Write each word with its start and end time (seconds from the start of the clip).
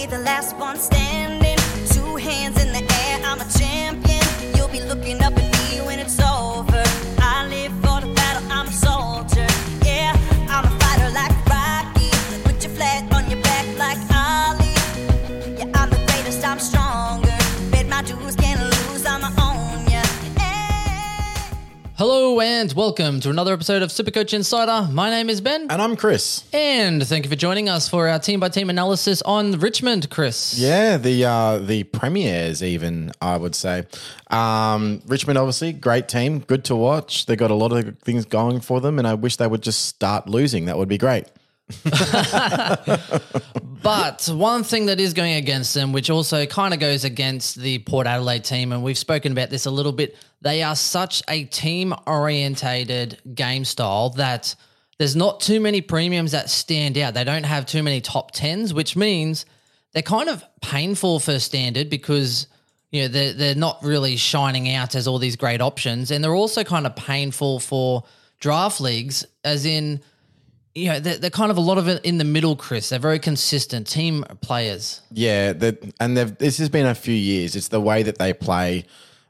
be 0.00 0.06
the 0.06 0.18
last 0.18 0.56
one 0.56 0.76
standing. 0.76 1.58
Two 1.88 2.16
hands 2.16 2.62
in 2.62 2.72
the 2.72 2.84
air, 3.02 3.18
I'm 3.24 3.40
a 3.40 3.48
champion. 3.58 4.24
You'll 4.54 4.68
be 4.68 4.80
looking 4.80 5.20
up 5.22 5.37
Hello 21.98 22.38
and 22.38 22.72
welcome 22.74 23.18
to 23.18 23.28
another 23.28 23.52
episode 23.52 23.82
of 23.82 23.90
Supercoach 23.90 24.32
Insider. 24.32 24.88
My 24.92 25.10
name 25.10 25.28
is 25.28 25.40
Ben, 25.40 25.62
And 25.68 25.82
I'm 25.82 25.96
Chris. 25.96 26.44
and 26.52 27.04
thank 27.04 27.24
you 27.24 27.28
for 27.28 27.34
joining 27.34 27.68
us 27.68 27.88
for 27.88 28.06
our 28.06 28.20
team 28.20 28.38
by 28.38 28.50
team 28.50 28.70
analysis 28.70 29.20
on 29.22 29.58
Richmond, 29.58 30.08
Chris. 30.08 30.56
Yeah, 30.56 30.96
the 30.96 31.24
uh, 31.24 31.58
the 31.58 31.82
premiers, 31.82 32.62
even 32.62 33.10
I 33.20 33.36
would 33.36 33.56
say. 33.56 33.84
Um, 34.30 35.02
Richmond, 35.08 35.38
obviously, 35.38 35.72
great 35.72 36.06
team, 36.06 36.38
good 36.38 36.64
to 36.66 36.76
watch. 36.76 37.26
They 37.26 37.34
got 37.34 37.50
a 37.50 37.56
lot 37.56 37.72
of 37.72 37.98
things 37.98 38.24
going 38.26 38.60
for 38.60 38.80
them, 38.80 39.00
and 39.00 39.08
I 39.08 39.14
wish 39.14 39.34
they 39.34 39.48
would 39.48 39.62
just 39.62 39.86
start 39.86 40.28
losing. 40.28 40.66
That 40.66 40.78
would 40.78 40.88
be 40.88 40.98
great. 40.98 41.24
But 43.82 44.28
one 44.32 44.64
thing 44.64 44.86
that 44.86 44.98
is 44.98 45.14
going 45.14 45.34
against 45.34 45.74
them, 45.74 45.92
which 45.92 46.10
also 46.10 46.46
kind 46.46 46.74
of 46.74 46.80
goes 46.80 47.04
against 47.04 47.56
the 47.56 47.78
Port 47.80 48.06
Adelaide 48.06 48.44
team, 48.44 48.72
and 48.72 48.82
we've 48.82 48.98
spoken 48.98 49.32
about 49.32 49.50
this 49.50 49.66
a 49.66 49.70
little 49.70 49.92
bit, 49.92 50.16
they 50.42 50.62
are 50.62 50.74
such 50.74 51.22
a 51.28 51.44
team 51.44 51.94
orientated 52.06 53.18
game 53.34 53.64
style 53.64 54.10
that 54.10 54.54
there's 54.98 55.14
not 55.14 55.40
too 55.40 55.60
many 55.60 55.80
premiums 55.80 56.32
that 56.32 56.50
stand 56.50 56.98
out. 56.98 57.14
They 57.14 57.24
don't 57.24 57.44
have 57.44 57.66
too 57.66 57.82
many 57.82 58.00
top 58.00 58.32
tens, 58.32 58.74
which 58.74 58.96
means 58.96 59.46
they're 59.92 60.02
kind 60.02 60.28
of 60.28 60.44
painful 60.60 61.20
for 61.20 61.38
standard 61.38 61.88
because 61.88 62.48
you 62.90 63.02
know 63.02 63.08
they're, 63.08 63.32
they're 63.32 63.54
not 63.54 63.82
really 63.84 64.16
shining 64.16 64.74
out 64.74 64.96
as 64.96 65.06
all 65.06 65.18
these 65.18 65.36
great 65.36 65.60
options. 65.60 66.10
And 66.10 66.22
they're 66.22 66.34
also 66.34 66.64
kind 66.64 66.84
of 66.84 66.96
painful 66.96 67.60
for 67.60 68.02
draft 68.40 68.80
leagues, 68.80 69.24
as 69.44 69.64
in 69.64 70.00
you 70.78 70.88
know, 70.88 71.00
they're, 71.00 71.18
they're 71.18 71.30
kind 71.30 71.50
of 71.50 71.56
a 71.56 71.60
lot 71.60 71.78
of 71.78 71.88
it 71.88 72.04
in 72.04 72.18
the 72.18 72.24
middle, 72.24 72.56
Chris. 72.56 72.88
They're 72.88 72.98
very 72.98 73.18
consistent 73.18 73.86
team 73.86 74.24
players. 74.40 75.00
Yeah, 75.10 75.52
and 76.00 76.16
this 76.16 76.58
has 76.58 76.68
been 76.68 76.86
a 76.86 76.94
few 76.94 77.14
years. 77.14 77.56
It's 77.56 77.68
the 77.68 77.80
way 77.80 78.02
that 78.04 78.18
they 78.18 78.32
play. 78.32 78.84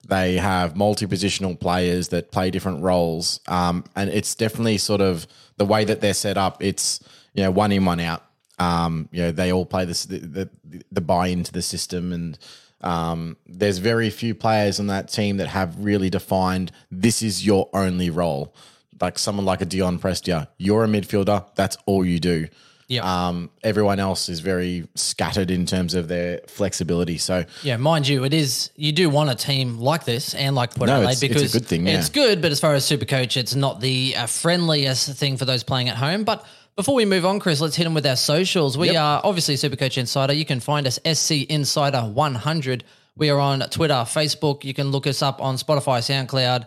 They 0.07 0.37
have 0.37 0.77
multi-positional 0.77 1.59
players 1.59 2.09
that 2.09 2.31
play 2.31 2.51
different 2.51 2.83
roles, 2.83 3.41
um, 3.49 3.85
and 3.97 4.09
it's 4.11 4.35
definitely 4.35 4.79
sort 4.79 5.01
of 5.01 5.27
the 5.57 5.67
way 5.67 5.85
that 5.85 6.01
they're 6.01 6.15
set 6.15 6.39
up. 6.39 6.63
It's 6.63 7.01
you 7.35 7.43
know 7.43 7.51
one 7.51 7.73
in, 7.73 7.85
one 7.85 8.01
out. 8.01 8.25
Um, 8.59 9.09
you 9.13 9.23
know 9.23 9.33
they 9.33 9.53
all 9.53 9.67
play 9.67 9.85
this 9.85 10.05
the, 10.05 10.19
the, 10.19 10.51
the 10.91 11.01
buy 11.01 11.29
into 11.29 11.53
the 11.53 11.63
system, 11.63 12.13
and 12.13 12.39
um, 12.81 13.37
there's 13.47 13.79
very 13.79 14.09
few 14.11 14.35
players 14.35 14.81
on 14.81 14.87
that 14.87 15.09
team 15.09 15.37
that 15.39 15.49
have 15.49 15.77
really 15.79 16.11
defined 16.11 16.73
this 16.91 17.23
is 17.23 17.45
your 17.45 17.69
only 17.73 18.09
role. 18.09 18.55
Like 19.01 19.19
someone 19.19 19.45
like 19.47 19.61
a 19.61 19.67
Dion 19.67 19.99
Prestia, 19.99 20.49
you're 20.59 20.85
a 20.85 20.89
midfielder. 20.89 21.47
That's 21.55 21.77
all 21.87 22.05
you 22.05 22.19
do. 22.19 22.49
Yeah. 22.89 23.03
Um, 23.29 23.51
everyone 23.63 24.01
else 24.01 24.31
is 24.31 24.41
very 24.41 24.89
scattered 24.95 25.51
in 25.51 25.67
terms 25.67 25.93
of 25.93 26.09
their 26.09 26.41
flexibility. 26.47 27.19
So 27.19 27.45
Yeah, 27.63 27.77
mind 27.77 28.09
you, 28.09 28.25
it 28.25 28.33
is 28.33 28.71
you 28.77 28.93
do 28.93 29.11
want 29.11 29.29
a 29.29 29.35
team 29.35 29.79
like 29.79 30.05
this 30.07 30.33
and 30.35 30.57
like 30.57 30.75
Port 30.75 30.89
No, 30.89 30.97
Adelaide 31.03 31.23
it's- 31.23 31.43
it's 31.43 31.55
a 31.55 31.59
good 31.59 31.69
thing, 31.69 31.87
yeah. 31.87 31.99
It's 31.99 32.09
good, 32.09 32.41
but 32.41 32.51
as 32.51 32.61
far 32.61 32.75
as 32.75 32.87
Super 32.87 33.05
Coach, 33.05 33.37
it's 33.37 33.55
not 33.55 33.81
the 33.81 34.17
uh, 34.17 34.27
friendliest 34.27 35.11
thing 35.19 35.37
for 35.37 35.45
those 35.45 35.63
playing 35.63 35.91
at 35.91 35.97
home. 35.97 36.25
But 36.25 36.47
before 36.77 36.95
we 36.95 37.05
move 37.05 37.27
on, 37.27 37.41
Chris, 37.41 37.61
let's 37.61 37.77
hit 37.77 37.85
them 37.85 37.93
with 37.93 38.07
our 38.07 38.17
socials. 38.17 38.79
We 38.79 38.87
Yep. 38.93 38.97
are 39.03 39.21
obviously 39.23 39.57
Super 39.57 39.77
Coach 39.77 39.99
Insider. 39.99 40.33
You 40.33 40.47
can 40.47 40.59
find 40.61 40.87
us 40.87 40.99
SC 41.05 41.43
Insider 41.51 42.01
100. 42.01 42.85
We 43.17 43.29
are 43.29 43.39
on 43.39 43.61
Twitter, 43.69 43.95
Facebook. 44.07 44.65
You 44.65 44.73
can 44.73 44.91
look 44.93 45.07
us 45.07 45.21
up 45.21 45.43
on 45.43 45.57
Spotify, 45.57 45.99
SoundCloud, 46.01 46.65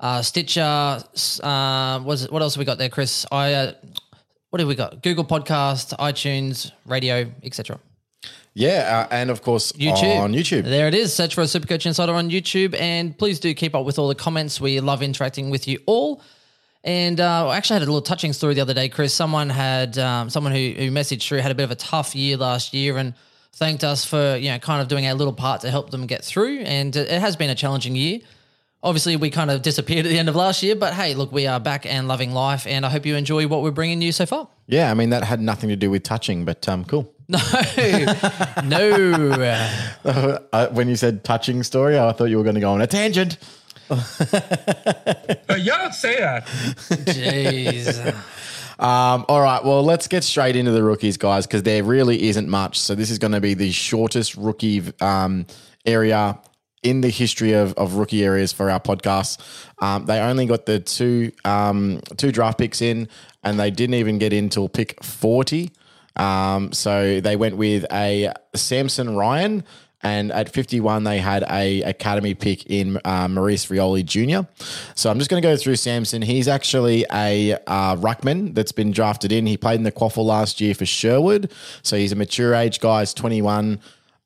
uh, 0.00 0.22
Stitcher. 0.22 0.60
Uh, 1.42 2.00
what, 2.00 2.14
is 2.14 2.30
what 2.30 2.42
else 2.42 2.54
have 2.54 2.58
we 2.58 2.64
got 2.64 2.78
there, 2.78 2.88
Chris? 2.88 3.26
I. 3.30 3.52
Uh, 3.52 3.72
what 4.54 4.60
have 4.60 4.68
we 4.68 4.76
got? 4.76 5.02
Google 5.02 5.24
Podcast, 5.24 5.98
iTunes, 5.98 6.70
radio, 6.86 7.28
etc. 7.42 7.80
yeah, 8.54 9.08
uh, 9.10 9.12
and 9.12 9.28
of 9.28 9.42
course 9.42 9.72
YouTube. 9.72 10.16
on 10.16 10.32
YouTube. 10.32 10.62
There 10.62 10.86
it 10.86 10.94
is. 10.94 11.12
Search 11.12 11.34
for 11.34 11.40
a 11.40 11.44
Supercoach 11.44 11.86
Insider 11.86 12.12
on 12.12 12.30
YouTube. 12.30 12.78
And 12.78 13.18
please 13.18 13.40
do 13.40 13.52
keep 13.52 13.74
up 13.74 13.84
with 13.84 13.98
all 13.98 14.06
the 14.06 14.14
comments. 14.14 14.60
We 14.60 14.78
love 14.78 15.02
interacting 15.02 15.50
with 15.50 15.66
you 15.66 15.80
all. 15.86 16.22
And 16.84 17.18
uh, 17.18 17.48
I 17.48 17.56
actually 17.56 17.80
had 17.80 17.82
a 17.82 17.90
little 17.90 18.00
touching 18.00 18.32
story 18.32 18.54
the 18.54 18.60
other 18.60 18.74
day, 18.74 18.88
Chris. 18.88 19.12
Someone 19.12 19.50
had 19.50 19.98
um, 19.98 20.30
someone 20.30 20.52
who, 20.52 20.74
who 20.76 20.92
messaged 20.92 21.26
through 21.26 21.38
had 21.38 21.50
a 21.50 21.56
bit 21.56 21.64
of 21.64 21.72
a 21.72 21.74
tough 21.74 22.14
year 22.14 22.36
last 22.36 22.72
year 22.72 22.96
and 22.96 23.14
thanked 23.54 23.82
us 23.82 24.04
for 24.04 24.36
you 24.36 24.50
know 24.50 24.60
kind 24.60 24.80
of 24.80 24.86
doing 24.86 25.04
our 25.06 25.14
little 25.14 25.32
part 25.32 25.62
to 25.62 25.70
help 25.72 25.90
them 25.90 26.06
get 26.06 26.24
through. 26.24 26.60
And 26.60 26.94
it 26.94 27.20
has 27.20 27.34
been 27.34 27.50
a 27.50 27.56
challenging 27.56 27.96
year. 27.96 28.20
Obviously, 28.84 29.16
we 29.16 29.30
kind 29.30 29.50
of 29.50 29.62
disappeared 29.62 30.04
at 30.04 30.10
the 30.10 30.18
end 30.18 30.28
of 30.28 30.36
last 30.36 30.62
year, 30.62 30.76
but 30.76 30.92
hey, 30.92 31.14
look, 31.14 31.32
we 31.32 31.46
are 31.46 31.58
back 31.58 31.86
and 31.86 32.06
loving 32.06 32.32
life. 32.32 32.66
And 32.66 32.84
I 32.84 32.90
hope 32.90 33.06
you 33.06 33.16
enjoy 33.16 33.48
what 33.48 33.62
we're 33.62 33.70
bringing 33.70 34.02
you 34.02 34.12
so 34.12 34.26
far. 34.26 34.46
Yeah, 34.66 34.90
I 34.90 34.94
mean 34.94 35.08
that 35.08 35.24
had 35.24 35.40
nothing 35.40 35.70
to 35.70 35.76
do 35.76 35.90
with 35.90 36.02
touching, 36.02 36.44
but 36.44 36.68
um, 36.68 36.84
cool. 36.84 37.10
No, 37.28 37.38
no. 38.62 39.58
Uh, 40.52 40.68
when 40.68 40.88
you 40.88 40.96
said 40.96 41.24
touching 41.24 41.62
story, 41.62 41.98
I 41.98 42.12
thought 42.12 42.26
you 42.26 42.36
were 42.36 42.42
going 42.44 42.56
to 42.56 42.60
go 42.60 42.72
on 42.72 42.82
a 42.82 42.86
tangent. 42.86 43.38
Uh, 43.88 43.96
you 45.56 45.70
don't 45.70 45.94
say 45.94 46.18
that. 46.18 46.46
Jeez. 46.46 48.14
Um, 48.78 49.24
all 49.28 49.40
right, 49.40 49.64
well, 49.64 49.82
let's 49.82 50.08
get 50.08 50.24
straight 50.24 50.56
into 50.56 50.72
the 50.72 50.82
rookies, 50.82 51.16
guys, 51.16 51.46
because 51.46 51.62
there 51.62 51.82
really 51.82 52.24
isn't 52.24 52.48
much. 52.48 52.78
So 52.78 52.94
this 52.94 53.10
is 53.10 53.18
going 53.18 53.32
to 53.32 53.40
be 53.40 53.54
the 53.54 53.70
shortest 53.72 54.36
rookie 54.36 54.82
um, 55.00 55.46
area 55.86 56.38
in 56.84 57.00
the 57.00 57.08
history 57.08 57.52
of, 57.52 57.72
of 57.74 57.94
rookie 57.94 58.22
areas 58.22 58.52
for 58.52 58.70
our 58.70 58.78
podcast. 58.78 59.40
Um, 59.80 60.06
they 60.06 60.20
only 60.20 60.46
got 60.46 60.66
the 60.66 60.78
two 60.78 61.32
um, 61.44 62.00
two 62.16 62.30
draft 62.30 62.58
picks 62.58 62.80
in, 62.80 63.08
and 63.42 63.58
they 63.58 63.70
didn't 63.70 63.94
even 63.94 64.18
get 64.18 64.32
in 64.32 64.48
till 64.50 64.68
pick 64.68 65.02
forty. 65.02 65.72
Um, 66.16 66.72
so 66.72 67.20
they 67.20 67.34
went 67.34 67.56
with 67.56 67.84
a 67.90 68.32
Samson 68.54 69.16
Ryan. 69.16 69.64
And 70.06 70.32
at 70.32 70.50
51, 70.50 71.04
they 71.04 71.16
had 71.16 71.46
a 71.48 71.80
academy 71.80 72.34
pick 72.34 72.66
in 72.66 73.00
uh, 73.06 73.26
Maurice 73.26 73.66
Rioli 73.66 74.04
Jr. 74.04 74.46
So 74.94 75.10
I'm 75.10 75.16
just 75.16 75.30
going 75.30 75.42
to 75.42 75.48
go 75.48 75.56
through 75.56 75.76
Samson. 75.76 76.20
He's 76.20 76.46
actually 76.46 77.06
a 77.10 77.54
uh, 77.66 77.96
ruckman 77.96 78.54
that's 78.54 78.70
been 78.70 78.90
drafted 78.90 79.32
in. 79.32 79.46
He 79.46 79.56
played 79.56 79.76
in 79.76 79.82
the 79.82 79.90
Quaffle 79.90 80.26
last 80.26 80.60
year 80.60 80.74
for 80.74 80.84
Sherwood. 80.84 81.50
So 81.82 81.96
he's 81.96 82.12
a 82.12 82.16
mature 82.16 82.54
age 82.54 82.80
guy. 82.80 83.00
He's 83.00 83.14
21. 83.14 83.80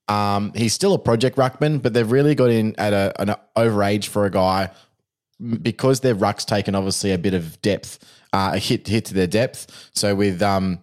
Um, 0.08 0.52
he's 0.54 0.72
still 0.72 0.94
a 0.94 0.98
project 0.98 1.36
ruckman, 1.36 1.82
but 1.82 1.92
they've 1.92 2.10
really 2.10 2.34
got 2.34 2.50
in 2.50 2.74
at 2.78 2.92
a, 2.92 3.12
an 3.20 3.34
overage 3.56 4.06
for 4.06 4.24
a 4.24 4.30
guy 4.30 4.70
because 5.62 6.00
their 6.00 6.14
ruck's 6.14 6.44
taken 6.44 6.74
obviously 6.74 7.12
a 7.12 7.18
bit 7.18 7.34
of 7.34 7.60
depth, 7.62 7.98
uh, 8.32 8.52
a 8.54 8.58
hit 8.58 8.88
hit 8.88 9.04
to 9.06 9.14
their 9.14 9.26
depth. 9.26 9.90
So 9.94 10.14
with 10.14 10.42
um, 10.42 10.80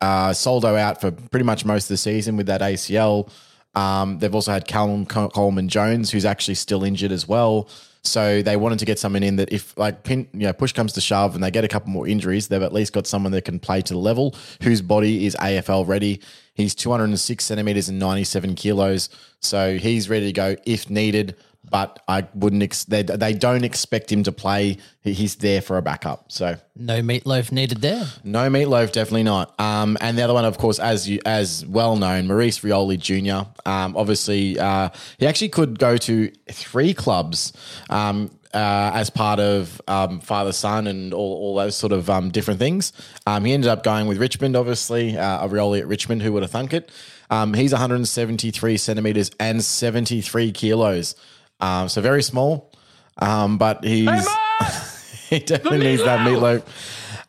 uh, 0.00 0.32
Soldo 0.32 0.76
out 0.76 1.00
for 1.00 1.10
pretty 1.10 1.44
much 1.44 1.64
most 1.64 1.84
of 1.84 1.88
the 1.88 1.96
season 1.96 2.36
with 2.36 2.46
that 2.46 2.60
ACL. 2.60 3.30
Um, 3.74 4.18
they've 4.18 4.34
also 4.34 4.52
had 4.52 4.66
Callum 4.66 5.06
Coleman 5.06 5.68
Jones, 5.68 6.10
who's 6.10 6.24
actually 6.24 6.54
still 6.54 6.82
injured 6.82 7.12
as 7.12 7.28
well. 7.28 7.68
So 8.02 8.40
they 8.40 8.56
wanted 8.56 8.78
to 8.78 8.86
get 8.86 8.98
someone 8.98 9.22
in 9.22 9.36
that 9.36 9.52
if 9.52 9.76
like 9.76 10.04
pin, 10.04 10.26
you 10.32 10.40
know, 10.40 10.52
push 10.52 10.72
comes 10.72 10.94
to 10.94 11.00
shove 11.00 11.34
and 11.34 11.44
they 11.44 11.50
get 11.50 11.64
a 11.64 11.68
couple 11.68 11.90
more 11.90 12.08
injuries, 12.08 12.48
they've 12.48 12.62
at 12.62 12.72
least 12.72 12.92
got 12.92 13.06
someone 13.06 13.32
that 13.32 13.44
can 13.44 13.58
play 13.58 13.82
to 13.82 13.92
the 13.92 13.98
level, 13.98 14.34
whose 14.62 14.80
body 14.80 15.26
is 15.26 15.36
AFL 15.40 15.86
ready. 15.86 16.20
He's 16.54 16.74
206 16.74 17.44
centimeters 17.44 17.88
and 17.88 17.98
97 17.98 18.54
kilos. 18.54 19.10
So 19.40 19.76
he's 19.76 20.08
ready 20.08 20.26
to 20.26 20.32
go 20.32 20.56
if 20.64 20.88
needed. 20.88 21.36
But 21.70 22.00
I 22.08 22.26
wouldn't, 22.34 22.62
ex- 22.64 22.84
they, 22.84 23.02
they 23.02 23.32
don't 23.32 23.62
expect 23.64 24.10
him 24.10 24.24
to 24.24 24.32
play. 24.32 24.78
He's 25.02 25.36
there 25.36 25.62
for 25.62 25.78
a 25.78 25.82
backup. 25.82 26.32
So 26.32 26.56
No 26.74 27.00
meatloaf 27.00 27.52
needed 27.52 27.80
there. 27.80 28.06
no 28.24 28.50
meatloaf, 28.50 28.90
definitely 28.90 29.22
not. 29.22 29.58
Um, 29.60 29.96
and 30.00 30.18
the 30.18 30.22
other 30.22 30.34
one, 30.34 30.44
of 30.44 30.58
course, 30.58 30.80
as 30.80 31.08
you 31.08 31.20
as 31.24 31.64
well 31.64 31.94
known, 31.96 32.26
Maurice 32.26 32.58
Rioli 32.60 32.98
Jr. 32.98 33.48
Um, 33.64 33.96
obviously, 33.96 34.58
uh, 34.58 34.88
he 35.18 35.26
actually 35.28 35.50
could 35.50 35.78
go 35.78 35.96
to 35.96 36.30
three 36.50 36.92
clubs 36.92 37.52
um, 37.88 38.30
uh, 38.52 38.90
as 38.94 39.08
part 39.08 39.38
of 39.38 39.80
um, 39.86 40.18
father 40.18 40.50
son 40.52 40.88
and 40.88 41.14
all, 41.14 41.34
all 41.36 41.54
those 41.54 41.76
sort 41.76 41.92
of 41.92 42.10
um, 42.10 42.30
different 42.30 42.58
things. 42.58 42.92
Um, 43.28 43.44
he 43.44 43.52
ended 43.52 43.70
up 43.70 43.84
going 43.84 44.08
with 44.08 44.18
Richmond, 44.18 44.56
obviously, 44.56 45.16
uh, 45.16 45.46
a 45.46 45.48
Rioli 45.48 45.78
at 45.78 45.86
Richmond. 45.86 46.22
Who 46.22 46.32
would 46.32 46.42
have 46.42 46.50
thunk 46.50 46.72
it? 46.74 46.90
Um, 47.30 47.54
he's 47.54 47.70
173 47.70 48.76
centimeters 48.76 49.30
and 49.38 49.62
73 49.62 50.50
kilos, 50.50 51.14
um, 51.60 51.88
so 51.88 52.00
very 52.00 52.22
small. 52.22 52.72
Um, 53.18 53.58
but 53.58 53.84
he's 53.84 54.08
he 55.28 55.38
definitely 55.40 55.78
needs 55.78 56.04
that 56.04 56.26
meatloaf. 56.26 56.62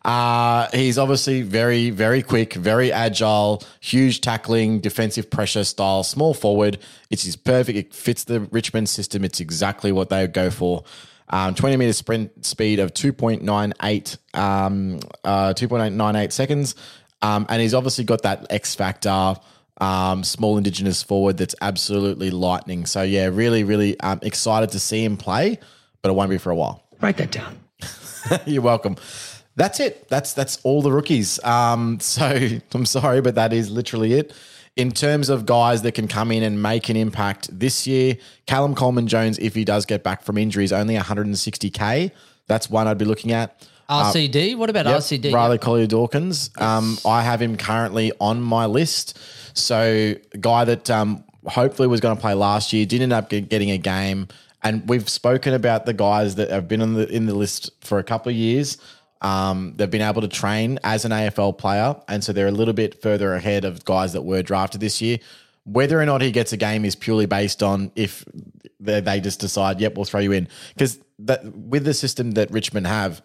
Uh, 0.04 0.68
he's 0.74 0.98
obviously 0.98 1.44
very, 1.44 1.92
very 1.92 2.24
quick, 2.24 2.54
very 2.54 2.92
agile, 2.92 3.63
huge 3.80 4.22
tackling, 4.22 4.80
defensive 4.80 5.30
pressure 5.30 5.63
style, 5.63 6.04
small 6.04 6.33
forward. 6.33 6.80
It's 7.12 7.24
his 7.24 7.36
perfect. 7.36 7.78
It 7.78 7.94
fits 7.94 8.24
the 8.24 8.39
Richmond 8.39 8.89
system. 8.89 9.24
It's 9.24 9.39
exactly 9.39 9.92
what 9.92 10.10
they 10.10 10.25
go 10.28 10.50
for. 10.50 10.84
Um, 11.30 11.56
20 11.56 11.77
meter 11.77 11.94
sprint 11.94 12.45
speed 12.45 12.80
of 12.80 12.94
2.98, 12.94 14.18
um, 14.38 15.00
uh, 15.24 15.54
2.98 15.54 16.31
seconds. 16.31 16.75
Um, 17.22 17.45
and 17.48 17.62
he's 17.62 17.75
obviously 17.75 18.04
got 18.04 18.24
that 18.24 18.48
X 18.50 18.74
factor 18.74 19.36
um, 19.81 20.24
small 20.24 20.57
Indigenous 20.57 21.04
forward 21.04 21.38
that's 21.38 21.56
absolutely 21.60 22.30
lightning. 22.30 22.86
So 22.86 23.01
yeah, 23.01 23.25
really, 23.25 23.63
really 23.63 24.00
um, 24.00 24.19
excited 24.22 24.69
to 24.72 24.80
see 24.80 25.04
him 25.04 25.18
play, 25.18 25.60
but 26.01 26.10
it 26.10 26.13
won't 26.13 26.30
be 26.30 26.38
for 26.38 26.51
a 26.51 26.56
while. 26.56 26.83
Write 27.01 27.18
that 27.18 27.31
down. 27.31 27.60
You're 28.45 28.62
welcome. 28.62 28.95
That's 29.56 29.80
it. 29.80 30.07
That's 30.07 30.33
that's 30.33 30.60
all 30.63 30.81
the 30.81 30.92
rookies. 30.92 31.44
Um, 31.44 32.00
so 32.00 32.25
I'm 32.74 32.86
sorry, 32.86 33.22
but 33.22 33.36
that 33.36 33.51
is 33.51 33.69
literally 33.69 34.13
it. 34.13 34.33
In 34.78 34.92
terms 34.92 35.28
of 35.28 35.45
guys 35.45 35.81
that 35.81 35.94
can 35.94 36.07
come 36.07 36.31
in 36.31 36.44
and 36.44 36.62
make 36.62 36.88
an 36.88 36.95
impact 36.95 37.50
this 37.51 37.86
year, 37.86 38.18
Callum 38.45 38.74
Coleman 38.74 39.07
Jones, 39.07 39.38
if 39.39 39.54
he 39.54 39.66
does 39.66 39.86
get 39.86 40.01
back 40.01 40.24
from 40.24 40.38
injury, 40.38 40.63
is 40.63 40.72
only 40.72 40.95
160k. 40.95 42.12
That's 42.48 42.69
one 42.69 42.88
I'd 42.88 42.98
be 42.98 43.04
looking 43.04 43.34
at. 43.34 43.68
RCD. 43.92 44.56
what 44.56 44.70
about 44.70 44.86
Yep, 44.86 44.98
RCD? 44.98 45.34
Riley 45.34 45.58
Collier 45.58 45.88
Dawkins. 45.88 46.50
Um, 46.58 46.98
I 47.06 47.22
have 47.24 47.42
him 47.42 47.58
currently 47.58 48.12
on 48.20 48.42
my 48.42 48.66
list. 48.66 49.18
So, 49.54 50.16
guy 50.40 50.66
that 50.66 50.90
um, 50.90 51.24
hopefully 51.46 51.88
was 51.88 52.00
going 52.00 52.16
to 52.16 52.22
play 52.22 52.34
last 52.34 52.72
year 52.74 52.86
didn't 52.86 53.04
end 53.04 53.14
up 53.14 53.30
getting 53.30 53.72
a 53.72 53.78
game, 53.78 54.28
and 54.64 54.88
we've 54.88 55.10
spoken 55.10 55.54
about 55.54 55.86
the 55.86 55.94
guys 55.94 56.36
that 56.36 56.50
have 56.50 56.68
been 56.68 56.82
on 56.82 56.94
the 56.94 57.08
in 57.10 57.26
the 57.26 57.36
list 57.36 57.70
for 57.82 58.00
a 58.00 58.04
couple 58.04 58.30
of 58.30 58.36
years. 58.36 58.78
Um, 59.22 59.74
they've 59.76 59.90
been 59.92 60.02
able 60.02 60.22
to 60.22 60.28
train 60.28 60.80
as 60.84 61.06
an 61.06 61.12
AFL 61.12 61.58
player, 61.58 61.96
and 62.08 62.24
so 62.24 62.34
they're 62.34 62.48
a 62.48 62.52
little 62.52 62.74
bit 62.74 63.02
further 63.02 63.34
ahead 63.36 63.66
of 63.66 63.86
guys 63.86 64.14
that 64.14 64.24
were 64.24 64.42
drafted 64.42 64.82
this 64.82 65.02
year. 65.02 65.20
Whether 65.64 66.02
or 66.02 66.06
not 66.06 66.22
he 66.22 66.32
gets 66.32 66.54
a 66.54 66.58
game 66.58 66.86
is 66.86 66.96
purely 66.96 67.28
based 67.28 67.62
on 67.62 67.92
if 67.96 68.26
they, 68.80 69.00
they 69.02 69.20
just 69.20 69.40
decide, 69.40 69.80
"Yep, 69.80 69.96
we'll 69.96 70.06
throw 70.06 70.22
you 70.22 70.32
in," 70.32 70.48
because 70.74 70.98
with 71.20 71.84
the 71.84 71.94
system 71.94 72.32
that 72.32 72.50
Richmond 72.52 72.88
have, 72.88 73.22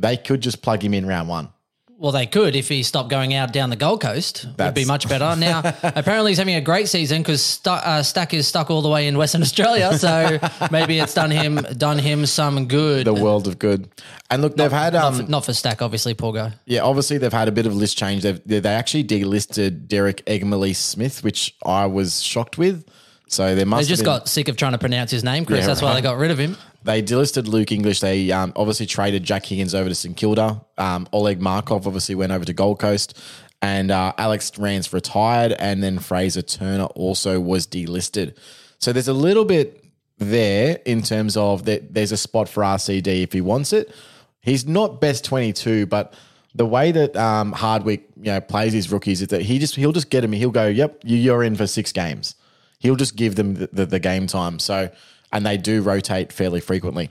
they 0.00 0.16
could 0.16 0.40
just 0.40 0.62
plug 0.62 0.82
him 0.82 0.94
in 0.94 1.06
round 1.06 1.28
one. 1.28 1.50
Well, 1.98 2.12
they 2.12 2.24
could 2.24 2.56
if 2.56 2.66
he 2.66 2.82
stopped 2.82 3.10
going 3.10 3.34
out 3.34 3.52
down 3.52 3.68
the 3.68 3.76
Gold 3.76 4.00
Coast. 4.00 4.46
That'd 4.56 4.74
be 4.74 4.86
much 4.86 5.06
better. 5.06 5.36
Now, 5.38 5.58
apparently, 5.82 6.30
he's 6.30 6.38
having 6.38 6.54
a 6.54 6.60
great 6.62 6.88
season 6.88 7.20
because 7.20 7.42
Stu- 7.44 7.68
uh, 7.68 8.02
Stack 8.02 8.32
is 8.32 8.48
stuck 8.48 8.70
all 8.70 8.80
the 8.80 8.88
way 8.88 9.06
in 9.06 9.18
Western 9.18 9.42
Australia. 9.48 9.92
So 9.98 10.38
maybe 10.70 10.98
it's 10.98 11.12
done 11.12 11.30
him 11.30 11.56
done 11.56 11.98
him 11.98 12.24
some 12.24 12.68
good. 12.68 13.06
the 13.06 13.12
world 13.12 13.46
of 13.46 13.58
good. 13.58 13.90
And 14.30 14.40
look, 14.40 14.56
they've 14.56 14.72
had 14.72 14.94
not, 14.94 15.04
um, 15.04 15.14
for, 15.26 15.30
not 15.30 15.44
for 15.44 15.52
Stack, 15.52 15.82
obviously, 15.82 16.14
poor 16.14 16.32
guy. 16.32 16.54
yeah, 16.64 16.80
obviously 16.80 17.18
they've 17.18 17.30
had 17.30 17.48
a 17.48 17.52
bit 17.52 17.66
of 17.66 17.76
list 17.76 17.98
change. 17.98 18.22
They've 18.22 18.40
they 18.46 18.60
they 18.60 18.70
actually 18.72 19.04
delisted 19.04 19.86
Derek 19.86 20.24
Eggmolesse-Smith, 20.24 21.22
which 21.22 21.54
I 21.66 21.84
was 21.84 22.22
shocked 22.22 22.56
with. 22.56 22.86
So 23.30 23.54
they 23.54 23.64
must 23.64 23.86
They 23.86 23.88
just 23.92 24.00
been, 24.00 24.06
got 24.06 24.28
sick 24.28 24.48
of 24.48 24.56
trying 24.56 24.72
to 24.72 24.78
pronounce 24.78 25.12
his 25.12 25.22
name, 25.22 25.44
Chris. 25.44 25.60
Yeah, 25.60 25.68
That's 25.68 25.80
why 25.82 25.94
they 25.94 26.00
got 26.00 26.18
rid 26.18 26.32
of 26.32 26.38
him. 26.38 26.56
they 26.82 27.00
delisted 27.00 27.46
Luke 27.46 27.70
English. 27.70 28.00
They 28.00 28.32
um, 28.32 28.52
obviously 28.56 28.86
traded 28.86 29.22
Jack 29.22 29.46
Higgins 29.46 29.72
over 29.72 29.88
to 29.88 29.94
St 29.94 30.16
Kilda. 30.16 30.60
Um, 30.76 31.06
Oleg 31.12 31.40
Markov 31.40 31.86
obviously 31.86 32.16
went 32.16 32.32
over 32.32 32.44
to 32.44 32.52
Gold 32.52 32.80
Coast, 32.80 33.16
and 33.62 33.92
uh, 33.92 34.12
Alex 34.18 34.58
Rance 34.58 34.92
retired, 34.92 35.52
and 35.52 35.80
then 35.80 36.00
Fraser 36.00 36.42
Turner 36.42 36.86
also 36.86 37.38
was 37.38 37.68
delisted. 37.68 38.36
So 38.78 38.92
there's 38.92 39.06
a 39.08 39.12
little 39.12 39.44
bit 39.44 39.84
there 40.18 40.80
in 40.84 41.00
terms 41.02 41.36
of 41.36 41.66
that. 41.66 41.94
There's 41.94 42.10
a 42.10 42.16
spot 42.16 42.48
for 42.48 42.64
RCD 42.64 43.22
if 43.22 43.32
he 43.32 43.40
wants 43.40 43.72
it. 43.72 43.94
He's 44.40 44.66
not 44.66 45.00
best 45.00 45.24
22, 45.24 45.86
but 45.86 46.14
the 46.56 46.66
way 46.66 46.90
that 46.90 47.14
um, 47.16 47.52
Hardwick 47.52 48.08
you 48.16 48.32
know 48.32 48.40
plays 48.40 48.72
his 48.72 48.90
rookies 48.90 49.22
is 49.22 49.28
that 49.28 49.42
he 49.42 49.60
just 49.60 49.76
he'll 49.76 49.92
just 49.92 50.10
get 50.10 50.24
him. 50.24 50.32
He'll 50.32 50.50
go, 50.50 50.66
"Yep, 50.66 51.02
you- 51.04 51.16
you're 51.18 51.44
in 51.44 51.54
for 51.54 51.68
six 51.68 51.92
games." 51.92 52.34
He'll 52.80 52.96
just 52.96 53.14
give 53.16 53.36
them 53.36 53.54
the, 53.54 53.68
the, 53.72 53.86
the 53.86 53.98
game 54.00 54.26
time. 54.26 54.58
So, 54.58 54.90
and 55.32 55.46
they 55.46 55.56
do 55.56 55.80
rotate 55.82 56.32
fairly 56.32 56.60
frequently. 56.60 57.10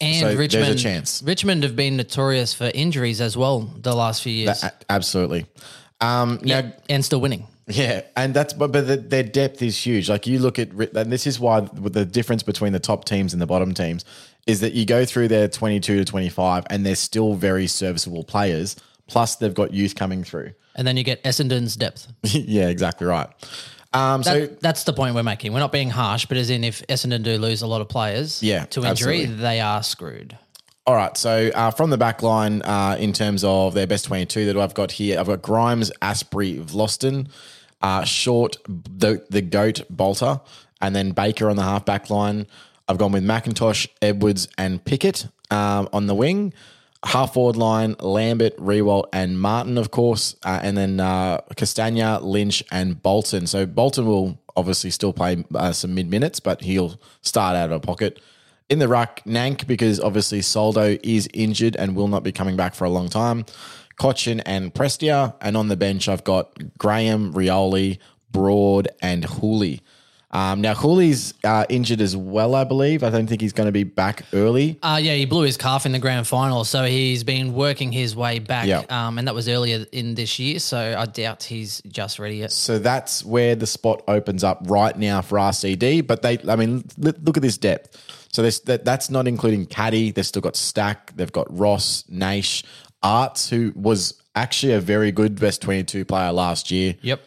And 0.00 0.16
So 0.16 0.24
there's 0.26 0.36
a 0.36 0.38
Richmond, 0.38 0.78
chance. 0.78 1.22
Richmond 1.22 1.62
have 1.62 1.76
been 1.76 1.96
notorious 1.96 2.54
for 2.54 2.70
injuries 2.74 3.20
as 3.20 3.36
well 3.36 3.60
the 3.60 3.94
last 3.94 4.22
few 4.22 4.32
years, 4.32 4.64
A- 4.64 4.72
absolutely. 4.88 5.44
Um, 6.00 6.38
now, 6.42 6.72
and 6.88 7.04
still 7.04 7.20
winning. 7.20 7.46
yeah, 7.66 8.00
and 8.16 8.32
that's 8.32 8.54
but 8.54 8.72
but 8.72 8.86
the, 8.86 8.96
their 8.96 9.22
depth 9.22 9.60
is 9.60 9.76
huge. 9.76 10.08
Like 10.08 10.26
you 10.26 10.38
look 10.38 10.58
at, 10.58 10.70
and 10.70 11.12
this 11.12 11.26
is 11.26 11.38
why 11.38 11.60
the 11.60 12.06
difference 12.06 12.42
between 12.42 12.72
the 12.72 12.80
top 12.80 13.04
teams 13.04 13.34
and 13.34 13.42
the 13.42 13.46
bottom 13.46 13.74
teams 13.74 14.06
is 14.46 14.60
that 14.60 14.72
you 14.72 14.86
go 14.86 15.04
through 15.04 15.28
their 15.28 15.46
22 15.48 15.98
to 15.98 16.04
25, 16.06 16.64
and 16.70 16.86
they're 16.86 16.94
still 16.94 17.34
very 17.34 17.66
serviceable 17.66 18.24
players. 18.24 18.76
Plus, 19.06 19.36
they've 19.36 19.52
got 19.52 19.74
youth 19.74 19.94
coming 19.96 20.24
through. 20.24 20.52
And 20.76 20.86
then 20.86 20.96
you 20.96 21.04
get 21.04 21.22
Essendon's 21.24 21.76
depth. 21.76 22.06
yeah, 22.22 22.68
exactly 22.68 23.06
right. 23.06 23.28
Um, 23.92 24.22
so 24.22 24.40
That, 24.40 24.60
that's 24.60 24.84
the 24.84 24.92
point 24.92 25.14
we're 25.14 25.22
making. 25.22 25.52
We're 25.52 25.58
not 25.60 25.72
being 25.72 25.90
harsh, 25.90 26.26
but 26.26 26.36
as 26.36 26.50
in 26.50 26.62
if 26.64 26.86
Essendon 26.86 27.22
do 27.22 27.36
lose 27.38 27.62
a 27.62 27.66
lot 27.66 27.80
of 27.80 27.88
players 27.88 28.42
Yeah, 28.42 28.64
to 28.66 28.84
injury, 28.84 29.20
absolutely. 29.22 29.42
they 29.42 29.60
are 29.60 29.82
screwed. 29.82 30.38
All 30.86 30.94
right. 30.94 31.16
So 31.16 31.50
uh, 31.54 31.70
from 31.70 31.90
the 31.90 31.98
back 31.98 32.22
line, 32.22 32.62
uh, 32.62 32.96
in 32.98 33.12
terms 33.12 33.44
of 33.44 33.74
their 33.74 33.86
best 33.86 34.06
22 34.06 34.46
that 34.46 34.56
I've 34.56 34.74
got 34.74 34.92
here, 34.92 35.18
I've 35.20 35.26
got 35.26 35.42
Grimes, 35.42 35.92
Asprey, 36.02 36.58
Vlastuin, 36.58 37.28
uh, 37.82 38.04
Short, 38.04 38.56
the, 38.66 39.24
the 39.30 39.42
GOAT, 39.42 39.82
Balta, 39.90 40.40
and 40.80 40.94
then 40.94 41.10
Baker 41.12 41.50
on 41.50 41.56
the 41.56 41.62
half 41.62 41.84
back 41.84 42.10
line. 42.10 42.46
I've 42.88 42.98
gone 42.98 43.12
with 43.12 43.24
McIntosh, 43.24 43.86
Edwards, 44.02 44.48
and 44.58 44.84
Pickett 44.84 45.26
um, 45.50 45.88
on 45.92 46.06
the 46.06 46.14
wing. 46.14 46.52
Half 47.04 47.32
forward 47.32 47.56
line, 47.56 47.96
Lambert, 48.00 48.56
Riewoldt, 48.58 49.06
and 49.12 49.40
Martin, 49.40 49.78
of 49.78 49.90
course. 49.90 50.36
Uh, 50.44 50.60
and 50.62 50.76
then 50.76 51.00
uh, 51.00 51.40
Castagna, 51.56 52.20
Lynch, 52.20 52.62
and 52.70 53.02
Bolton. 53.02 53.46
So 53.46 53.64
Bolton 53.64 54.06
will 54.06 54.38
obviously 54.54 54.90
still 54.90 55.12
play 55.12 55.42
uh, 55.54 55.72
some 55.72 55.94
mid 55.94 56.10
minutes, 56.10 56.40
but 56.40 56.60
he'll 56.60 57.00
start 57.22 57.56
out 57.56 57.66
of 57.66 57.72
a 57.72 57.80
pocket. 57.80 58.20
In 58.68 58.78
the 58.78 58.88
ruck, 58.88 59.22
Nank, 59.24 59.66
because 59.66 59.98
obviously 59.98 60.42
Soldo 60.42 60.98
is 61.02 61.28
injured 61.32 61.74
and 61.76 61.96
will 61.96 62.08
not 62.08 62.22
be 62.22 62.32
coming 62.32 62.56
back 62.56 62.74
for 62.74 62.84
a 62.84 62.90
long 62.90 63.08
time. 63.08 63.44
Cotchin 63.98 64.40
and 64.46 64.72
Prestia. 64.72 65.34
And 65.40 65.56
on 65.56 65.68
the 65.68 65.76
bench, 65.76 66.08
I've 66.08 66.24
got 66.24 66.56
Graham, 66.78 67.32
Rioli, 67.32 67.98
Broad, 68.30 68.88
and 69.02 69.24
Houli. 69.24 69.80
Um, 70.32 70.60
now, 70.60 70.74
Houli's 70.74 71.34
uh, 71.42 71.64
injured 71.68 72.00
as 72.00 72.16
well, 72.16 72.54
I 72.54 72.64
believe. 72.64 73.02
I 73.02 73.10
don't 73.10 73.26
think 73.26 73.40
he's 73.40 73.52
going 73.52 73.66
to 73.66 73.72
be 73.72 73.82
back 73.82 74.24
early. 74.32 74.78
Uh, 74.82 75.00
yeah, 75.02 75.14
he 75.14 75.24
blew 75.24 75.42
his 75.42 75.56
calf 75.56 75.86
in 75.86 75.92
the 75.92 75.98
grand 75.98 76.26
final, 76.26 76.64
so 76.64 76.84
he's 76.84 77.24
been 77.24 77.52
working 77.52 77.90
his 77.90 78.14
way 78.14 78.38
back. 78.38 78.66
Yeah. 78.66 78.82
Um, 78.88 79.18
and 79.18 79.26
that 79.26 79.34
was 79.34 79.48
earlier 79.48 79.86
in 79.90 80.14
this 80.14 80.38
year, 80.38 80.60
so 80.60 80.94
I 80.96 81.06
doubt 81.06 81.42
he's 81.42 81.82
just 81.88 82.18
ready 82.20 82.36
yet. 82.36 82.52
So 82.52 82.78
that's 82.78 83.24
where 83.24 83.56
the 83.56 83.66
spot 83.66 84.02
opens 84.06 84.44
up 84.44 84.60
right 84.66 84.96
now 84.96 85.20
for 85.20 85.36
RCD. 85.38 86.06
But 86.06 86.22
they, 86.22 86.38
I 86.46 86.54
mean, 86.54 86.84
l- 87.04 87.12
look 87.24 87.36
at 87.36 87.42
this 87.42 87.58
depth. 87.58 87.98
So 88.32 88.42
this, 88.42 88.60
that, 88.60 88.84
that's 88.84 89.10
not 89.10 89.26
including 89.26 89.66
Caddy. 89.66 90.12
They've 90.12 90.24
still 90.24 90.42
got 90.42 90.54
Stack. 90.54 91.12
They've 91.16 91.32
got 91.32 91.46
Ross, 91.56 92.04
Naish, 92.08 92.62
Aarts, 93.02 93.48
who 93.48 93.72
was 93.74 94.14
actually 94.36 94.74
a 94.74 94.80
very 94.80 95.10
good 95.10 95.40
best 95.40 95.60
22 95.62 96.04
player 96.04 96.30
last 96.30 96.70
year. 96.70 96.94
Yep. 97.02 97.20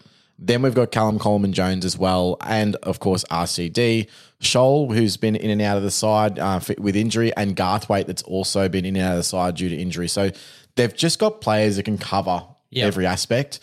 Then 0.45 0.61
we've 0.61 0.75
got 0.75 0.91
Callum 0.91 1.19
Coleman 1.19 1.53
Jones 1.53 1.85
as 1.85 1.97
well, 1.97 2.37
and 2.41 2.75
of 2.77 2.99
course 2.99 3.23
RCD. 3.31 4.07
Shoal, 4.41 4.91
who's 4.91 5.15
been 5.15 5.37
in 5.37 5.49
and 5.49 5.61
out 5.61 5.77
of 5.77 5.83
the 5.83 5.91
side 5.91 6.37
uh, 6.37 6.59
with 6.77 6.97
injury, 6.97 7.33
and 7.37 7.55
Garthwaite, 7.55 8.07
that's 8.07 8.23
also 8.23 8.67
been 8.67 8.83
in 8.83 8.97
and 8.97 9.05
out 9.05 9.11
of 9.11 9.17
the 9.17 9.23
side 9.23 9.55
due 9.55 9.69
to 9.69 9.75
injury. 9.75 10.09
So 10.09 10.31
they've 10.75 10.93
just 10.93 11.17
got 11.17 11.39
players 11.39 11.77
that 11.77 11.83
can 11.83 11.97
cover 11.97 12.43
Yep. 12.71 12.87
every 12.87 13.05
aspect. 13.05 13.59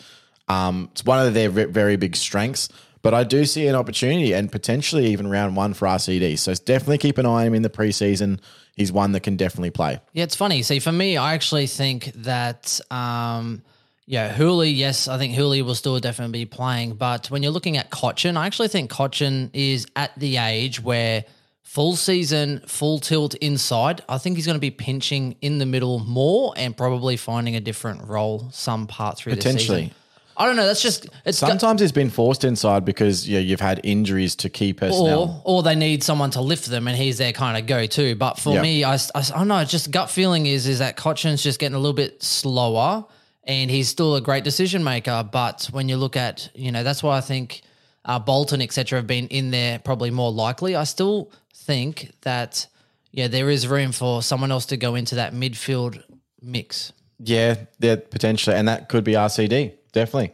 Um, 0.47 0.87
it's 0.93 1.03
one 1.05 1.25
of 1.25 1.33
their 1.33 1.49
very 1.49 1.97
big 1.97 2.15
strengths. 2.15 2.69
But 3.03 3.13
I 3.15 3.23
do 3.23 3.45
see 3.45 3.67
an 3.67 3.75
opportunity 3.75 4.31
and 4.33 4.51
potentially 4.51 5.07
even 5.07 5.27
round 5.27 5.55
one 5.55 5.73
for 5.73 5.87
RCD. 5.87 6.37
So 6.37 6.53
definitely 6.53 6.99
keep 6.99 7.17
an 7.17 7.25
eye 7.25 7.41
on 7.41 7.47
him 7.47 7.53
in 7.55 7.61
the 7.63 7.69
preseason. 7.69 8.39
He's 8.75 8.91
one 8.91 9.11
that 9.13 9.21
can 9.21 9.37
definitely 9.37 9.71
play. 9.71 9.99
Yeah, 10.13 10.23
it's 10.23 10.35
funny. 10.35 10.61
See, 10.61 10.79
for 10.79 10.91
me, 10.91 11.17
I 11.17 11.33
actually 11.33 11.65
think 11.67 12.11
that, 12.15 12.79
um, 12.91 13.63
yeah, 14.11 14.33
Houli, 14.33 14.75
yes, 14.75 15.07
I 15.07 15.17
think 15.17 15.33
Houli 15.35 15.63
will 15.63 15.73
still 15.73 15.97
definitely 16.01 16.39
be 16.39 16.45
playing. 16.45 16.95
But 16.95 17.31
when 17.31 17.43
you're 17.43 17.53
looking 17.53 17.77
at 17.77 17.89
Cotchin, 17.91 18.35
I 18.35 18.45
actually 18.45 18.67
think 18.67 18.91
Cotchin 18.91 19.49
is 19.53 19.87
at 19.95 20.11
the 20.19 20.35
age 20.35 20.83
where 20.83 21.23
full 21.63 21.95
season, 21.95 22.61
full 22.67 22.99
tilt 22.99 23.35
inside, 23.35 24.01
I 24.09 24.17
think 24.17 24.35
he's 24.35 24.45
going 24.45 24.57
to 24.57 24.59
be 24.59 24.69
pinching 24.69 25.37
in 25.39 25.59
the 25.59 25.65
middle 25.65 25.99
more 25.99 26.53
and 26.57 26.75
probably 26.75 27.15
finding 27.15 27.55
a 27.55 27.61
different 27.61 28.05
role 28.09 28.49
some 28.51 28.85
part 28.85 29.17
through 29.17 29.31
the 29.31 29.37
Potentially. 29.37 29.81
season. 29.83 29.95
I 30.35 30.45
don't 30.45 30.57
know. 30.57 30.65
That's 30.67 30.81
just 30.81 31.07
it's 31.23 31.37
Sometimes 31.37 31.81
it's 31.81 31.93
been 31.93 32.09
forced 32.09 32.43
inside 32.43 32.83
because 32.83 33.29
yeah, 33.29 33.39
you've 33.39 33.61
had 33.61 33.79
injuries 33.83 34.35
to 34.37 34.49
key 34.49 34.73
personnel. 34.73 35.41
or 35.45 35.59
or 35.59 35.63
they 35.63 35.75
need 35.75 36.03
someone 36.03 36.31
to 36.31 36.41
lift 36.41 36.65
them, 36.65 36.87
and 36.89 36.97
he's 36.97 37.17
their 37.17 37.31
kind 37.31 37.57
of 37.57 37.65
go 37.65 37.85
to. 37.85 38.15
But 38.15 38.39
for 38.39 38.55
Yeah. 38.55 38.61
me, 38.61 38.83
I, 38.83 38.95
I, 38.95 38.97
I 39.15 39.21
don't 39.37 39.47
know. 39.47 39.63
Just 39.63 39.89
gut 39.91 40.09
feeling 40.09 40.47
is 40.47 40.67
is 40.67 40.79
that 40.79 40.97
Cotchin's 40.97 41.41
just 41.43 41.59
getting 41.59 41.75
a 41.75 41.79
little 41.79 41.93
bit 41.93 42.21
slower, 42.23 43.05
and 43.43 43.71
he's 43.71 43.89
still 43.89 44.15
a 44.15 44.21
great 44.21 44.43
decision 44.43 44.83
maker. 44.83 45.27
But 45.29 45.69
when 45.71 45.89
you 45.89 45.97
look 45.97 46.15
at 46.15 46.49
you 46.55 46.71
know 46.71 46.83
that's 46.83 47.03
why 47.03 47.17
I 47.17 47.21
think 47.21 47.61
uh, 48.05 48.19
Bolton 48.19 48.61
etc. 48.61 48.99
have 48.99 49.07
been 49.07 49.27
in 49.27 49.51
there 49.51 49.79
probably 49.79 50.11
more 50.11 50.31
likely. 50.31 50.75
I 50.75 50.83
still 50.83 51.31
think 51.53 52.11
that 52.21 52.67
yeah 53.11 53.27
there 53.27 53.49
is 53.49 53.67
room 53.67 53.91
for 53.91 54.21
someone 54.21 54.51
else 54.51 54.65
to 54.67 54.77
go 54.77 54.95
into 54.95 55.15
that 55.15 55.33
midfield 55.33 56.01
mix. 56.41 56.93
Yeah, 57.23 57.55
yeah, 57.79 57.97
potentially, 57.97 58.55
and 58.55 58.67
that 58.67 58.89
could 58.89 59.03
be 59.03 59.13
RCD, 59.13 59.73
definitely. 59.91 60.33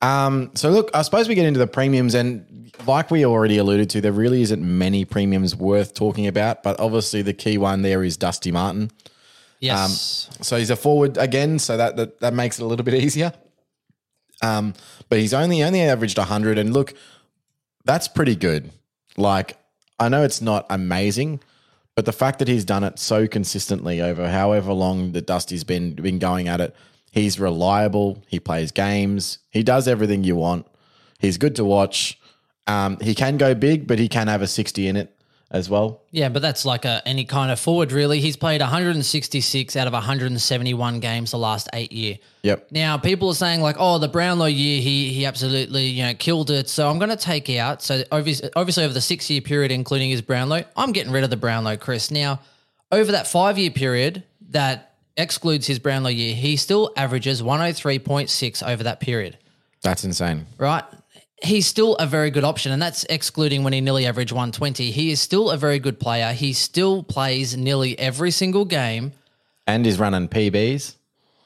Um, 0.00 0.50
so 0.54 0.70
look, 0.70 0.90
I 0.94 1.02
suppose 1.02 1.28
we 1.28 1.34
get 1.34 1.46
into 1.46 1.58
the 1.58 1.66
premiums, 1.66 2.14
and 2.14 2.72
like 2.86 3.10
we 3.10 3.24
already 3.24 3.58
alluded 3.58 3.90
to, 3.90 4.00
there 4.00 4.12
really 4.12 4.42
isn't 4.42 4.62
many 4.62 5.04
premiums 5.04 5.54
worth 5.56 5.94
talking 5.94 6.26
about. 6.26 6.62
But 6.62 6.78
obviously, 6.80 7.22
the 7.22 7.32
key 7.32 7.58
one 7.58 7.82
there 7.82 8.02
is 8.02 8.16
Dusty 8.16 8.52
Martin. 8.52 8.90
Yes, 9.64 10.28
So 10.42 10.56
he's 10.56 10.70
a 10.70 10.76
forward 10.76 11.16
again, 11.16 11.58
so 11.58 11.76
that 11.76 11.96
that, 11.96 12.20
that 12.20 12.34
makes 12.34 12.58
it 12.58 12.62
a 12.62 12.66
little 12.66 12.84
bit 12.84 12.94
easier. 12.94 13.32
Um, 14.42 14.74
but 15.08 15.18
he's 15.18 15.32
only 15.34 15.62
only 15.62 15.80
averaged 15.80 16.18
100. 16.18 16.58
And 16.58 16.72
look, 16.72 16.94
that's 17.84 18.08
pretty 18.08 18.36
good. 18.36 18.70
Like, 19.16 19.56
I 19.98 20.08
know 20.08 20.22
it's 20.22 20.42
not 20.42 20.66
amazing, 20.68 21.40
but 21.94 22.04
the 22.04 22.12
fact 22.12 22.40
that 22.40 22.48
he's 22.48 22.64
done 22.64 22.84
it 22.84 22.98
so 22.98 23.26
consistently 23.26 24.00
over 24.00 24.28
however 24.28 24.72
long 24.72 25.12
that 25.12 25.26
Dusty's 25.26 25.64
been 25.64 25.94
been 25.94 26.18
going 26.18 26.48
at 26.48 26.60
it, 26.60 26.74
he's 27.10 27.40
reliable. 27.40 28.22
He 28.26 28.40
plays 28.40 28.72
games. 28.72 29.38
He 29.50 29.62
does 29.62 29.88
everything 29.88 30.24
you 30.24 30.36
want. 30.36 30.66
He's 31.18 31.38
good 31.38 31.56
to 31.56 31.64
watch. 31.64 32.18
Um, 32.66 32.98
he 33.00 33.14
can 33.14 33.36
go 33.36 33.54
big, 33.54 33.86
but 33.86 33.98
he 33.98 34.08
can 34.08 34.26
have 34.28 34.42
a 34.42 34.46
60 34.46 34.88
in 34.88 34.96
it 34.96 35.13
as 35.54 35.70
well. 35.70 36.02
Yeah, 36.10 36.30
but 36.30 36.42
that's 36.42 36.64
like 36.64 36.84
a, 36.84 37.00
any 37.06 37.24
kind 37.24 37.52
of 37.52 37.60
forward, 37.60 37.92
really. 37.92 38.18
He's 38.18 38.36
played 38.36 38.60
166 38.60 39.76
out 39.76 39.86
of 39.86 39.92
171 39.92 40.98
games 40.98 41.30
the 41.30 41.38
last 41.38 41.68
eight 41.72 41.92
year. 41.92 42.18
Yep. 42.42 42.72
Now, 42.72 42.98
people 42.98 43.28
are 43.28 43.34
saying 43.34 43.60
like, 43.60 43.76
"Oh, 43.78 43.98
the 43.98 44.08
Brownlow 44.08 44.46
year, 44.46 44.82
he 44.82 45.12
he 45.12 45.24
absolutely 45.24 45.86
you 45.86 46.02
know 46.02 46.14
killed 46.14 46.50
it." 46.50 46.68
So 46.68 46.90
I'm 46.90 46.98
going 46.98 47.10
to 47.10 47.16
take 47.16 47.48
out. 47.50 47.82
So 47.82 48.02
obviously, 48.10 48.50
obviously 48.56 48.84
over 48.84 48.92
the 48.92 49.00
six 49.00 49.30
year 49.30 49.40
period, 49.40 49.70
including 49.70 50.10
his 50.10 50.22
Brownlow, 50.22 50.64
I'm 50.76 50.90
getting 50.90 51.12
rid 51.12 51.22
of 51.22 51.30
the 51.30 51.36
Brownlow, 51.36 51.76
Chris. 51.76 52.10
Now, 52.10 52.40
over 52.90 53.12
that 53.12 53.28
five 53.28 53.56
year 53.56 53.70
period 53.70 54.24
that 54.50 54.96
excludes 55.16 55.68
his 55.68 55.78
Brownlow 55.78 56.10
year, 56.10 56.34
he 56.34 56.56
still 56.56 56.92
averages 56.96 57.40
103.6 57.40 58.68
over 58.68 58.82
that 58.82 58.98
period. 58.98 59.38
That's 59.82 60.02
insane. 60.02 60.46
Right. 60.58 60.82
He's 61.44 61.66
still 61.66 61.94
a 61.96 62.06
very 62.06 62.30
good 62.30 62.44
option, 62.44 62.72
and 62.72 62.80
that's 62.80 63.04
excluding 63.04 63.64
when 63.64 63.72
he 63.72 63.80
nearly 63.80 64.06
averaged 64.06 64.32
120. 64.32 64.90
He 64.90 65.10
is 65.10 65.20
still 65.20 65.50
a 65.50 65.56
very 65.56 65.78
good 65.78 66.00
player. 66.00 66.32
He 66.32 66.52
still 66.52 67.02
plays 67.02 67.56
nearly 67.56 67.98
every 67.98 68.30
single 68.30 68.64
game. 68.64 69.12
And 69.66 69.84
he's 69.84 69.98
running 69.98 70.28
PBs. 70.28 70.94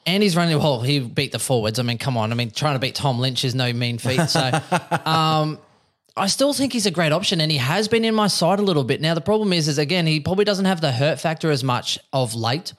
And 0.05 0.23
he's 0.23 0.35
running 0.35 0.57
well. 0.57 0.81
He 0.81 0.99
beat 0.99 1.31
the 1.33 1.39
forwards. 1.39 1.77
I 1.77 1.83
mean, 1.83 1.97
come 1.97 2.17
on. 2.17 2.31
I 2.31 2.35
mean, 2.35 2.51
trying 2.51 2.75
to 2.75 2.79
beat 2.79 2.95
Tom 2.95 3.19
Lynch 3.19 3.45
is 3.45 3.53
no 3.53 3.71
mean 3.73 3.97
feat. 3.97 4.27
So, 4.27 4.39
um, 5.05 5.59
I 6.17 6.27
still 6.27 6.53
think 6.53 6.73
he's 6.73 6.85
a 6.85 6.91
great 6.91 7.11
option, 7.11 7.41
and 7.41 7.51
he 7.51 7.57
has 7.57 7.87
been 7.87 8.03
in 8.03 8.15
my 8.15 8.27
side 8.27 8.59
a 8.59 8.63
little 8.63 8.83
bit. 8.83 9.01
Now, 9.01 9.13
the 9.13 9.21
problem 9.21 9.53
is, 9.53 9.67
is 9.67 9.77
again, 9.77 10.05
he 10.07 10.19
probably 10.19 10.45
doesn't 10.45 10.65
have 10.65 10.81
the 10.81 10.91
hurt 10.91 11.19
factor 11.19 11.51
as 11.51 11.63
much 11.63 11.99
of 12.11 12.35
late, 12.35 12.73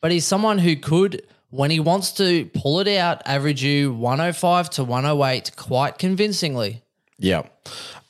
but 0.00 0.10
he's 0.10 0.24
someone 0.24 0.58
who 0.58 0.76
could, 0.76 1.22
when 1.52 1.70
he 1.70 1.78
wants 1.80 2.12
to 2.12 2.46
pull 2.46 2.80
it 2.80 2.88
out, 2.88 3.20
average 3.26 3.62
you 3.62 3.92
105 3.92 4.70
to 4.70 4.84
108 4.84 5.54
quite 5.54 5.98
convincingly. 5.98 6.82
Yeah. 7.18 7.42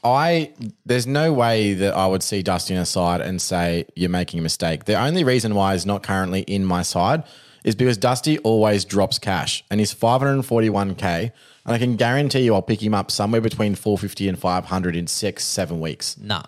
I 0.04 0.52
there's 0.86 1.08
no 1.08 1.32
way 1.32 1.74
that 1.74 1.94
I 1.94 2.06
would 2.06 2.22
see 2.22 2.42
Dusty 2.42 2.74
on 2.74 2.82
a 2.82 2.86
side 2.86 3.20
and 3.20 3.42
say 3.42 3.86
you're 3.96 4.10
making 4.10 4.38
a 4.38 4.42
mistake. 4.42 4.84
The 4.84 4.94
only 4.94 5.24
reason 5.24 5.56
why 5.56 5.72
he's 5.72 5.84
not 5.84 6.04
currently 6.04 6.42
in 6.42 6.64
my 6.64 6.82
side 6.82 7.24
is 7.64 7.74
because 7.74 7.96
Dusty 7.96 8.38
always 8.38 8.84
drops 8.84 9.18
cash 9.18 9.64
and 9.70 9.80
he's 9.80 9.92
541k 9.92 11.02
and 11.02 11.32
I 11.74 11.78
can 11.78 11.96
guarantee 11.96 12.40
you 12.42 12.54
I'll 12.54 12.62
pick 12.62 12.82
him 12.82 12.94
up 12.94 13.10
somewhere 13.10 13.40
between 13.40 13.74
450 13.74 14.28
and 14.28 14.38
500 14.38 14.94
in 14.94 15.08
6 15.08 15.44
7 15.44 15.80
weeks. 15.80 16.16
Nah. 16.16 16.44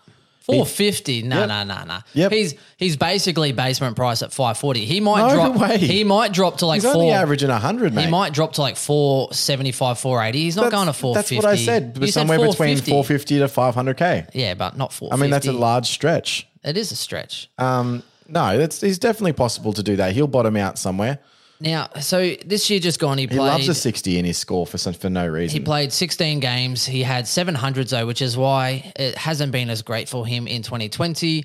450. 0.46 1.22
No, 1.22 1.40
Yep. 1.40 1.48
no, 1.48 1.64
no, 1.64 1.84
no. 1.84 1.98
Yep. 2.12 2.32
He's 2.32 2.54
he's 2.76 2.96
basically 2.96 3.52
basement 3.52 3.96
price 3.96 4.22
at 4.22 4.30
540. 4.32 4.84
He 4.84 5.00
might 5.00 5.28
No 5.28 5.34
drop 5.34 5.56
way. 5.56 5.78
he 5.78 6.04
might 6.04 6.32
drop 6.32 6.58
to 6.58 6.66
like 6.66 6.82
He's 6.82 6.84
only 6.84 7.06
4 7.08 7.14
averaging 7.16 7.48
100, 7.50 7.94
mate. 7.94 8.04
He 8.04 8.10
might 8.10 8.32
drop 8.34 8.52
to 8.54 8.60
like 8.60 8.76
475, 8.76 9.98
480. 9.98 10.38
He's 10.38 10.56
not 10.56 10.70
going 10.70 10.86
to 10.86 10.92
450. 10.92 11.34
That's 11.36 11.44
what 11.44 11.52
I 11.52 11.56
said. 11.56 11.96
You 12.00 12.08
somewhere 12.08 12.38
between 12.38 12.76
450. 12.78 12.90
450 12.90 13.38
to 13.38 13.46
500k. 13.94 14.30
Yeah, 14.34 14.54
but 14.54 14.76
not 14.76 14.92
450. 14.92 15.12
I 15.12 15.16
mean 15.22 15.30
that's 15.30 15.46
a 15.46 15.52
large 15.52 15.86
stretch. 15.88 16.46
It 16.62 16.76
is 16.76 16.92
a 16.92 16.96
stretch. 16.96 17.48
Um 17.58 18.02
no, 18.28 18.56
that's 18.58 18.82
it's 18.82 18.98
definitely 18.98 19.32
possible 19.34 19.72
to 19.74 19.82
do 19.82 19.96
that. 19.96 20.12
He'll 20.12 20.26
bottom 20.26 20.56
out 20.56 20.78
somewhere. 20.78 21.18
Now, 21.60 21.88
so 22.00 22.34
this 22.44 22.68
year 22.68 22.80
just 22.80 22.98
gone, 22.98 23.18
he 23.18 23.26
He 23.26 23.38
loves 23.38 23.68
a 23.68 23.74
60 23.74 24.18
in 24.18 24.24
his 24.24 24.38
score 24.38 24.66
for 24.66 24.78
some, 24.78 24.92
for 24.92 25.08
no 25.08 25.26
reason. 25.26 25.58
He 25.58 25.64
played 25.64 25.92
16 25.92 26.40
games. 26.40 26.84
He 26.84 27.02
had 27.02 27.24
700s 27.24 27.90
though, 27.90 28.06
which 28.06 28.22
is 28.22 28.36
why 28.36 28.92
it 28.96 29.16
hasn't 29.16 29.52
been 29.52 29.70
as 29.70 29.82
great 29.82 30.08
for 30.08 30.26
him 30.26 30.46
in 30.46 30.62
2020. 30.62 31.44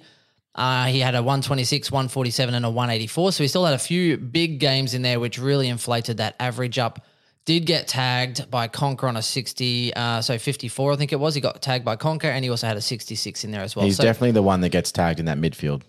Uh, 0.56 0.86
he 0.86 1.00
had 1.00 1.16
a 1.16 1.22
126, 1.22 1.92
147, 1.92 2.56
and 2.56 2.66
a 2.66 2.70
184. 2.70 3.32
So 3.32 3.44
he 3.44 3.48
still 3.48 3.66
had 3.66 3.76
a 3.76 3.80
few 3.80 4.18
big 4.18 4.60
games 4.60 4.94
in 4.94 5.04
there, 5.04 5.20
which 5.20 5.38
really 5.38 5.70
inflated 5.70 6.18
that 6.18 6.36
average 6.40 6.80
up. 6.80 7.06
Did 7.46 7.66
get 7.66 7.88
tagged 7.88 8.52
by 8.52 8.68
Conker 8.68 9.06
on 9.06 9.16
a 9.16 9.22
60, 9.22 9.94
uh, 9.94 10.22
so 10.22 10.38
54, 10.38 10.94
I 10.94 10.96
think 10.98 11.14
it 11.14 11.20
was. 11.20 11.34
He 11.34 11.42
got 11.42 11.62
tagged 11.62 11.86
by 11.86 11.96
Conker, 11.96 12.26
and 12.26 12.44
he 12.44 12.50
also 12.50 12.68
had 12.68 12.78
a 12.78 12.82
66 12.82 13.44
in 13.44 13.52
there 13.52 13.62
as 13.62 13.76
well. 13.76 13.86
He's 13.86 13.98
so, 13.98 14.04
definitely 14.04 14.32
the 14.32 14.44
one 14.44 14.62
that 14.62 14.70
gets 14.70 14.92
tagged 14.92 15.20
in 15.20 15.26
that 15.26 15.38
midfield. 15.38 15.82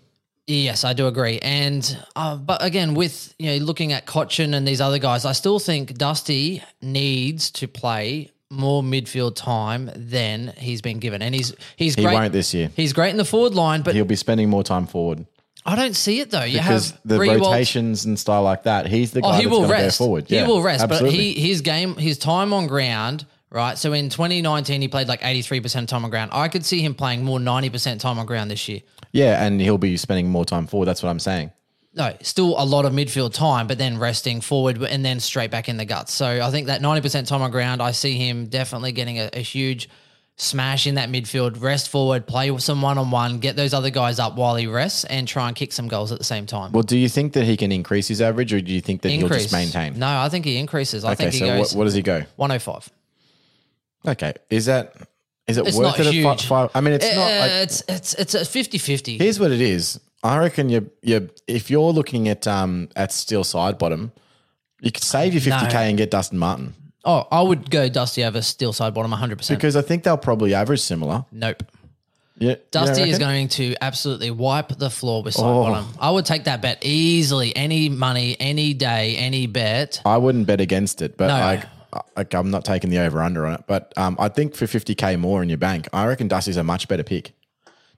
Yes, 0.51 0.83
I 0.83 0.93
do 0.93 1.07
agree. 1.07 1.39
And 1.39 1.97
uh, 2.15 2.35
but 2.35 2.63
again, 2.63 2.93
with 2.93 3.33
you 3.39 3.51
know 3.51 3.57
looking 3.65 3.93
at 3.93 4.05
Cotchin 4.05 4.53
and 4.53 4.67
these 4.67 4.81
other 4.81 4.99
guys, 4.99 5.23
I 5.25 5.31
still 5.31 5.59
think 5.59 5.95
Dusty 5.97 6.61
needs 6.81 7.51
to 7.51 7.67
play 7.67 8.31
more 8.49 8.83
midfield 8.83 9.35
time 9.35 9.89
than 9.95 10.53
he's 10.57 10.81
been 10.81 10.99
given. 10.99 11.21
And 11.21 11.33
he's 11.33 11.53
he's 11.77 11.95
He 11.95 12.03
great. 12.03 12.13
won't 12.13 12.33
this 12.33 12.53
year. 12.53 12.69
He's 12.75 12.91
great 12.91 13.11
in 13.11 13.17
the 13.17 13.25
forward 13.25 13.53
line, 13.53 13.81
but 13.81 13.95
He'll 13.95 14.03
be 14.05 14.15
spending 14.17 14.49
more 14.49 14.63
time 14.63 14.87
forward 14.87 15.25
I 15.65 15.75
don't 15.75 15.95
see 15.95 16.19
it 16.19 16.31
though. 16.31 16.43
You 16.43 16.57
because 16.57 16.89
have 16.91 16.99
the 17.05 17.17
Riewoldt- 17.19 17.45
rotations 17.45 18.03
and 18.05 18.19
style 18.19 18.41
like 18.41 18.63
that. 18.63 18.87
He's 18.87 19.11
the 19.11 19.21
guy 19.21 19.27
Oh, 19.29 19.31
he 19.33 19.43
that's 19.43 19.51
will 19.51 19.59
going 19.59 19.69
to 19.71 19.77
go 19.77 19.83
rest. 19.83 19.97
forward. 19.99 20.25
He 20.27 20.35
Yeah, 20.35 20.47
will 20.47 20.61
rest, 20.63 20.83
absolutely. 20.83 21.09
but 21.09 21.15
he 21.15 21.33
his 21.49 21.61
game, 21.61 21.95
his 21.95 22.17
time 22.17 22.51
on 22.51 22.65
ground, 22.67 23.25
right? 23.51 23.77
So 23.77 23.93
in 23.93 24.09
2019, 24.09 24.81
he 24.81 24.87
played 24.87 25.07
like 25.07 25.21
83% 25.21 25.87
time 25.87 26.03
on 26.03 26.09
ground. 26.09 26.31
I 26.33 26.47
could 26.47 26.65
see 26.65 26.81
him 26.81 26.95
playing 26.95 27.23
more 27.23 27.37
90% 27.37 27.99
time 27.99 28.17
on 28.17 28.25
ground 28.25 28.49
this 28.49 28.67
year. 28.67 28.81
yeah, 29.11 29.45
and 29.45 29.61
he'll 29.61 29.77
be 29.77 29.97
spending 29.97 30.29
more 30.29 30.45
time 30.45 30.65
forward. 30.67 30.85
That's 30.87 31.03
what 31.03 31.09
I'm 31.09 31.19
saying. 31.19 31.51
no, 31.93 32.15
still 32.21 32.55
a 32.57 32.63
lot 32.65 32.85
of 32.85 32.93
midfield 32.93 33.33
time, 33.33 33.67
but 33.67 33.77
then 33.77 33.97
resting 33.99 34.39
forward 34.41 34.81
and 34.81 35.03
then 35.03 35.19
straight 35.19 35.51
back 35.51 35.67
in 35.67 35.75
the 35.77 35.85
guts. 35.85 36.13
So 36.13 36.41
I 36.41 36.49
think 36.49 36.67
that 36.67 36.81
90% 36.81 37.27
time 37.27 37.41
on 37.41 37.51
ground, 37.51 37.81
I 37.81 37.91
see 37.91 38.13
him 38.17 38.47
definitely 38.47 38.93
getting 38.93 39.19
a, 39.19 39.29
a 39.33 39.41
huge 39.41 39.89
smash 40.37 40.87
in 40.87 40.95
that 40.95 41.09
midfield, 41.09 41.61
rest 41.61 41.89
forward, 41.89 42.25
play 42.25 42.49
with 42.49 42.63
some 42.63 42.81
one 42.81 42.97
on 42.97 43.11
one, 43.11 43.39
get 43.39 43.55
those 43.57 43.73
other 43.73 43.89
guys 43.89 44.17
up 44.17 44.37
while 44.37 44.55
he 44.55 44.65
rests, 44.65 45.03
and 45.03 45.27
try 45.27 45.47
and 45.47 45.55
kick 45.55 45.71
some 45.73 45.87
goals 45.89 46.11
at 46.11 46.17
the 46.17 46.23
same 46.23 46.45
time. 46.45 46.71
Well, 46.71 46.83
do 46.83 46.97
you 46.97 47.09
think 47.09 47.33
that 47.33 47.43
he 47.43 47.57
can 47.57 47.71
increase 47.71 48.07
his 48.07 48.21
average, 48.21 48.53
or 48.53 48.61
do 48.61 48.71
you 48.73 48.81
think 48.81 49.01
that 49.01 49.09
he'll 49.09 49.27
just 49.27 49.51
maintain? 49.51 49.99
No, 49.99 50.07
I 50.07 50.29
think 50.29 50.45
he 50.45 50.57
increases. 50.57 51.03
I 51.03 51.11
okay, 51.11 51.25
think 51.25 51.33
he 51.33 51.39
so 51.39 51.45
goes 51.47 51.73
what, 51.73 51.79
what 51.79 51.83
does 51.83 51.93
he 51.93 52.01
go? 52.01 52.23
105. 52.37 52.89
Okay, 54.07 54.33
is 54.49 54.65
that 54.65 54.93
is 55.47 55.57
it 55.57 55.67
It's 55.67 55.77
worth 55.77 55.97
not 55.97 55.99
it? 55.99 56.07
At 56.07 56.13
huge. 56.13 56.23
five, 56.25 56.41
five? 56.41 56.69
I 56.75 56.81
mean, 56.81 56.93
it's 56.93 57.05
not. 57.15 57.31
Uh, 57.31 57.39
Like, 57.39 57.51
it's 57.51 57.83
it's 57.87 58.13
it's 58.15 58.33
a 58.35 58.39
50-50. 58.41 59.17
here's 59.19 59.39
what 59.39 59.51
it 59.51 59.61
is. 59.61 59.99
I 60.23 60.37
reckon 60.37 60.69
you 60.69 60.89
you 61.01 61.29
if 61.47 61.69
you're 61.71 61.91
looking 61.91 62.27
at 62.29 62.47
um 62.47 62.89
at 62.95 63.11
Steele 63.11 63.43
Sidebottom, 63.43 64.11
you 64.81 64.91
could 64.91 65.03
save 65.03 65.33
your 65.33 65.41
50k 65.41 65.73
No. 65.73 65.79
and 65.79 65.97
get 65.97 66.11
Dustin 66.11 66.37
Martin 66.39 66.73
Oh, 67.03 67.27
I 67.31 67.41
would 67.41 67.71
go 67.71 67.89
Dusty 67.89 68.23
over 68.23 68.43
Steele 68.43 68.73
Sidebottom 68.73 69.11
100%. 69.11 69.49
because 69.49 69.75
I 69.75 69.81
think 69.81 70.03
they'll 70.03 70.17
probably 70.17 70.53
average 70.53 70.81
similar. 70.81 71.25
nope. 71.31 71.63
Yeah, 72.37 72.55
Dusty 72.71 73.07
is 73.09 73.19
going 73.19 73.49
to 73.49 73.75
absolutely 73.81 74.31
wipe 74.31 74.69
the 74.79 74.89
floor 74.89 75.21
with 75.21 75.35
side 75.35 75.43
Oh. 75.45 75.63
bottom. 75.63 75.85
I 75.99 76.09
would 76.09 76.25
take 76.25 76.45
that 76.45 76.59
bet 76.61 76.79
easily. 76.83 77.55
Any 77.55 77.87
money, 77.89 78.35
any 78.39 78.73
day, 78.73 79.15
any 79.17 79.45
bet. 79.45 80.01
I 80.05 80.17
wouldn't 80.17 80.47
bet 80.47 80.59
against 80.59 81.03
it, 81.03 81.17
but 81.17 81.27
No. 81.27 81.33
like, 81.39 81.65
like 82.15 82.33
I'm 82.33 82.49
not 82.51 82.65
taking 82.65 82.89
the 82.89 82.99
over 82.99 83.21
under 83.21 83.45
on 83.45 83.53
it. 83.53 83.63
But 83.67 83.93
um, 83.97 84.15
I 84.19 84.29
think 84.29 84.55
for 84.55 84.65
50k 84.65 85.19
more 85.19 85.41
in 85.43 85.49
your 85.49 85.57
bank, 85.57 85.87
I 85.93 86.05
reckon 86.07 86.27
Dusty's 86.27 86.57
a 86.57 86.63
much 86.63 86.87
better 86.87 87.03
pick. 87.03 87.33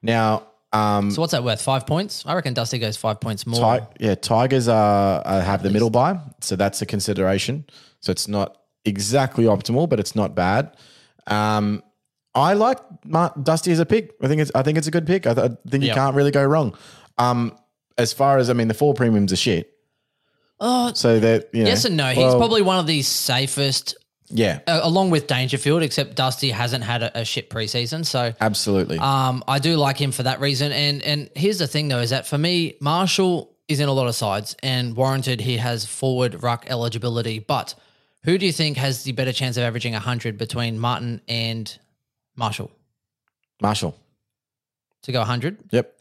Now, 0.02 0.48
um, 0.72 1.12
So 1.12 1.22
what's 1.22 1.32
that 1.32 1.44
worth? 1.44 1.62
Five 1.62 1.86
points? 1.86 2.24
I 2.26 2.34
reckon 2.36 2.54
Dusty 2.54 2.80
goes 2.80 2.98
five 2.98 3.22
points 3.22 3.46
more. 3.46 3.80
Ti- 3.80 3.86
yeah, 4.06 4.16
Tigers 4.16 4.68
are, 4.68 5.22
uh, 5.26 5.42
have 5.42 5.64
the 5.64 5.70
middle 5.70 5.90
buy, 5.90 6.20
so 6.42 6.56
that's 6.56 6.82
a 6.82 6.86
consideration. 6.86 7.66
So 8.00 8.12
it's 8.12 8.28
not 8.28 8.58
exactly 8.86 9.46
optimal, 9.46 9.88
but 9.88 10.00
it's 10.00 10.16
not 10.16 10.36
bad. 10.36 10.76
Um, 11.28 11.84
I 12.36 12.54
like 12.54 12.80
Dusty 13.44 13.72
as 13.72 13.80
a 13.80 13.86
pick. 13.86 14.14
I 14.22 14.28
think 14.28 14.42
it's 14.42 14.52
I 14.56 14.64
think 14.64 14.78
it's 14.80 14.88
a 14.88 14.92
good 14.92 15.06
pick. 15.06 15.28
I, 15.28 15.34
th- 15.36 15.52
I 15.52 15.70
think 15.70 15.84
you 15.84 15.90
can't 15.96 16.16
really 16.16 16.32
go 16.32 16.44
wrong. 16.44 16.76
Um, 17.20 17.56
as 17.98 18.12
far 18.12 18.40
as 18.40 18.50
I 18.50 18.54
mean, 18.54 18.68
the 18.68 18.74
four 18.74 18.96
premiums 18.96 19.32
are 19.32 19.36
shit. 19.38 19.73
Oh, 20.60 20.94
So 20.94 21.20
that 21.20 21.50
you 21.54 21.64
know, 21.64 21.70
yes 21.70 21.86
and 21.86 21.98
no. 21.98 22.08
He's 22.10 22.18
well, 22.18 22.38
probably 22.38 22.62
one 22.62 22.80
of 22.80 22.88
the 22.88 23.02
safest, 23.02 23.96
yeah, 24.30 24.60
uh, 24.68 24.80
along 24.84 25.10
with 25.10 25.28
Dangerfield, 25.28 25.84
except 25.84 26.16
Dusty 26.16 26.52
hasn't 26.52 26.84
had 26.84 27.04
a, 27.04 27.20
a 27.22 27.26
shit 27.26 27.50
preseason. 27.50 28.06
So 28.06 28.34
absolutely. 28.40 28.98
Um, 29.00 29.44
I 29.48 29.60
do 29.60 29.76
like 29.76 29.98
him 29.98 30.12
for 30.12 30.24
that 30.24 30.40
reason. 30.40 30.72
And 30.72 31.02
and 31.04 31.30
here's 31.36 31.58
the 31.58 31.68
thing 31.68 31.88
though, 31.90 32.00
is 32.00 32.12
that 32.12 32.28
for 32.28 32.38
me, 32.38 32.76
Marshall 32.80 33.50
is 33.68 33.80
in 33.80 33.90
a 33.90 33.94
lot 33.94 34.08
of 34.08 34.16
sides 34.16 34.56
and 34.62 34.96
warranted 34.96 35.40
he 35.42 35.58
has 35.58 35.86
forward 35.86 36.44
ruck 36.44 36.66
eligibility. 36.70 37.40
But 37.40 37.76
who 38.24 38.38
do 38.38 38.46
you 38.46 38.52
think 38.52 38.78
has 38.78 39.04
the 39.04 39.12
better 39.12 39.34
chance 39.34 39.58
of 39.58 39.64
averaging 39.64 39.94
hundred 39.94 40.38
between 40.38 40.80
Martin 40.80 41.22
and 41.28 41.78
Marshall? 42.36 42.72
Marshall. 43.62 43.96
To 45.04 45.12
go 45.12 45.24
hundred? 45.24 45.58
Yep, 45.72 45.94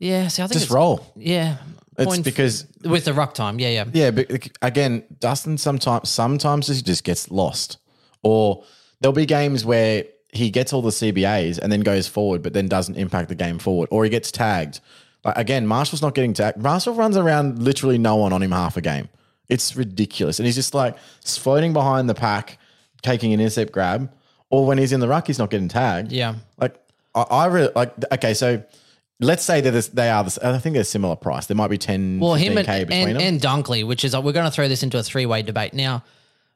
Yeah, 0.00 0.26
see 0.28 0.42
I 0.42 0.46
think 0.46 0.54
just 0.54 0.64
it's, 0.66 0.72
roll. 0.72 1.06
Yeah. 1.14 1.58
It's 1.98 2.06
Point- 2.06 2.24
because 2.24 2.66
with 2.84 3.04
the 3.04 3.12
ruck 3.12 3.34
time, 3.34 3.58
yeah, 3.58 3.70
yeah. 3.70 3.84
Yeah, 3.92 4.10
but 4.12 4.48
again, 4.62 5.02
Dustin 5.18 5.58
sometimes 5.58 6.08
sometimes 6.08 6.68
he 6.68 6.80
just 6.80 7.02
gets 7.02 7.30
lost, 7.30 7.78
or 8.22 8.62
there'll 9.00 9.12
be 9.12 9.26
games 9.26 9.64
where 9.64 10.04
he 10.32 10.50
gets 10.50 10.72
all 10.72 10.80
the 10.82 10.90
CBAs 10.90 11.58
and 11.58 11.72
then 11.72 11.80
goes 11.80 12.06
forward, 12.06 12.42
but 12.42 12.52
then 12.52 12.68
doesn't 12.68 12.96
impact 12.96 13.28
the 13.28 13.34
game 13.34 13.58
forward, 13.58 13.88
or 13.90 14.04
he 14.04 14.10
gets 14.10 14.30
tagged. 14.30 14.80
Like 15.24 15.36
again, 15.36 15.66
Marshall's 15.66 16.00
not 16.00 16.14
getting 16.14 16.34
tagged. 16.34 16.58
Marshall 16.58 16.94
runs 16.94 17.16
around 17.16 17.60
literally 17.62 17.98
no 17.98 18.14
one 18.14 18.32
on 18.32 18.42
him 18.42 18.52
half 18.52 18.76
a 18.76 18.80
game. 18.80 19.08
It's 19.48 19.74
ridiculous, 19.74 20.38
and 20.38 20.46
he's 20.46 20.54
just 20.54 20.74
like 20.74 20.96
floating 21.24 21.72
behind 21.72 22.08
the 22.08 22.14
pack, 22.14 22.58
taking 23.02 23.32
an 23.32 23.40
intercept 23.40 23.72
grab, 23.72 24.12
or 24.50 24.66
when 24.66 24.78
he's 24.78 24.92
in 24.92 25.00
the 25.00 25.08
ruck, 25.08 25.26
he's 25.26 25.38
not 25.38 25.50
getting 25.50 25.68
tagged. 25.68 26.12
Yeah. 26.12 26.36
Like 26.58 26.76
I, 27.16 27.22
I 27.22 27.46
really 27.46 27.70
like. 27.74 27.92
Okay, 28.12 28.34
so 28.34 28.62
let's 29.20 29.44
say 29.44 29.60
that 29.60 29.90
they 29.94 30.10
are. 30.10 30.24
The, 30.24 30.38
I 30.42 30.58
think 30.58 30.74
they're 30.74 30.84
similar 30.84 31.16
price. 31.16 31.46
There 31.46 31.56
might 31.56 31.68
be 31.70 31.78
10, 31.78 32.20
Well, 32.20 32.34
him 32.34 32.56
and, 32.56 32.66
k 32.66 32.84
between 32.84 33.08
and, 33.08 33.16
them. 33.16 33.22
and 33.22 33.40
Dunkley, 33.40 33.86
which 33.86 34.04
is 34.04 34.16
we're 34.16 34.32
going 34.32 34.46
to 34.46 34.50
throw 34.50 34.68
this 34.68 34.82
into 34.82 34.98
a 34.98 35.02
three 35.02 35.26
way 35.26 35.42
debate 35.42 35.74
now. 35.74 36.04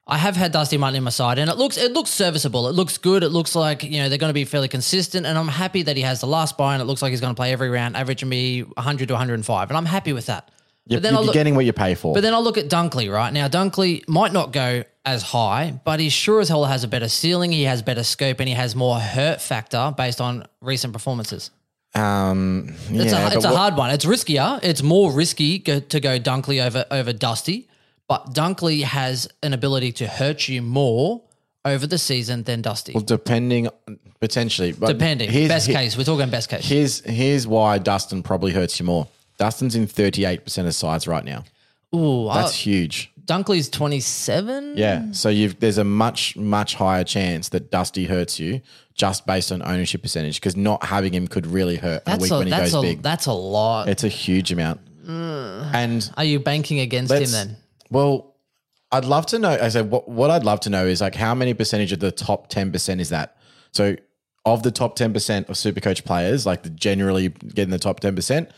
I 0.05 0.19
have 0.19 0.35
had 0.35 0.51
Dusty 0.51 0.77
Martin 0.79 0.97
in 0.97 1.05
my 1.05 1.11
side, 1.11 1.39
and 1.39 1.49
it 1.49 1.57
looks 1.57 1.77
it 1.77 1.93
looks 1.93 2.11
serviceable. 2.11 2.67
It 2.69 2.75
looks 2.75 2.99
good. 2.99 3.23
It 3.23 3.29
looks 3.29 3.55
like 3.55 3.85
you 3.85 4.03
know 4.03 4.09
they're 4.09 4.19
going 4.19 4.31
to 4.31 4.35
be 4.35 4.45
fairly 4.45 4.67
consistent, 4.67 5.27
and 5.27 5.39
I'm 5.39 5.47
happy 5.47 5.83
that 5.85 5.97
he 5.97 6.03
has 6.03 6.21
the 6.21 6.27
last 6.27 6.59
buy, 6.59 6.75
and 6.75 6.83
it 6.83 6.87
looks 6.87 7.03
like 7.03 7.11
he's 7.11 7.21
going 7.21 7.33
to 7.35 7.39
play 7.39 7.53
every 7.53 7.71
round, 7.71 7.97
averaging 7.97 8.29
me 8.29 8.63
100 8.63 9.07
to 9.09 9.15
105, 9.15 9.71
and 9.71 9.77
I'm 9.77 9.87
happy 9.87 10.13
with 10.13 10.27
that. 10.27 10.51
you're, 10.89 10.99
but 10.99 11.03
then 11.05 11.15
you're 11.15 11.23
look, 11.23 11.35
getting 11.35 11.55
what 11.55 11.65
you 11.65 11.73
pay 11.73 11.95
for. 11.95 12.15
but 12.15 12.23
then 12.23 12.35
I'll 12.35 12.43
look 12.43 12.59
at 12.59 12.69
Dunkley, 12.69 13.13
right? 13.13 13.33
Now, 13.33 13.47
Dunkley 13.47 14.07
might 14.09 14.33
not 14.33 14.53
go 14.53 14.83
as 15.05 15.23
high, 15.23 15.81
but 15.85 16.01
he 16.01 16.09
sure 16.09 16.41
as 16.41 16.49
hell 16.49 16.65
has 16.65 16.83
a 16.83 16.89
better 16.89 17.09
ceiling. 17.09 17.53
He 17.53 17.63
has 17.63 17.81
better 17.81 18.03
scope 18.03 18.41
and 18.41 18.49
he 18.49 18.55
has 18.57 18.75
more 18.75 18.99
hurt 18.99 19.41
factor 19.41 19.95
based 19.97 20.21
on 20.21 20.47
recent 20.61 20.93
performances. 20.93 21.51
Um, 21.95 22.75
It's, 22.91 23.13
a, 23.13 23.27
it's 23.37 23.45
a 23.45 23.49
what- 23.49 23.57
hard 23.57 23.77
one. 23.77 23.91
It's 23.91 24.05
riskier. 24.05 24.61
It's 24.63 24.83
more 24.83 25.13
risky 25.13 25.59
go, 25.59 25.81
to 25.81 26.01
go 26.01 26.19
Dunkley 26.19 26.65
over, 26.65 26.85
over 26.91 27.13
Dusty, 27.13 27.69
but 28.09 28.35
Dunkley 28.35 28.83
has 28.83 29.29
an 29.43 29.53
ability 29.53 29.93
to 29.93 30.07
hurt 30.07 30.49
you 30.49 30.63
more 30.63 31.23
over 31.65 31.87
the 31.87 31.99
season 31.99 32.43
than 32.45 32.63
Dusty. 32.63 32.93
Well, 32.93 33.05
depending 33.05 33.69
potentially, 34.21 34.73
but 34.73 34.89
Depending. 34.89 35.31
best 35.49 35.67
here- 35.67 35.77
case. 35.77 35.97
We're 35.97 36.05
talking 36.05 36.31
best 36.31 36.49
case. 36.49 36.65
Here's 36.67 37.01
here's 37.05 37.47
why 37.47 37.79
Dustin 37.79 38.23
probably 38.23 38.53
hurts 38.53 38.79
you 38.81 38.87
more. 38.87 39.07
Dustin's 39.39 39.75
in 39.75 39.87
38% 39.87 40.67
of 40.67 40.75
sides 40.75 41.07
right 41.09 41.25
now. 41.25 41.45
Ooh, 41.95 42.29
That's 42.33 42.55
huge. 42.55 43.11
Dunkley's 43.25 43.69
27. 43.69 44.75
Yeah. 44.77 45.07
So 45.13 45.29
you've 45.29 45.59
there's 45.61 45.79
a 45.79 45.85
much, 45.85 46.37
much 46.37 46.75
higher 46.75 47.05
chance 47.05 47.49
that 47.51 47.71
Dusty 47.71 48.05
hurts 48.07 48.39
you 48.41 48.61
just 48.95 49.27
based 49.27 49.53
on 49.53 49.63
ownership 49.63 50.03
percentage 50.03 50.37
because 50.37 50.57
not 50.57 50.85
having 50.85 51.13
him 51.13 51.27
could 51.27 51.47
really 51.47 51.77
hurt 51.77 52.03
a 52.07 52.17
week 52.19 52.31
a, 52.31 52.39
when 52.39 52.47
he 52.47 52.51
that's, 52.51 52.73
goes 52.73 52.75
a, 52.75 52.83
big. 52.83 53.03
that's 53.03 53.27
a 53.27 53.33
lot. 53.33 53.89
It's 53.89 54.05
a 54.05 54.09
huge 54.09 54.53
amount. 54.53 54.81
And 55.07 56.11
Are 56.17 56.25
you 56.25 56.39
banking 56.39 56.81
against 56.81 57.13
him 57.13 57.31
then? 57.31 57.57
Well, 57.91 58.35
I'd 58.91 59.05
love 59.05 59.27
to 59.27 59.39
know. 59.39 59.51
I 59.51 59.69
said, 59.69 59.91
what, 59.91 60.09
what 60.09 60.31
I'd 60.31 60.45
love 60.45 60.61
to 60.61 60.71
know 60.71 60.87
is 60.87 61.01
like 61.01 61.15
how 61.15 61.35
many 61.35 61.55
percentage 61.55 61.93
of 61.93 62.01
the 62.01 62.13
top 62.13 62.51
10% 62.51 63.01
is 63.01 63.09
that? 63.09 63.37
So, 63.73 63.97
of 64.45 64.63
the 64.65 64.71
top 64.73 64.99
10% 64.99 65.49
of 65.49 65.55
Supercoach 65.55 66.05
players, 66.05 66.45
like 66.45 66.63
the 66.65 66.71
generally 66.71 67.29
getting 67.29 67.71
the 67.71 67.79
top 67.79 68.01
10%, 68.01 68.51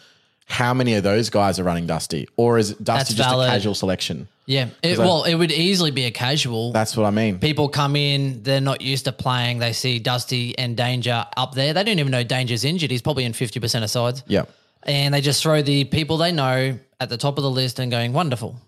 how 0.46 0.74
many 0.74 0.94
of 0.94 1.02
those 1.02 1.30
guys 1.30 1.58
are 1.58 1.64
running 1.64 1.86
Dusty? 1.86 2.28
Or 2.36 2.58
is 2.58 2.70
Dusty 2.70 2.84
That's 2.84 3.14
just 3.14 3.28
valid. 3.28 3.48
a 3.48 3.52
casual 3.52 3.74
selection? 3.74 4.28
Yeah. 4.46 4.68
It, 4.82 4.98
I- 4.98 5.04
well, 5.04 5.24
it 5.24 5.34
would 5.34 5.50
easily 5.50 5.90
be 5.90 6.04
a 6.04 6.10
casual. 6.10 6.70
That's 6.72 6.96
what 6.96 7.06
I 7.06 7.10
mean. 7.10 7.38
People 7.38 7.68
come 7.68 7.96
in, 7.96 8.42
they're 8.42 8.60
not 8.60 8.82
used 8.82 9.06
to 9.06 9.12
playing. 9.12 9.58
They 9.58 9.72
see 9.72 9.98
Dusty 9.98 10.56
and 10.58 10.76
Danger 10.76 11.26
up 11.36 11.54
there. 11.54 11.72
They 11.72 11.82
don't 11.82 11.98
even 11.98 12.12
know 12.12 12.22
Danger's 12.24 12.64
injured. 12.64 12.90
He's 12.90 13.02
probably 13.02 13.24
in 13.24 13.32
50% 13.32 13.82
of 13.82 13.90
sides. 13.90 14.22
Yeah. 14.26 14.44
And 14.82 15.14
they 15.14 15.22
just 15.22 15.42
throw 15.42 15.62
the 15.62 15.84
people 15.84 16.18
they 16.18 16.30
know 16.30 16.78
at 17.00 17.08
the 17.08 17.16
top 17.16 17.38
of 17.38 17.42
the 17.42 17.50
list 17.50 17.78
and 17.78 17.90
going, 17.90 18.12
wonderful. 18.12 18.60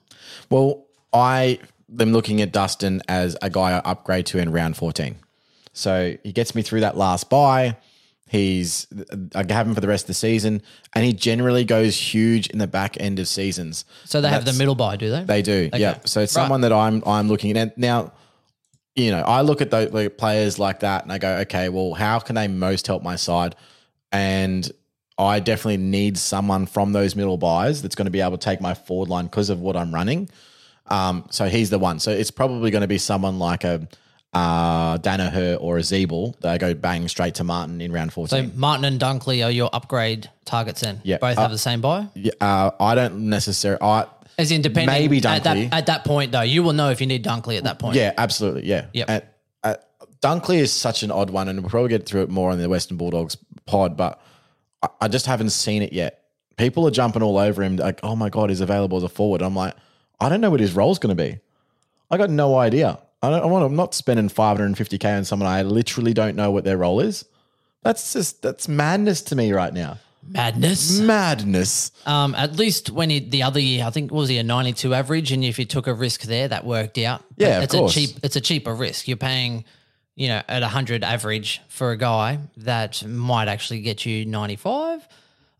Well, 0.48 0.86
I 1.12 1.58
am 2.00 2.12
looking 2.12 2.40
at 2.40 2.52
Dustin 2.52 3.02
as 3.06 3.36
a 3.42 3.50
guy 3.50 3.72
I 3.76 3.78
upgrade 3.80 4.24
to 4.26 4.38
in 4.38 4.50
round 4.50 4.76
14. 4.78 5.16
So 5.74 6.16
he 6.24 6.32
gets 6.32 6.54
me 6.54 6.62
through 6.62 6.80
that 6.80 6.96
last 6.96 7.28
buy. 7.28 7.76
He's 8.28 8.88
I 9.36 9.44
have 9.52 9.66
him 9.68 9.74
for 9.74 9.80
the 9.80 9.86
rest 9.88 10.04
of 10.04 10.08
the 10.08 10.14
season, 10.14 10.60
and 10.94 11.04
he 11.04 11.12
generally 11.12 11.64
goes 11.64 11.96
huge 11.96 12.48
in 12.48 12.58
the 12.58 12.66
back 12.66 12.96
end 13.00 13.18
of 13.20 13.28
seasons. 13.28 13.84
So 14.04 14.20
they 14.20 14.28
have 14.28 14.40
the 14.42 14.46
That's- 14.46 14.58
middle 14.58 14.74
buy, 14.74 14.96
do 14.96 15.10
they? 15.10 15.22
They 15.22 15.42
do, 15.42 15.70
yeah. 15.74 15.98
So 16.04 16.20
it's 16.22 16.34
Right. 16.34 16.42
someone 16.42 16.62
that 16.62 16.72
I'm 16.72 17.02
I'm 17.06 17.28
looking 17.28 17.56
at 17.56 17.78
now. 17.78 18.12
You 18.96 19.10
know, 19.10 19.20
I 19.20 19.42
look 19.42 19.60
at 19.60 19.70
those 19.70 19.92
like, 19.92 20.16
players 20.16 20.58
like 20.58 20.80
that, 20.80 21.02
and 21.04 21.12
I 21.12 21.18
go, 21.18 21.36
okay, 21.42 21.68
well, 21.68 21.92
how 21.94 22.18
can 22.18 22.34
they 22.34 22.48
most 22.48 22.86
help 22.86 23.02
my 23.02 23.14
side? 23.16 23.54
And 24.10 24.68
I 25.18 25.38
definitely 25.38 25.76
need 25.76 26.16
someone 26.18 26.66
from 26.66 26.92
those 26.92 27.14
middle 27.14 27.36
buys 27.36 27.82
that's 27.82 27.94
going 27.94 28.06
to 28.06 28.10
be 28.10 28.20
able 28.22 28.38
to 28.38 28.44
take 28.44 28.60
my 28.60 28.72
forward 28.74 29.08
line 29.10 29.26
because 29.26 29.50
of 29.50 29.60
what 29.60 29.76
I'm 29.76 29.94
running. 29.94 30.30
Um, 30.86 31.26
so 31.30 31.46
he's 31.46 31.68
the 31.70 31.78
one. 31.78 31.98
So 32.00 32.10
it's 32.10 32.30
probably 32.30 32.70
going 32.70 32.82
to 32.82 32.88
be 32.88 32.98
someone 32.98 33.38
like 33.38 33.64
a 33.64 33.86
uh, 34.32 34.98
Danaher 34.98 35.56
or 35.60 35.78
a 35.78 35.80
Zeeble 35.80 36.38
that 36.40 36.60
go 36.60 36.74
bang 36.74 37.08
straight 37.08 37.36
to 37.36 37.44
Martin 37.44 37.80
in 37.80 37.92
round 37.92 38.12
14. 38.12 38.50
so 38.50 38.58
Martin 38.58 38.84
and 38.84 39.00
Dunkley 39.00 39.44
are 39.44 39.50
your 39.50 39.70
upgrade 39.72 40.28
targets 40.44 40.80
then? 40.82 41.00
Yeah. 41.04 41.18
Both 41.18 41.38
have 41.38 41.50
the 41.50 41.58
same 41.58 41.80
buy? 41.80 42.08
Yeah, 42.14 42.32
uh, 42.40 42.70
I 42.78 42.94
don't 42.94 43.30
necessarily. 43.30 43.80
I 43.82 44.06
As 44.38 44.50
in 44.50 44.62
depending 44.62 44.94
Maybe 44.94 45.18
at 45.18 45.42
that, 45.42 45.42
Dunkley. 45.44 45.68
at 45.72 45.86
that 45.86 46.04
point 46.04 46.32
though, 46.32 46.42
you 46.42 46.62
will 46.62 46.74
know 46.74 46.90
if 46.90 47.00
you 47.00 47.06
need 47.06 47.24
Dunkley 47.24 47.56
at 47.56 47.64
that 47.64 47.78
point. 47.78 47.96
Yeah, 47.96 48.12
absolutely. 48.18 48.66
Yeah. 48.66 48.86
Yep. 48.92 49.08
And, 49.08 49.22
uh, 49.64 49.74
Dunkley 50.20 50.58
is 50.58 50.72
such 50.72 51.02
an 51.02 51.10
odd 51.10 51.30
one, 51.30 51.48
and 51.48 51.60
we'll 51.60 51.70
probably 51.70 51.90
get 51.90 52.06
through 52.06 52.22
it 52.22 52.30
more 52.30 52.50
on 52.50 52.58
the 52.58 52.68
Western 52.68 52.96
Bulldogs 52.96 53.36
pod, 53.64 53.96
but 53.96 54.20
I, 54.82 54.88
I 55.02 55.08
just 55.08 55.26
haven't 55.26 55.50
seen 55.50 55.82
it 55.82 55.92
yet. 55.92 56.24
People 56.56 56.86
are 56.86 56.90
jumping 56.90 57.22
all 57.22 57.38
over 57.38 57.62
him, 57.62 57.76
like, 57.76 58.00
oh 58.02 58.16
my 58.16 58.30
God, 58.30 58.48
he's 58.48 58.62
available 58.62 58.96
as 58.96 59.02
a 59.02 59.08
forward. 59.08 59.42
I'm 59.42 59.54
like, 59.54 59.74
I 60.18 60.28
don't 60.28 60.40
know 60.40 60.50
what 60.50 60.60
his 60.60 60.74
role's 60.74 60.98
going 60.98 61.14
to 61.14 61.22
be. 61.22 61.38
I 62.10 62.16
got 62.16 62.30
no 62.30 62.56
idea. 62.56 62.98
I 63.22 63.30
don't 63.30 63.42
I 63.42 63.46
want. 63.46 63.64
I'm 63.64 63.76
not 63.76 63.94
spending 63.94 64.28
550k 64.28 65.16
on 65.16 65.24
someone 65.24 65.48
I 65.48 65.62
literally 65.62 66.12
don't 66.14 66.36
know 66.36 66.50
what 66.50 66.64
their 66.64 66.76
role 66.76 67.00
is. 67.00 67.24
That's 67.82 68.12
just 68.12 68.42
that's 68.42 68.68
madness 68.68 69.22
to 69.22 69.36
me 69.36 69.52
right 69.52 69.72
now. 69.72 69.98
Madness. 70.28 70.98
Madness. 70.98 71.92
Um, 72.04 72.34
at 72.34 72.56
least 72.56 72.90
when 72.90 73.10
he, 73.10 73.20
the 73.20 73.44
other 73.44 73.60
year, 73.60 73.84
I 73.84 73.90
think 73.90 74.10
was 74.10 74.28
he 74.28 74.38
a 74.38 74.42
ninety-two 74.42 74.92
average, 74.92 75.30
and 75.32 75.44
if 75.44 75.58
you 75.58 75.64
took 75.64 75.86
a 75.86 75.94
risk 75.94 76.22
there, 76.22 76.48
that 76.48 76.66
worked 76.66 76.98
out. 76.98 77.22
But 77.38 77.46
Yeah, 77.46 77.56
of 77.58 77.62
it's 77.64 77.74
course. 77.74 77.92
a 77.92 77.94
cheap. 77.94 78.16
It's 78.24 78.34
a 78.36 78.40
cheaper 78.40 78.74
risk. 78.74 79.06
You're 79.06 79.16
paying, 79.16 79.64
you 80.16 80.26
know, 80.28 80.42
at 80.48 80.62
hundred 80.64 81.04
average 81.04 81.60
for 81.68 81.92
a 81.92 81.96
guy 81.96 82.40
that 82.58 83.04
might 83.06 83.46
actually 83.48 83.82
get 83.82 84.04
you 84.04 84.24
ninety-five. 84.24 85.06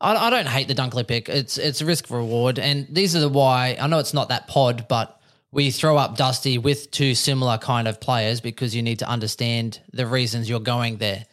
I, 0.01 0.17
I 0.17 0.31
don't 0.31 0.49
hate 0.49 0.67
the 0.67 0.75
Dunkley 0.75 1.07
pick. 1.07 1.29
It's 1.29 1.59
it's 1.59 1.81
a 1.81 1.87
risk 1.87 2.11
reward, 2.11 2.59
and 2.59 2.89
these 2.91 3.15
are 3.15 3.21
the 3.21 3.29
why. 3.29 3.77
I 3.81 3.87
know 3.87 4.01
it's 4.01 4.15
not 4.15 4.31
that 4.31 4.49
pod, 4.49 4.87
but 4.89 5.21
we 5.53 5.71
throw 5.71 5.97
up 5.97 6.17
Dusty 6.17 6.59
with 6.59 6.91
two 6.91 7.15
similar 7.15 7.59
kind 7.59 7.89
of 7.89 8.01
players 8.01 8.41
because 8.41 8.75
you 8.75 8.83
need 8.83 8.99
to 8.99 9.09
understand 9.09 9.81
the 9.93 10.07
reasons 10.07 10.49
you're 10.49 10.61
going 10.61 10.99
there. 10.99 11.27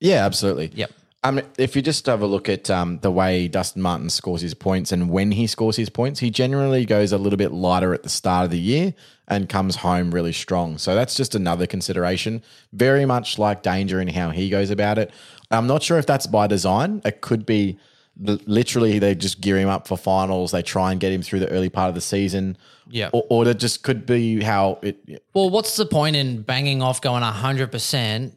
Yeah, 0.00 0.24
absolutely. 0.24 0.72
Yep. 0.74 0.92
I 1.22 1.30
mean, 1.30 1.46
if 1.56 1.74
you 1.74 1.80
just 1.80 2.04
have 2.04 2.20
a 2.20 2.26
look 2.26 2.50
at 2.50 2.68
um, 2.68 2.98
the 2.98 3.10
way 3.10 3.48
Dustin 3.48 3.80
Martin 3.80 4.10
scores 4.10 4.42
his 4.42 4.52
points 4.52 4.92
and 4.92 5.08
when 5.08 5.32
he 5.32 5.46
scores 5.46 5.76
his 5.76 5.88
points, 5.88 6.20
he 6.20 6.30
generally 6.30 6.84
goes 6.84 7.12
a 7.12 7.18
little 7.18 7.38
bit 7.38 7.50
lighter 7.50 7.94
at 7.94 8.02
the 8.02 8.10
start 8.10 8.44
of 8.44 8.50
the 8.50 8.58
year 8.58 8.92
and 9.26 9.48
comes 9.48 9.76
home 9.76 10.10
really 10.10 10.34
strong. 10.34 10.76
So 10.76 10.94
that's 10.94 11.16
just 11.16 11.34
another 11.34 11.66
consideration. 11.66 12.42
Very 12.74 13.06
much 13.06 13.38
like 13.38 13.62
Danger 13.62 14.00
in 14.00 14.08
how 14.08 14.30
he 14.30 14.50
goes 14.50 14.68
about 14.68 14.98
it. 14.98 15.12
I'm 15.50 15.66
not 15.66 15.82
sure 15.82 15.96
if 15.96 16.04
that's 16.04 16.26
by 16.26 16.46
design. 16.46 17.00
It 17.06 17.22
could 17.22 17.46
be 17.46 17.78
literally 18.20 18.98
they 18.98 19.14
just 19.14 19.40
gear 19.40 19.58
him 19.58 19.68
up 19.68 19.88
for 19.88 19.96
finals. 19.96 20.52
They 20.52 20.62
try 20.62 20.92
and 20.92 21.00
get 21.00 21.12
him 21.12 21.22
through 21.22 21.40
the 21.40 21.50
early 21.50 21.68
part 21.68 21.88
of 21.88 21.94
the 21.94 22.00
season. 22.00 22.56
Yeah. 22.88 23.10
Or, 23.12 23.24
or 23.28 23.48
it 23.48 23.58
just 23.58 23.82
could 23.82 24.06
be 24.06 24.42
how 24.42 24.78
it. 24.82 25.22
Well, 25.32 25.50
what's 25.50 25.76
the 25.76 25.86
point 25.86 26.16
in 26.16 26.42
banging 26.42 26.82
off 26.82 27.00
going 27.00 27.22
100% 27.22 28.32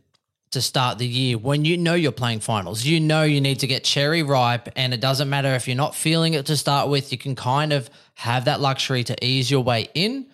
to 0.49 0.61
start 0.61 0.97
the 0.97 1.07
year 1.07 1.37
when 1.37 1.65
you 1.65 1.77
know 1.77 1.93
you're 1.93 2.11
playing 2.11 2.39
finals? 2.39 2.85
You 2.85 2.99
know 2.99 3.23
you 3.23 3.41
need 3.41 3.59
to 3.59 3.67
get 3.67 3.83
cherry 3.83 4.23
ripe, 4.23 4.69
and 4.75 4.93
it 4.93 5.01
doesn't 5.01 5.29
matter 5.29 5.53
if 5.53 5.67
you're 5.67 5.77
not 5.77 5.95
feeling 5.95 6.33
it 6.33 6.45
to 6.47 6.57
start 6.57 6.89
with. 6.89 7.11
You 7.11 7.17
can 7.17 7.35
kind 7.35 7.73
of 7.73 7.89
have 8.15 8.45
that 8.45 8.59
luxury 8.59 9.03
to 9.03 9.25
ease 9.25 9.51
your 9.51 9.63
way 9.63 9.89
in. 9.93 10.27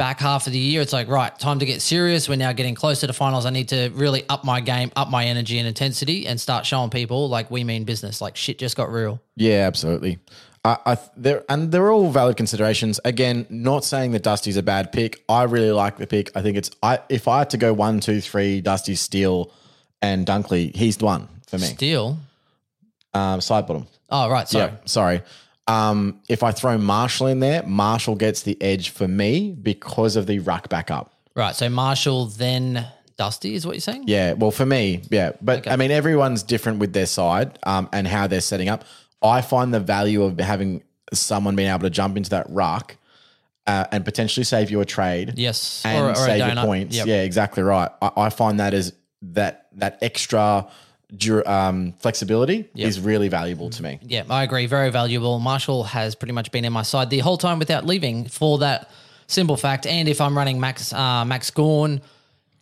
Back 0.00 0.18
half 0.18 0.46
of 0.46 0.54
the 0.54 0.58
year, 0.58 0.80
it's 0.80 0.94
like, 0.94 1.08
right, 1.08 1.38
time 1.38 1.58
to 1.58 1.66
get 1.66 1.82
serious. 1.82 2.26
We're 2.26 2.36
now 2.36 2.52
getting 2.52 2.74
closer 2.74 3.06
to 3.06 3.12
finals. 3.12 3.44
I 3.44 3.50
need 3.50 3.68
to 3.68 3.90
really 3.90 4.24
up 4.30 4.44
my 4.44 4.62
game, 4.62 4.90
up 4.96 5.10
my 5.10 5.26
energy 5.26 5.58
and 5.58 5.68
intensity, 5.68 6.26
and 6.26 6.40
start 6.40 6.64
showing 6.64 6.88
people 6.88 7.28
like 7.28 7.50
we 7.50 7.64
mean 7.64 7.84
business. 7.84 8.22
Like 8.22 8.34
shit 8.34 8.58
just 8.58 8.78
got 8.78 8.90
real. 8.90 9.20
Yeah, 9.36 9.66
absolutely. 9.66 10.18
I, 10.64 10.78
I 10.86 10.98
there 11.18 11.44
and 11.50 11.70
they're 11.70 11.92
all 11.92 12.10
valid 12.10 12.38
considerations. 12.38 12.98
Again, 13.04 13.44
not 13.50 13.84
saying 13.84 14.12
that 14.12 14.22
Dusty's 14.22 14.56
a 14.56 14.62
bad 14.62 14.90
pick. 14.90 15.22
I 15.28 15.42
really 15.42 15.70
like 15.70 15.98
the 15.98 16.06
pick. 16.06 16.30
I 16.34 16.40
think 16.40 16.56
it's 16.56 16.70
I 16.82 17.00
if 17.10 17.28
I 17.28 17.40
had 17.40 17.50
to 17.50 17.58
go 17.58 17.74
one, 17.74 18.00
two, 18.00 18.22
three, 18.22 18.62
Dusty, 18.62 18.94
Steele, 18.94 19.52
and 20.00 20.26
Dunkley, 20.26 20.74
he's 20.74 20.96
the 20.96 21.04
one 21.04 21.28
for 21.46 21.58
me. 21.58 21.74
Deal. 21.74 22.18
Um, 23.12 23.40
Sidebottom. 23.40 23.86
Oh, 24.08 24.30
right. 24.30 24.48
Sorry. 24.48 24.70
Yeah, 24.70 24.76
sorry. 24.86 25.22
Um, 25.70 26.20
if 26.28 26.42
I 26.42 26.50
throw 26.52 26.76
Marshall 26.78 27.28
in 27.28 27.40
there, 27.40 27.62
Marshall 27.64 28.16
gets 28.16 28.42
the 28.42 28.60
edge 28.60 28.90
for 28.90 29.06
me 29.06 29.52
because 29.52 30.16
of 30.16 30.26
the 30.26 30.38
ruck 30.40 30.68
backup. 30.68 31.12
Right. 31.36 31.54
So 31.54 31.68
Marshall, 31.68 32.26
then 32.26 32.86
Dusty 33.16 33.54
is 33.54 33.64
what 33.66 33.76
you're 33.76 33.80
saying? 33.80 34.04
Yeah, 34.06 34.32
well, 34.32 34.50
for 34.50 34.66
me, 34.66 35.02
yeah, 35.10 35.32
but 35.40 35.68
I 35.68 35.76
mean, 35.76 35.90
everyone's 35.90 36.42
different 36.42 36.78
with 36.78 36.92
their 36.92 37.06
side 37.06 37.58
um, 37.64 37.88
and 37.92 38.08
how 38.08 38.26
they're 38.26 38.40
setting 38.40 38.68
up. 38.68 38.84
I 39.22 39.42
find 39.42 39.72
the 39.72 39.80
value 39.80 40.22
of 40.24 40.40
having 40.40 40.82
someone 41.12 41.54
being 41.54 41.68
able 41.68 41.80
to 41.80 41.90
jump 41.90 42.16
into 42.16 42.30
that 42.30 42.46
ruck 42.48 42.96
uh, 43.66 43.84
and 43.92 44.04
potentially 44.04 44.44
save 44.44 44.70
you 44.70 44.80
a 44.80 44.84
trade, 44.86 45.34
Yes. 45.36 45.82
and 45.84 45.98
Or- 46.04 46.08
or 46.08 46.12
a 46.12 46.16
save 46.16 46.46
your 46.54 46.64
points. 46.64 46.96
Yep. 46.96 47.06
Yeah, 47.06 47.22
exactly 47.22 47.62
right. 47.62 47.90
I, 48.02 48.10
I 48.16 48.30
find 48.30 48.58
that 48.58 48.74
is 48.74 48.92
that 49.22 49.66
that 49.74 49.98
extra 50.02 50.66
dur- 51.16 51.48
um, 51.48 51.92
flexibility 51.98 52.68
is 52.74 53.00
really 53.00 53.28
valuable 53.28 53.70
to 53.70 53.82
me. 53.82 53.98
Yeah, 54.02 54.24
I 54.30 54.42
agree. 54.44 54.66
Very 54.66 54.90
valuable. 54.90 55.38
Marshall 55.38 55.84
has 55.84 56.14
pretty 56.14 56.32
much 56.32 56.50
been 56.52 56.64
in 56.64 56.72
my 56.72 56.82
side 56.82 57.10
the 57.10 57.18
whole 57.20 57.38
time 57.38 57.58
without 57.58 57.86
leaving 57.86 58.26
for 58.28 58.58
that 58.58 58.90
simple 59.26 59.56
fact. 59.56 59.86
And 59.86 60.08
if 60.08 60.20
I'm 60.20 60.36
running 60.36 60.60
Max 60.60 60.92
uh, 60.92 61.24
Max 61.24 61.50
Gawn, 61.50 62.00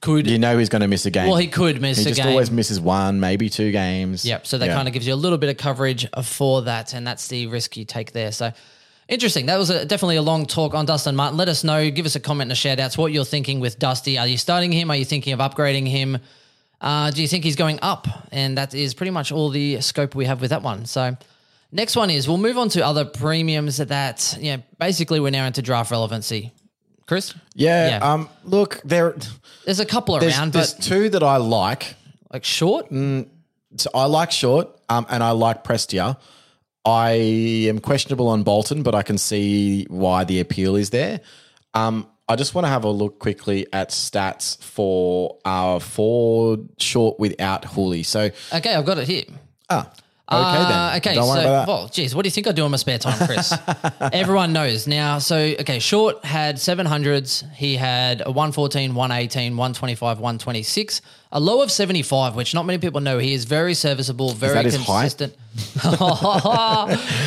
could 0.00 0.26
You 0.28 0.38
know 0.38 0.56
he's 0.58 0.68
going 0.68 0.82
to 0.82 0.88
miss 0.88 1.06
a 1.06 1.10
game. 1.10 1.26
well 1.28 1.36
he 1.38 1.48
could 1.48 1.80
miss 1.80 1.98
a 1.98 2.02
game. 2.02 2.06
He 2.06 2.10
just 2.10 2.22
game. 2.22 2.30
always 2.30 2.50
misses 2.50 2.80
one, 2.80 3.18
maybe 3.20 3.48
two 3.48 3.72
games. 3.72 4.24
Yep. 4.24 4.46
So 4.46 4.58
that 4.58 4.66
Yeah. 4.66 4.74
kind 4.74 4.86
of 4.86 4.94
gives 4.94 5.06
you 5.06 5.14
a 5.14 5.16
little 5.16 5.38
bit 5.38 5.50
of 5.50 5.56
coverage 5.56 6.06
for 6.22 6.62
that, 6.62 6.94
and 6.94 7.06
that's 7.06 7.26
the 7.28 7.46
risk 7.48 7.76
you 7.76 7.84
take 7.84 8.12
there. 8.12 8.30
So 8.30 8.52
interesting. 9.08 9.46
That 9.46 9.58
was 9.58 9.70
a, 9.70 9.84
definitely 9.84 10.16
a 10.16 10.22
long 10.22 10.46
talk 10.46 10.74
on 10.74 10.86
Dustin 10.86 11.16
Martin. 11.16 11.36
Let 11.36 11.48
us 11.48 11.64
know. 11.64 11.90
Give 11.90 12.06
us 12.06 12.14
a 12.14 12.20
comment 12.20 12.42
and 12.46 12.52
a 12.52 12.54
shout 12.54 12.78
outs 12.78 12.96
what 12.96 13.12
you're 13.12 13.24
thinking 13.24 13.58
with 13.58 13.78
Dusty. 13.78 14.18
Are 14.18 14.26
you 14.28 14.36
starting 14.38 14.70
him? 14.70 14.90
Are 14.90 14.96
you 14.96 15.04
thinking 15.04 15.32
of 15.32 15.40
upgrading 15.40 15.88
him? 15.88 16.18
Uh, 16.80 17.10
do 17.10 17.22
you 17.22 17.28
think 17.28 17.44
he's 17.44 17.56
going 17.56 17.78
up? 17.82 18.06
And 18.32 18.56
that 18.58 18.74
is 18.74 18.94
pretty 18.94 19.10
much 19.10 19.32
all 19.32 19.48
the 19.50 19.80
scope 19.80 20.14
we 20.14 20.26
have 20.26 20.40
with 20.40 20.50
that 20.50 20.62
one. 20.62 20.86
So 20.86 21.16
next 21.72 21.96
one 21.96 22.10
is 22.10 22.28
we'll 22.28 22.38
move 22.38 22.58
on 22.58 22.68
to 22.70 22.84
other 22.84 23.04
premiums 23.04 23.78
that, 23.78 24.36
yeah, 24.40 24.58
basically 24.78 25.20
we're 25.20 25.30
now 25.30 25.46
into 25.46 25.62
draft 25.62 25.90
relevancy. 25.90 26.52
Chris? 27.06 27.34
Yeah. 27.54 27.88
Yeah. 27.88 28.12
Um. 28.12 28.28
Look, 28.44 28.80
there. 28.84 29.16
There's 29.64 29.80
a 29.80 29.86
couple 29.86 30.18
There's, 30.18 30.36
around, 30.38 30.52
there's 30.52 30.74
but 30.74 30.82
two 30.82 31.08
that 31.08 31.22
I 31.22 31.38
like. 31.38 31.94
like 32.32 32.44
short. 32.44 32.88
So 32.90 33.90
I 33.94 34.06
like 34.06 34.30
Short, 34.30 34.68
um, 34.88 35.06
and 35.10 35.22
I 35.22 35.32
like 35.32 35.62
Prestia. 35.62 36.16
I 36.84 37.10
am 37.68 37.80
questionable 37.80 38.28
on 38.28 38.42
Bolton, 38.42 38.82
but 38.82 38.94
I 38.94 39.02
can 39.02 39.18
see 39.18 39.84
why 39.90 40.24
the 40.24 40.40
appeal 40.40 40.74
is 40.76 40.88
there. 40.90 41.20
Um, 41.74 42.06
I 42.28 42.36
just 42.36 42.54
want 42.54 42.64
to 42.66 42.68
have 42.68 42.84
a 42.84 42.90
look 42.90 43.18
quickly 43.18 43.66
at 43.72 43.88
stats 43.90 44.62
for 44.62 45.38
our 45.44 45.80
for 45.80 46.58
Short 46.78 47.18
without 47.18 47.62
Houli. 47.62 48.04
So, 48.04 48.30
Okay, 48.54 48.74
I've 48.74 48.84
got 48.84 48.98
it 48.98 49.08
here. 49.08 49.24
ah, 49.70 49.88
okay 49.90 49.94
Uh, 50.28 50.68
then. 50.90 50.96
Okay, 50.98 51.14
Don't 51.14 51.34
so, 51.34 51.64
well, 51.66 51.88
geez, 51.88 52.14
what 52.14 52.22
do 52.22 52.26
you 52.26 52.30
think 52.32 52.46
I 52.46 52.52
do 52.52 52.64
in 52.66 52.70
my 52.70 52.76
spare 52.76 52.98
time, 52.98 53.18
Chris? 53.26 53.54
Everyone 54.12 54.52
knows 54.52 54.86
now. 54.86 55.18
So, 55.18 55.36
okay, 55.36 55.78
Short 55.78 56.22
had 56.24 56.56
700s. 56.56 57.50
He 57.54 57.76
had 57.76 58.20
a 58.20 58.30
114, 58.30 58.94
118, 58.94 59.56
125, 59.56 60.18
126, 60.20 61.00
a 61.30 61.40
low 61.40 61.62
of 61.62 61.70
75, 61.70 62.34
which 62.36 62.54
not 62.54 62.64
many 62.66 62.78
people 62.78 63.00
know. 63.00 63.18
He 63.18 63.32
is 63.34 63.44
very 63.44 63.74
serviceable, 63.74 64.30
very 64.32 64.54
height? 64.54 64.72
consistent. 64.72 65.34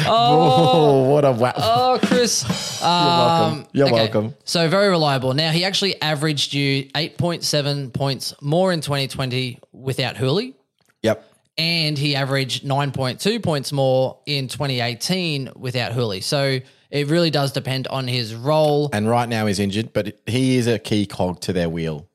oh, 0.07 1.09
what 1.09 1.25
a 1.25 1.31
wow! 1.31 1.53
Oh, 1.55 1.99
Chris. 2.03 2.43
You're 2.81 2.87
welcome. 2.89 3.59
Um, 3.59 3.67
You're 3.73 3.87
Okay, 3.87 3.95
welcome. 3.95 4.35
So 4.43 4.67
very 4.69 4.89
reliable. 4.89 5.33
Now 5.33 5.51
he 5.51 5.63
actually 5.63 6.01
averaged 6.01 6.53
you 6.53 6.85
8.7 6.95 7.93
points 7.93 8.33
more 8.41 8.71
in 8.71 8.81
2020 8.81 9.59
without 9.71 10.15
Houli. 10.15 10.55
Yep. 11.03 11.25
and 11.57 11.97
he 11.97 12.15
averaged 12.15 12.63
9.2 12.63 13.41
points 13.41 13.71
more 13.71 14.19
in 14.27 14.47
2018 14.47 15.51
without 15.55 15.93
Houli. 15.93 16.21
So 16.21 16.59
it 16.91 17.07
really 17.07 17.31
does 17.31 17.51
depend 17.53 17.87
on 17.87 18.07
his 18.07 18.35
role. 18.35 18.89
And 18.93 19.09
right 19.09 19.27
now 19.27 19.47
he's 19.47 19.59
injured, 19.59 19.93
but 19.93 20.19
he 20.27 20.57
is 20.57 20.67
a 20.67 20.77
key 20.77 21.07
cog 21.07 21.39
to 21.41 21.53
their 21.53 21.69
wheel. 21.69 22.07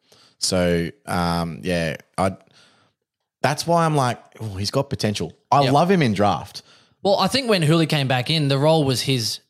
So, 0.47 0.91
um, 1.07 1.61
yeah, 1.63 1.97
I. 2.17 2.37
That's 3.43 3.67
why 3.67 3.85
I'm 3.85 3.95
like, 3.95 4.19
oh, 4.41 4.55
he's 4.57 4.71
got 4.71 4.91
potential. 4.91 5.33
I 5.53 5.63
Yep. 5.65 5.73
love 5.73 5.91
him 5.91 6.03
in 6.03 6.15
draft. 6.15 6.63
Well, 7.03 7.19
I 7.19 7.29
think 7.29 7.49
when 7.49 7.63
Houli 7.63 7.89
came 7.89 8.09
back 8.09 8.29
in, 8.31 8.49
the 8.49 8.59
role 8.59 8.83
was 8.83 9.03
his 9.03 9.41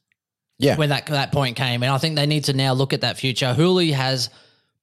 Yeah. 0.58 0.76
when 0.76 0.90
that 0.90 1.06
that 1.06 1.32
point 1.32 1.56
came, 1.56 1.82
and 1.82 1.90
I 1.92 1.98
think 1.98 2.16
they 2.16 2.26
need 2.26 2.44
to 2.44 2.52
now 2.52 2.72
look 2.74 2.92
at 2.92 3.00
that 3.02 3.16
future. 3.16 3.54
Houli 3.56 3.92
has 3.94 4.28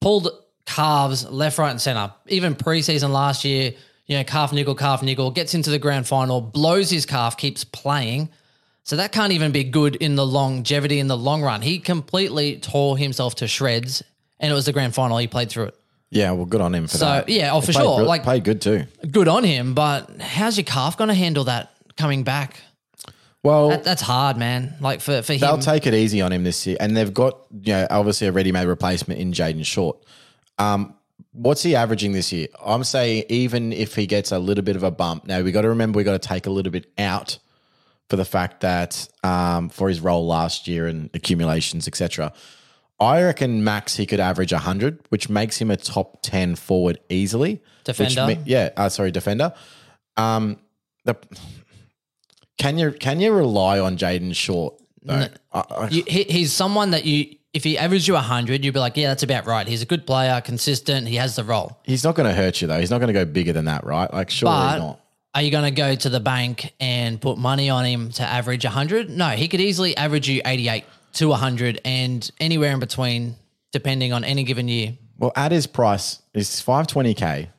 pulled 0.02 0.30
calves 0.65 1.26
left, 1.30 1.58
right, 1.58 1.69
and 1.71 1.82
center. 1.82 2.12
Even 2.28 2.56
preseason 2.56 3.10
last 3.12 3.43
year, 3.45 3.73
you 4.08 4.17
know, 4.17 4.23
calf 4.23 4.52
niggle, 4.54 4.76
calf 4.76 5.04
niggle, 5.04 5.30
gets 5.32 5.54
into 5.54 5.69
the 5.69 5.80
grand 5.80 6.08
final, 6.08 6.41
blows 6.41 6.89
his 6.89 7.06
calf, 7.06 7.38
keeps 7.38 7.63
playing. 7.63 8.30
So 8.86 8.95
that 8.95 9.12
can't 9.12 9.32
even 9.34 9.52
be 9.52 9.63
good 9.63 9.95
in 9.97 10.15
the 10.15 10.26
longevity 10.26 10.99
in 10.99 11.08
the 11.08 11.17
long 11.17 11.41
run. 11.41 11.62
He 11.62 11.80
completely 11.80 12.58
tore 12.58 12.97
himself 12.97 13.36
to 13.36 13.47
shreds, 13.47 14.02
and 14.39 14.52
it 14.52 14.56
was 14.56 14.65
the 14.65 14.73
grand 14.73 14.95
final. 14.95 15.17
He 15.17 15.28
played 15.28 15.49
through 15.49 15.65
it. 15.65 15.76
Yeah, 16.13 16.32
well, 16.32 16.45
good 16.45 16.62
on 16.62 16.73
him 16.76 16.88
for 16.88 16.97
that. 16.97 16.99
So, 16.99 17.06
that. 17.06 17.30
yeah, 17.30 17.54
oh, 17.54 17.62
for 17.62 17.73
sure. 17.73 17.99
good- 17.99 18.08
Like- 18.08 18.23
played 18.23 18.43
good 18.43 18.62
too. 18.62 18.86
Good 19.10 19.28
on 19.28 19.43
him, 19.43 19.73
but 19.73 20.21
how's 20.21 20.58
your 20.58 20.63
calf 20.65 20.97
going 20.97 21.08
to 21.10 21.13
handle 21.13 21.43
that 21.45 21.71
coming 21.97 22.23
back? 22.23 22.62
Well, 23.41 23.69
That, 23.69 23.84
that's 23.84 24.02
hard, 24.02 24.38
man. 24.38 24.76
Like 24.80 25.02
for 25.02 25.21
for 25.21 25.36
they'll 25.36 25.56
him. 25.56 25.60
take 25.60 25.86
it 25.86 25.93
easy 25.93 26.21
on 26.21 26.32
him 26.32 26.43
this 26.45 26.65
year, 26.65 26.78
and 26.80 26.95
they've 26.95 27.13
got 27.13 27.39
you 27.62 27.73
know 27.73 27.88
obviously 27.89 28.28
a 28.28 28.32
ready-made 28.32 28.67
replacement 28.67 29.19
in 29.19 29.34
Jayden 29.34 29.65
Short. 29.65 29.97
Um, 30.60 30.93
what's 31.34 31.62
he 31.62 31.76
averaging 31.76 32.13
this 32.13 32.32
year? 32.32 32.47
I'm 32.65 32.86
saying 32.86 33.26
even 33.28 33.73
if 33.73 33.95
he 33.95 34.08
gets 34.08 34.32
a 34.32 34.39
little 34.39 34.63
bit 34.63 34.78
of 34.78 34.84
a 34.84 34.91
bump, 34.91 35.26
now 35.28 35.41
we 35.41 35.52
got 35.52 35.63
to 35.63 35.69
remember 35.69 35.97
we 35.97 36.06
got 36.06 36.21
to 36.21 36.26
take 36.26 36.45
a 36.45 36.49
little 36.52 36.71
bit 36.71 36.89
out 36.97 37.38
for 38.10 38.15
the 38.15 38.23
fact 38.23 38.62
that 38.62 39.10
um, 39.26 39.67
for 39.67 39.89
his 39.89 39.99
role 39.99 40.26
last 40.26 40.67
year 40.67 40.88
and 40.88 41.10
accumulations, 41.13 41.86
etc. 41.88 42.32
I 42.99 43.21
reckon 43.23 43.63
max 43.63 43.95
he 43.97 44.06
could 44.06 44.19
average 44.19 44.53
100, 44.53 44.99
which 45.10 45.27
makes 45.29 45.58
him 45.60 45.69
a 45.71 45.77
top 45.77 46.19
10 46.21 46.56
forward 46.56 46.99
easily. 47.10 47.62
Defender? 47.84 48.27
me- 48.27 48.39
yeah, 48.45 48.69
uh, 48.77 48.88
sorry, 48.89 49.12
defender. 49.12 49.53
Um, 50.15 50.58
the 51.06 51.15
can 52.58 52.77
you 52.77 52.91
can 52.91 53.19
you 53.19 53.34
rely 53.34 53.79
on 53.79 53.97
Jayden 53.97 54.36
Short? 54.36 54.75
though? 55.01 55.27
I- 55.51 55.63
I- 55.69 55.89
You, 55.89 56.03
he, 56.08 56.23
he's 56.23 56.53
someone 56.53 56.91
that 56.91 57.03
you, 57.06 57.36
if 57.53 57.63
he 57.63 57.77
averaged 57.77 58.08
you 58.08 58.13
100, 58.13 58.63
you'd 58.63 58.73
be 58.73 58.79
like, 58.79 58.95
yeah, 58.95 59.10
that's 59.10 59.23
about 59.23 59.45
right. 59.47 59.67
He's 59.67 59.82
a 59.82 59.86
good 59.86 60.08
player, 60.08 60.39
consistent. 60.41 61.08
He 61.08 61.15
has 61.17 61.36
the 61.36 61.43
role. 61.43 61.77
he's 61.84 62.03
not 62.03 62.15
going 62.15 62.29
to 62.29 62.34
hurt 62.36 62.62
you 62.62 62.67
though. 62.67 62.79
He's 62.79 62.89
not 62.91 62.99
going 62.99 63.08
to 63.08 63.13
go 63.13 63.25
bigger 63.25 63.53
than 63.53 63.65
that, 63.65 63.84
right? 63.86 64.12
Like 64.13 64.29
surely 64.29 64.56
But 64.56 64.77
not. 64.77 64.99
are 65.36 65.41
you 65.41 65.51
going 65.51 65.65
to 65.65 65.71
go 65.71 65.93
to 65.95 66.10
the 66.10 66.19
bank 66.21 66.73
and 66.79 67.19
put 67.19 67.38
money 67.38 67.69
on 67.69 67.86
him 67.86 68.12
to 68.12 68.23
average 68.23 68.63
100? 68.63 69.10
No, 69.10 69.29
he 69.29 69.47
could 69.47 69.60
easily 69.62 69.97
average 69.97 70.29
you 70.29 70.41
88 70.45 70.86
to 71.13 71.28
100 71.30 71.82
and 71.86 72.30
anywhere 72.39 72.71
in 72.73 72.80
between, 72.80 73.36
depending 73.71 74.13
on 74.13 74.23
any 74.23 74.43
given 74.43 74.67
year. 74.67 74.97
Well, 75.17 75.32
at 75.36 75.52
his 75.52 75.67
price, 75.67 76.21
is 76.34 76.60
five 76.60 76.88
twenty 76.88 77.13
k. 77.13 77.49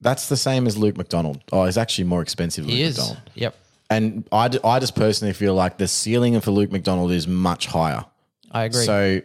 That's 0.00 0.28
the 0.28 0.36
same 0.36 0.66
as 0.66 0.78
Luke 0.78 0.96
McDonald. 0.96 1.42
Oh, 1.52 1.64
he's 1.66 1.76
actually 1.76 2.04
more 2.04 2.22
expensive. 2.22 2.64
Luke 2.64 2.74
He 2.74 2.82
is. 2.82 2.96
McDonald. 2.96 3.20
Yep. 3.34 3.56
And 3.90 4.28
I, 4.32 4.48
d- 4.48 4.60
I 4.64 4.78
just 4.78 4.94
personally 4.94 5.34
feel 5.34 5.52
like 5.54 5.76
the 5.76 5.88
ceiling 5.88 6.40
for 6.40 6.52
Luke 6.52 6.70
McDonald 6.70 7.10
is 7.10 7.26
much 7.26 7.66
higher. 7.66 8.04
I 8.52 8.64
agree. 8.64 8.84
So 8.84 9.20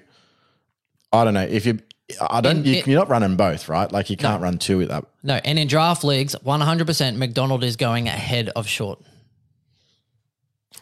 I 1.13 1.24
don't 1.24 1.34
know 1.36 1.43
if 1.43 1.65
you. 1.65 1.80
I 2.19 2.41
don't. 2.41 2.58
In- 2.58 2.65
you, 2.65 2.84
you're 2.86 3.00
not 3.00 3.10
running 3.10 3.36
both, 3.38 3.69
right? 3.69 3.89
Like 3.91 4.10
you 4.10 4.17
can't 4.17 4.41
run 4.41 4.58
two 4.58 4.78
with 4.80 4.89
that. 4.89 5.06
no, 5.24 5.36
and 5.45 5.58
in 5.58 5.67
draft 5.67 6.04
leagues, 6.04 6.36
100% 6.45 7.15
McDonald 7.17 7.63
is 7.63 7.76
going 7.76 8.08
ahead 8.08 8.50
of 8.56 8.67
short. 8.67 9.00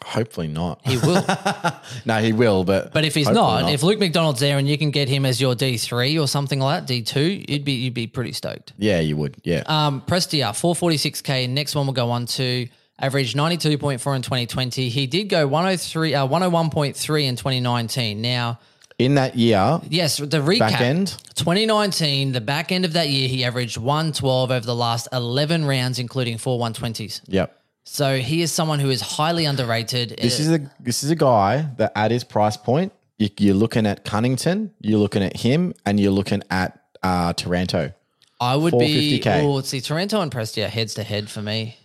Hopefully 0.04 0.48
not. 0.48 0.80
He 0.84 0.96
will. 0.98 1.24
no, 2.04 2.18
he 2.18 2.32
will, 2.32 2.64
but 2.64 2.92
But 2.92 3.04
if 3.04 3.14
he's 3.14 3.26
hopefully 3.26 3.62
not, 3.62 3.72
if 3.72 3.82
Luke 3.82 3.98
McDonald's 3.98 4.40
there 4.40 4.58
and 4.58 4.68
you 4.68 4.76
can 4.78 4.90
get 4.90 5.08
him 5.08 5.24
as 5.26 5.40
your 5.40 5.54
D 5.54 5.76
three 5.78 6.18
or 6.18 6.28
something 6.28 6.58
like 6.60 6.80
that, 6.82 6.86
D 6.86 7.02
two, 7.02 7.42
you'd 7.48 7.64
be 7.64 7.72
you'd 7.72 7.94
be 7.94 8.06
pretty 8.06 8.32
stoked. 8.32 8.72
yeah, 8.78 9.00
you 9.00 9.16
would. 9.16 9.36
Yeah, 9.42 9.62
Um, 9.66 10.02
Prestia, 10.06 10.54
four 10.54 10.74
forty 10.74 10.96
six 10.96 11.20
k. 11.22 11.46
Next 11.46 11.74
one 11.74 11.86
we'll 11.86 11.94
go 11.94 12.10
on 12.10 12.26
to 12.26 12.68
average 12.98 13.34
ninety 13.34 13.56
two 13.56 13.76
point 13.78 14.00
four 14.00 14.14
in 14.14 14.22
twenty 14.22 14.46
twenty. 14.46 14.88
He 14.88 15.06
did 15.06 15.24
go 15.24 15.46
one 15.48 15.64
hundred 15.64 15.80
three, 15.80 16.14
uh, 16.14 16.26
one 16.26 16.42
hundred 16.42 16.52
one 16.52 16.70
point 16.70 16.96
three 16.96 17.24
in 17.26 17.36
twenty 17.36 17.60
nineteen. 17.60 18.20
Now, 18.20 18.60
in 18.98 19.16
that 19.16 19.34
year, 19.36 19.80
yes, 19.88 20.18
the 20.18 20.38
recap. 20.38 20.58
back 20.60 20.80
end. 20.80 21.16
2019, 21.34 22.30
the 22.32 22.40
back 22.40 22.70
end 22.70 22.84
of 22.84 22.92
that 22.92 23.08
year, 23.08 23.28
he 23.28 23.44
averaged 23.44 23.76
112 23.76 24.50
over 24.52 24.64
the 24.64 24.74
last 24.74 25.08
11 25.12 25.64
rounds, 25.64 25.98
including 25.98 26.38
four 26.38 26.60
120s. 26.60 27.20
Yep. 27.26 27.60
So 27.84 28.18
he 28.18 28.42
is 28.42 28.50
someone 28.50 28.78
who 28.80 28.90
is 28.90 29.00
highly 29.00 29.44
underrated. 29.44 30.18
This 30.20 30.40
is 30.40 30.50
a 30.50 30.70
this 30.80 31.04
is 31.04 31.10
a 31.10 31.16
guy 31.16 31.68
that 31.76 31.92
at 31.94 32.10
his 32.10 32.24
price 32.24 32.56
point, 32.56 32.92
you, 33.18 33.28
you're 33.38 33.54
looking 33.54 33.86
at 33.86 34.04
Cunnington, 34.04 34.72
you're 34.80 34.98
looking 34.98 35.22
at 35.22 35.36
him, 35.36 35.74
and 35.84 36.00
you're 36.00 36.10
looking 36.12 36.42
at 36.50 36.80
uh, 37.02 37.32
Taranto. 37.34 37.92
I 38.40 38.56
would 38.56 38.72
be. 38.78 39.20
450K. 39.20 39.42
Oh, 39.44 39.60
see, 39.60 39.80
Taranto 39.80 40.20
and 40.20 40.32
Prestia 40.32 40.68
heads 40.68 40.94
to 40.94 41.02
head 41.02 41.30
for 41.30 41.42
me. 41.42 41.76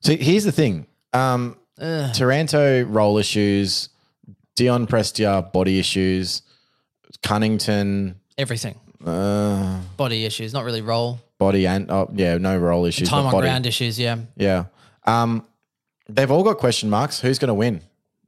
So 0.00 0.14
here's 0.16 0.44
the 0.44 0.52
thing: 0.52 0.86
um, 1.12 1.56
Taranto 1.78 2.82
roll 2.84 3.18
issues, 3.18 3.88
Dion 4.54 4.86
Prestia 4.86 5.50
body 5.52 5.78
issues, 5.78 6.42
Cunnington 7.22 8.16
Everything. 8.38 8.78
uh, 9.04 9.80
Body 9.96 10.24
issues, 10.24 10.52
not 10.52 10.64
really 10.64 10.82
roll. 10.82 11.20
body 11.38 11.66
and 11.66 11.90
oh 11.90 12.10
yeah, 12.14 12.36
no 12.38 12.56
roll 12.58 12.84
issues. 12.84 13.08
Time 13.08 13.26
on 13.26 13.32
body. 13.32 13.46
ground 13.46 13.66
issues, 13.66 13.98
yeah. 13.98 14.18
Yeah. 14.36 14.64
Um, 15.04 15.46
they've 16.08 16.30
all 16.30 16.42
got 16.44 16.58
question 16.58 16.90
marks. 16.90 17.20
Who's 17.20 17.38
going 17.38 17.48
to 17.48 17.54
win? 17.54 17.80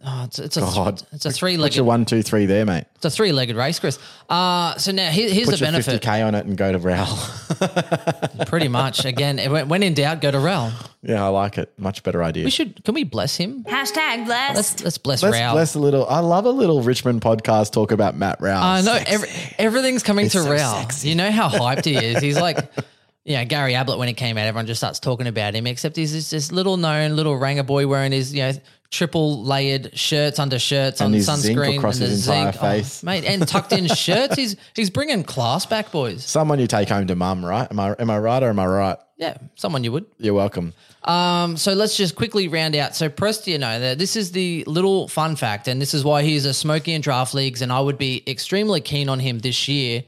Oh, 0.06 0.24
it's, 0.24 0.38
it's 0.38 0.58
a 0.58 0.60
God. 0.60 1.02
it's 1.12 1.24
a 1.24 1.30
three-legged 1.30 1.76
your 1.76 1.86
one, 1.86 2.04
two, 2.04 2.20
three 2.22 2.44
there, 2.44 2.66
mate. 2.66 2.84
it's 2.96 3.06
a 3.06 3.10
three-legged 3.10 3.56
race, 3.56 3.78
Chris. 3.78 3.98
Uh 4.28 4.76
so 4.76 4.92
now 4.92 5.08
here, 5.08 5.30
here's 5.30 5.46
Put 5.48 5.58
the 5.58 5.64
your 5.64 5.72
benefit. 5.72 6.02
50k 6.02 6.26
on 6.26 6.34
it 6.34 6.44
and 6.44 6.58
go 6.58 6.70
to 6.72 6.78
Rail. 6.78 7.06
Pretty 8.46 8.68
much. 8.68 9.06
Again, 9.06 9.38
it 9.38 9.66
when 9.66 9.82
in 9.82 9.94
doubt, 9.94 10.20
go 10.20 10.30
to 10.30 10.38
Rel. 10.40 10.74
yeah, 11.02 11.24
I 11.24 11.28
like 11.28 11.56
it. 11.56 11.72
Much 11.78 12.02
better 12.02 12.22
idea. 12.22 12.44
We 12.44 12.50
should. 12.50 12.84
Can 12.84 12.92
we 12.94 13.04
bless 13.04 13.36
him? 13.36 13.64
Hashtag 13.64 14.26
blessed. 14.26 14.56
Let's 14.56 14.84
let's 14.84 14.98
bless 14.98 15.22
Let's 15.22 15.38
Rao. 15.38 15.52
bless 15.54 15.74
a 15.74 15.78
little. 15.78 16.06
I 16.06 16.18
love 16.20 16.44
a 16.44 16.50
little 16.50 16.82
Richmond 16.82 17.22
podcast 17.22 17.72
talk 17.72 17.90
about 17.90 18.14
Matt 18.14 18.42
Rowell. 18.42 18.62
I 18.62 18.82
know 18.82 18.98
every, 19.06 19.30
everything's 19.58 20.02
coming 20.02 20.28
to 20.28 20.42
so 20.42 20.50
Rao. 20.52 20.74
sexy. 20.82 21.08
You 21.08 21.14
know 21.14 21.30
how 21.30 21.48
hyped 21.48 21.86
he 21.86 21.96
is. 21.96 22.20
He's 22.22 22.38
like, 22.38 22.58
Yeah, 23.24 23.42
Gary 23.44 23.74
Ablett 23.74 23.98
when 23.98 24.08
he 24.08 24.14
came 24.14 24.36
out, 24.36 24.46
everyone 24.46 24.66
just 24.66 24.80
starts 24.80 25.00
talking 25.00 25.26
about 25.26 25.54
him. 25.54 25.66
Except 25.66 25.96
he's 25.96 26.12
just 26.12 26.30
this 26.30 26.52
little 26.52 26.76
known 26.76 27.16
little 27.16 27.36
ranger 27.36 27.62
boy 27.62 27.86
wearing 27.86 28.12
his 28.12 28.34
you 28.34 28.42
know 28.42 28.52
triple 28.90 29.42
layered 29.42 29.98
shirts 29.98 30.38
under 30.38 30.58
shirts 30.58 31.00
And 31.00 31.06
on 31.08 31.12
his 31.14 31.24
zinc 31.26 31.58
sunscreen 31.58 31.78
across 31.78 31.98
and 31.98 32.08
his 32.10 32.28
entire 32.28 32.52
zinc, 32.52 32.62
Oh, 32.62 32.66
face. 32.68 33.02
mate, 33.02 33.24
and 33.24 33.48
tucked 33.48 33.72
in 33.72 33.86
shirts. 33.94 34.36
He's 34.36 34.56
he's 34.74 34.90
bringing 34.90 35.24
class 35.24 35.64
back, 35.64 35.90
boys. 35.90 36.22
Someone 36.24 36.58
you 36.58 36.66
take 36.66 36.88
home 36.90 37.06
to 37.06 37.16
mum, 37.16 37.44
right? 37.44 37.66
Am 37.70 37.80
I 37.80 37.94
am 37.98 38.10
I 38.10 38.18
right 38.18 38.42
or 38.42 38.50
am 38.50 38.58
I 38.58 38.66
right? 38.66 38.98
Yeah, 39.16 39.38
someone 39.54 39.84
you 39.84 39.92
would. 39.92 40.04
You're 40.18 40.34
welcome. 40.34 40.74
Um, 41.04 41.56
so 41.56 41.72
let's 41.72 41.96
just 41.96 42.16
quickly 42.16 42.48
round 42.48 42.74
out. 42.76 42.94
So 42.94 43.08
Presti, 43.08 43.48
you 43.52 43.58
know, 43.58 43.78
that 43.80 43.98
this 43.98 44.16
is 44.16 44.32
the 44.32 44.64
little 44.66 45.08
fun 45.08 45.36
fact, 45.36 45.66
and 45.68 45.80
this 45.80 45.94
is 45.94 46.04
why 46.04 46.22
he's 46.24 46.44
a 46.46 46.52
smoky 46.54 46.92
in 46.92 47.00
draft 47.00 47.32
leagues, 47.32 47.62
and 47.62 47.72
I 47.72 47.80
would 47.80 47.96
be 47.98 48.22
extremely 48.26 48.80
keen 48.80 49.08
on 49.08 49.18
him 49.20 49.38
this 49.38 49.66
year. 49.68 50.02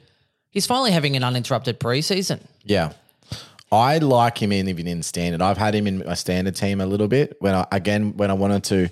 He's 0.50 0.66
finally 0.66 0.90
having 0.90 1.16
an 1.16 1.22
uninterrupted 1.24 1.78
preseason. 1.80 2.40
Yeah. 2.64 2.92
I 3.72 3.98
like 3.98 4.40
him 4.40 4.52
in 4.52 4.68
even 4.68 4.86
in 4.86 5.02
standard. 5.02 5.42
I've 5.42 5.58
had 5.58 5.74
him 5.74 5.86
in 5.86 5.98
my 6.06 6.14
standard 6.14 6.54
team 6.56 6.80
a 6.80 6.86
little 6.86 7.08
bit. 7.08 7.36
When 7.40 7.54
I 7.54 7.66
again 7.72 8.16
when 8.16 8.30
I 8.30 8.34
wanted 8.34 8.64
to 8.64 8.88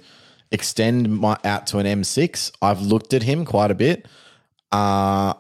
extend 0.51 1.09
my 1.19 1.37
out 1.45 1.67
to 1.69 1.79
an 1.79 1.87
M6, 1.87 2.51
I've 2.61 2.81
looked 2.83 3.15
at 3.15 3.23
him 3.23 3.45
quite 3.45 3.71
a 3.71 3.75
bit. 3.75 4.07
Uh 4.73 5.35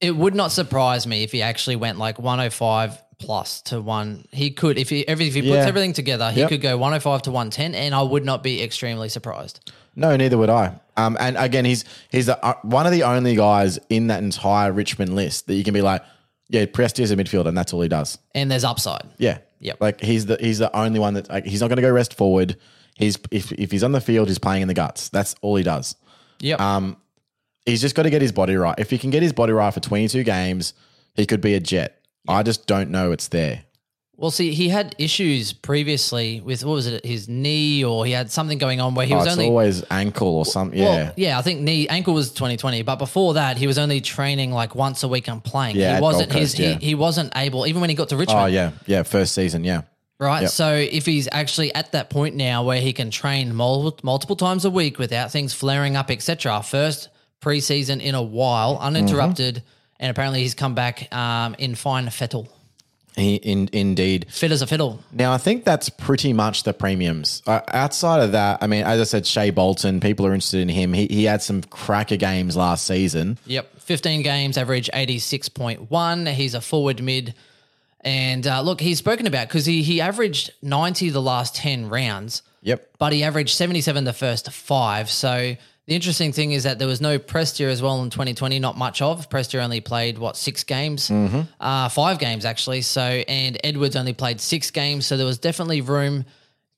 It 0.00 0.16
would 0.16 0.34
not 0.34 0.52
surprise 0.52 1.06
me 1.06 1.22
if 1.22 1.32
he 1.32 1.42
actually 1.42 1.76
went 1.76 1.98
like 1.98 2.18
105 2.18 2.98
plus 3.18 3.62
to 3.62 3.80
one. 3.80 4.26
He 4.32 4.50
could 4.50 4.78
if 4.78 4.90
he 4.90 5.06
every 5.08 5.26
if 5.28 5.34
he 5.34 5.42
puts 5.42 5.54
Yeah. 5.54 5.66
everything 5.66 5.92
together, 5.92 6.30
he 6.30 6.40
Yep. 6.40 6.48
could 6.50 6.60
go 6.60 6.76
105 6.76 7.22
to 7.22 7.30
110, 7.30 7.74
and 7.74 7.94
I 7.94 8.02
would 8.02 8.24
not 8.24 8.42
be 8.42 8.62
extremely 8.62 9.08
surprised. 9.08 9.60
no, 9.96 10.16
neither 10.16 10.36
would 10.36 10.50
I. 10.50 10.72
Um, 10.96 11.16
and 11.20 11.36
again, 11.36 11.64
he's 11.64 11.84
he's 12.10 12.26
the, 12.26 12.44
uh, 12.44 12.54
one 12.62 12.84
of 12.86 12.90
the 12.92 13.04
only 13.04 13.36
guys 13.36 13.78
in 13.88 14.08
that 14.08 14.22
entire 14.22 14.72
Richmond 14.72 15.14
list 15.14 15.46
that 15.46 15.54
you 15.54 15.62
can 15.64 15.72
be 15.74 15.82
like, 15.82 16.02
yeah, 16.48 16.66
Presti 16.66 17.00
is 17.00 17.10
a 17.10 17.16
midfielder, 17.16 17.46
and 17.46 17.56
that's 17.56 17.72
all 17.72 17.80
he 17.80 17.88
does. 17.88 18.18
And 18.34 18.50
there's 18.50 18.64
upside. 18.64 19.08
Yeah. 19.18 19.38
Yep. 19.60 19.80
Like 19.80 20.00
he's 20.00 20.26
the 20.26 20.36
he's 20.38 20.58
the 20.58 20.74
only 20.76 21.00
one 21.00 21.14
that 21.14 21.28
like 21.30 21.46
he's 21.46 21.60
not 21.60 21.68
going 21.68 21.76
to 21.76 21.82
go 21.82 21.90
rest 21.90 22.14
forward. 22.14 22.56
He's 22.96 23.18
if 23.30 23.50
if 23.52 23.70
he's 23.70 23.82
on 23.82 23.92
the 23.92 24.00
field, 24.00 24.28
he's 24.28 24.38
playing 24.38 24.62
in 24.62 24.68
the 24.68 24.74
guts. 24.74 25.08
That's 25.08 25.34
all 25.40 25.56
he 25.56 25.62
does. 25.62 25.96
Yep. 26.40 26.60
Um, 26.60 26.96
he's 27.64 27.80
just 27.80 27.94
got 27.94 28.02
to 28.02 28.10
get 28.10 28.20
his 28.20 28.32
body 28.32 28.56
right. 28.56 28.78
If 28.78 28.90
he 28.90 28.98
can 28.98 29.10
get 29.10 29.22
his 29.22 29.32
body 29.32 29.52
right 29.52 29.72
for 29.72 29.80
22 29.80 30.22
games, 30.22 30.74
he 31.14 31.24
could 31.24 31.40
be 31.40 31.54
a 31.54 31.60
jet. 31.60 32.00
I 32.28 32.42
just 32.42 32.66
don't 32.66 32.90
know 32.90 33.12
it's 33.12 33.28
there. 33.28 33.64
Well, 34.16 34.30
see, 34.30 34.54
he 34.54 34.68
had 34.68 34.94
issues 34.96 35.52
previously 35.52 36.40
with 36.40 36.64
what 36.64 36.74
was 36.74 36.86
it, 36.86 37.04
his 37.04 37.28
knee, 37.28 37.84
or 37.84 38.06
he 38.06 38.12
had 38.12 38.30
something 38.30 38.58
going 38.58 38.80
on 38.80 38.94
where 38.94 39.06
he 39.06 39.12
Oh, 39.12 39.18
was 39.18 39.26
only. 39.26 39.46
always 39.46 39.82
ankle 39.90 40.28
or 40.28 40.44
something. 40.46 40.78
Yeah. 40.78 40.84
Well, 40.84 41.12
yeah, 41.16 41.38
I 41.38 41.42
think 41.42 41.60
knee 41.62 41.88
ankle 41.88 42.14
was 42.14 42.30
2020, 42.30 42.82
but 42.82 42.96
before 42.96 43.34
that, 43.34 43.56
he 43.56 43.66
was 43.66 43.76
only 43.76 44.00
training 44.00 44.52
like 44.52 44.74
once 44.76 45.02
a 45.02 45.08
week 45.08 45.26
and 45.28 45.42
playing. 45.42 45.74
Yeah, 45.76 45.96
he 45.96 46.02
wasn't 46.02 46.30
Gold 46.30 46.40
his. 46.40 46.58
Yeah. 46.58 46.78
he, 46.78 46.86
he 46.86 46.94
wasn't 46.94 47.32
able 47.36 47.66
even 47.66 47.80
when 47.80 47.90
he 47.90 47.96
got 47.96 48.10
to 48.10 48.16
Richmond. 48.16 48.40
oh, 48.40 48.46
yeah. 48.46 48.70
Yeah. 48.86 49.02
First 49.02 49.34
season. 49.34 49.64
Yeah. 49.64 49.82
Right. 50.20 50.42
Yep. 50.42 50.50
So 50.52 50.72
if 50.74 51.06
he's 51.06 51.28
actually 51.32 51.74
at 51.74 51.90
that 51.90 52.08
point 52.08 52.36
now 52.36 52.62
where 52.62 52.80
he 52.80 52.92
can 52.92 53.10
train 53.10 53.52
multiple, 53.52 53.98
multiple 54.04 54.36
times 54.36 54.64
a 54.64 54.70
week 54.70 54.96
without 54.98 55.32
things 55.32 55.52
flaring 55.52 55.96
up, 55.96 56.08
etc. 56.10 56.62
First 56.62 57.08
preseason 57.42 58.00
in 58.00 58.14
a 58.14 58.22
while, 58.22 58.78
uninterrupted, 58.80 59.56
Mm-hmm. 59.56 59.66
and 60.00 60.10
apparently 60.10 60.40
he's 60.42 60.54
come 60.54 60.74
back 60.76 61.12
um, 61.14 61.56
in 61.58 61.74
fine 61.74 62.08
fettle, 62.10 62.48
in, 63.16 63.68
indeed. 63.72 64.26
fit 64.28 64.50
as 64.52 64.60
a 64.62 64.66
fiddle. 64.66 65.00
Now, 65.12 65.32
I 65.32 65.38
think 65.38 65.64
that's 65.64 65.88
pretty 65.88 66.32
much 66.32 66.64
the 66.64 66.72
premiums. 66.72 67.42
Uh, 67.46 67.60
outside 67.68 68.22
of 68.22 68.32
that, 68.32 68.62
I 68.62 68.66
mean, 68.66 68.84
as 68.84 69.00
I 69.00 69.04
said, 69.04 69.26
Shea 69.26 69.50
Bolton, 69.50 70.00
people 70.00 70.26
are 70.26 70.34
interested 70.34 70.60
in 70.60 70.68
him. 70.68 70.92
He, 70.92 71.06
he 71.06 71.24
had 71.24 71.40
some 71.42 71.62
cracker 71.62 72.16
games 72.16 72.56
last 72.56 72.86
season. 72.86 73.38
Yep, 73.46 73.78
15 73.80 74.22
games, 74.22 74.58
average 74.58 74.90
86.1. 74.92 76.32
He's 76.32 76.54
a 76.54 76.60
forward 76.60 77.02
mid. 77.02 77.34
And 78.00 78.46
uh, 78.46 78.60
look, 78.60 78.80
he's 78.80 78.98
spoken 78.98 79.26
about 79.26 79.48
because 79.48 79.64
he, 79.64 79.82
he 79.82 80.00
averaged 80.00 80.50
90 80.62 81.10
the 81.10 81.22
last 81.22 81.54
10 81.56 81.88
rounds, 81.88 82.42
Yep. 82.62 82.86
but 82.98 83.12
he 83.12 83.22
averaged 83.24 83.54
77 83.56 84.04
the 84.04 84.12
first 84.12 84.50
five. 84.50 85.10
So 85.10 85.56
the 85.86 85.94
interesting 85.94 86.32
thing 86.32 86.52
is 86.52 86.62
that 86.64 86.78
there 86.78 86.88
was 86.88 87.00
no 87.00 87.18
Prestia 87.18 87.66
as 87.66 87.82
well 87.82 88.02
in 88.02 88.10
2020, 88.10 88.58
not 88.58 88.76
much 88.78 89.02
of. 89.02 89.28
Prestia 89.28 89.62
only 89.62 89.80
played, 89.80 90.16
what, 90.18 90.36
six 90.36 90.64
games? 90.64 91.10
Mm-hmm. 91.10 91.42
Uh, 91.60 91.88
five 91.90 92.18
games, 92.18 92.44
actually. 92.44 92.80
So, 92.82 93.02
and 93.02 93.58
Edwards 93.62 93.94
only 93.94 94.14
played 94.14 94.40
six 94.40 94.70
games. 94.70 95.04
So 95.06 95.16
there 95.16 95.26
was 95.26 95.38
definitely 95.38 95.82
room 95.82 96.24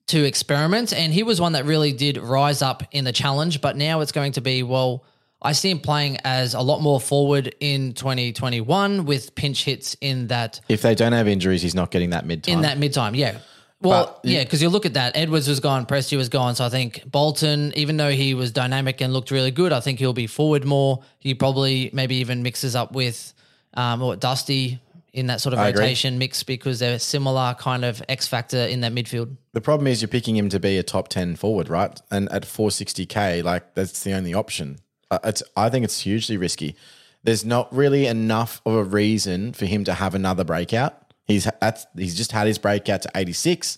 to 0.07 0.25
experiment. 0.25 0.93
And 0.93 1.13
he 1.13 1.23
was 1.23 1.39
one 1.39 1.53
that 1.53 1.65
really 1.65 1.93
did 1.93 2.17
rise 2.17 2.61
up 2.61 2.83
in 2.91 3.05
the 3.05 3.13
challenge. 3.13 3.61
But 3.61 3.77
now 3.77 4.01
it's 4.01 4.11
going 4.11 4.33
to 4.33 4.41
be, 4.41 4.63
well, 4.63 5.05
I 5.41 5.51
see 5.53 5.69
him 5.69 5.79
playing 5.79 6.17
as 6.25 6.53
a 6.53 6.61
lot 6.61 6.81
more 6.81 6.99
forward 6.99 7.55
in 7.59 7.93
2021 7.93 9.05
with 9.05 9.35
pinch 9.35 9.63
hits 9.63 9.95
in 10.01 10.27
that 10.27 10.59
If 10.67 10.81
they 10.81 10.95
don't 10.95 11.13
have 11.13 11.27
injuries, 11.27 11.61
he's 11.61 11.75
not 11.75 11.91
getting 11.91 12.09
that 12.09 12.25
mid 12.25 12.43
time. 12.43 12.55
in 12.55 12.61
that 12.63 12.77
mid 12.77 12.93
time. 12.93 13.15
Yeah. 13.15 13.37
Well, 13.81 14.19
But 14.23 14.29
yeah, 14.29 14.43
because 14.43 14.61
you 14.61 14.69
look 14.69 14.85
at 14.85 14.95
that. 14.95 15.15
Edwards 15.15 15.47
was 15.47 15.59
gone, 15.59 15.85
Presti 15.85 16.17
was 16.17 16.29
gone. 16.29 16.55
So 16.55 16.65
I 16.65 16.69
think 16.69 17.03
Bolton, 17.05 17.73
even 17.75 17.97
though 17.97 18.11
he 18.11 18.33
was 18.33 18.51
dynamic 18.51 19.01
and 19.01 19.13
looked 19.13 19.29
really 19.29 19.51
good, 19.51 19.71
I 19.71 19.79
think 19.79 19.99
he'll 19.99 20.13
be 20.13 20.27
forward 20.27 20.65
more. 20.65 21.03
He 21.19 21.33
probably 21.33 21.91
maybe 21.93 22.15
even 22.15 22.41
mixes 22.41 22.75
up 22.75 22.93
with 22.93 23.33
um, 23.75 23.99
what 23.99 24.19
Dusty 24.19 24.79
in 25.13 25.27
that 25.27 25.41
sort 25.41 25.53
of 25.53 25.59
I 25.59 25.69
agree. 25.69 25.81
rotation 25.81 26.17
mix 26.17 26.43
because 26.43 26.79
they're 26.79 26.99
similar 26.99 27.55
kind 27.57 27.83
of 27.83 28.03
X 28.07 28.27
factor 28.27 28.57
in 28.57 28.81
that 28.81 28.93
midfield. 28.93 29.35
The 29.53 29.61
problem 29.61 29.87
is 29.87 30.01
you're 30.01 30.09
picking 30.09 30.35
him 30.35 30.49
to 30.49 30.59
be 30.59 30.77
a 30.77 30.83
top 30.83 31.07
10 31.07 31.35
forward, 31.37 31.69
right? 31.69 31.99
And 32.11 32.31
at 32.31 32.43
460k, 32.43 33.43
like 33.43 33.73
that's 33.73 34.03
the 34.03 34.13
only 34.13 34.33
option. 34.33 34.77
Uh, 35.09 35.19
it's 35.23 35.41
I 35.55 35.69
think 35.69 35.85
it's 35.85 36.01
hugely 36.01 36.37
risky. 36.37 36.75
There's 37.23 37.45
not 37.45 37.73
really 37.73 38.05
enough 38.05 38.61
of 38.65 38.73
a 38.73 38.83
reason 38.83 39.53
for 39.53 39.65
him 39.65 39.83
to 39.85 39.93
have 39.93 40.13
another 40.13 40.43
breakout. 40.43 41.06
He's 41.27 41.47
that's 41.59 41.85
he's 41.95 42.15
just 42.15 42.31
had 42.31 42.47
his 42.47 42.57
breakout 42.57 43.01
to 43.03 43.11
86. 43.13 43.77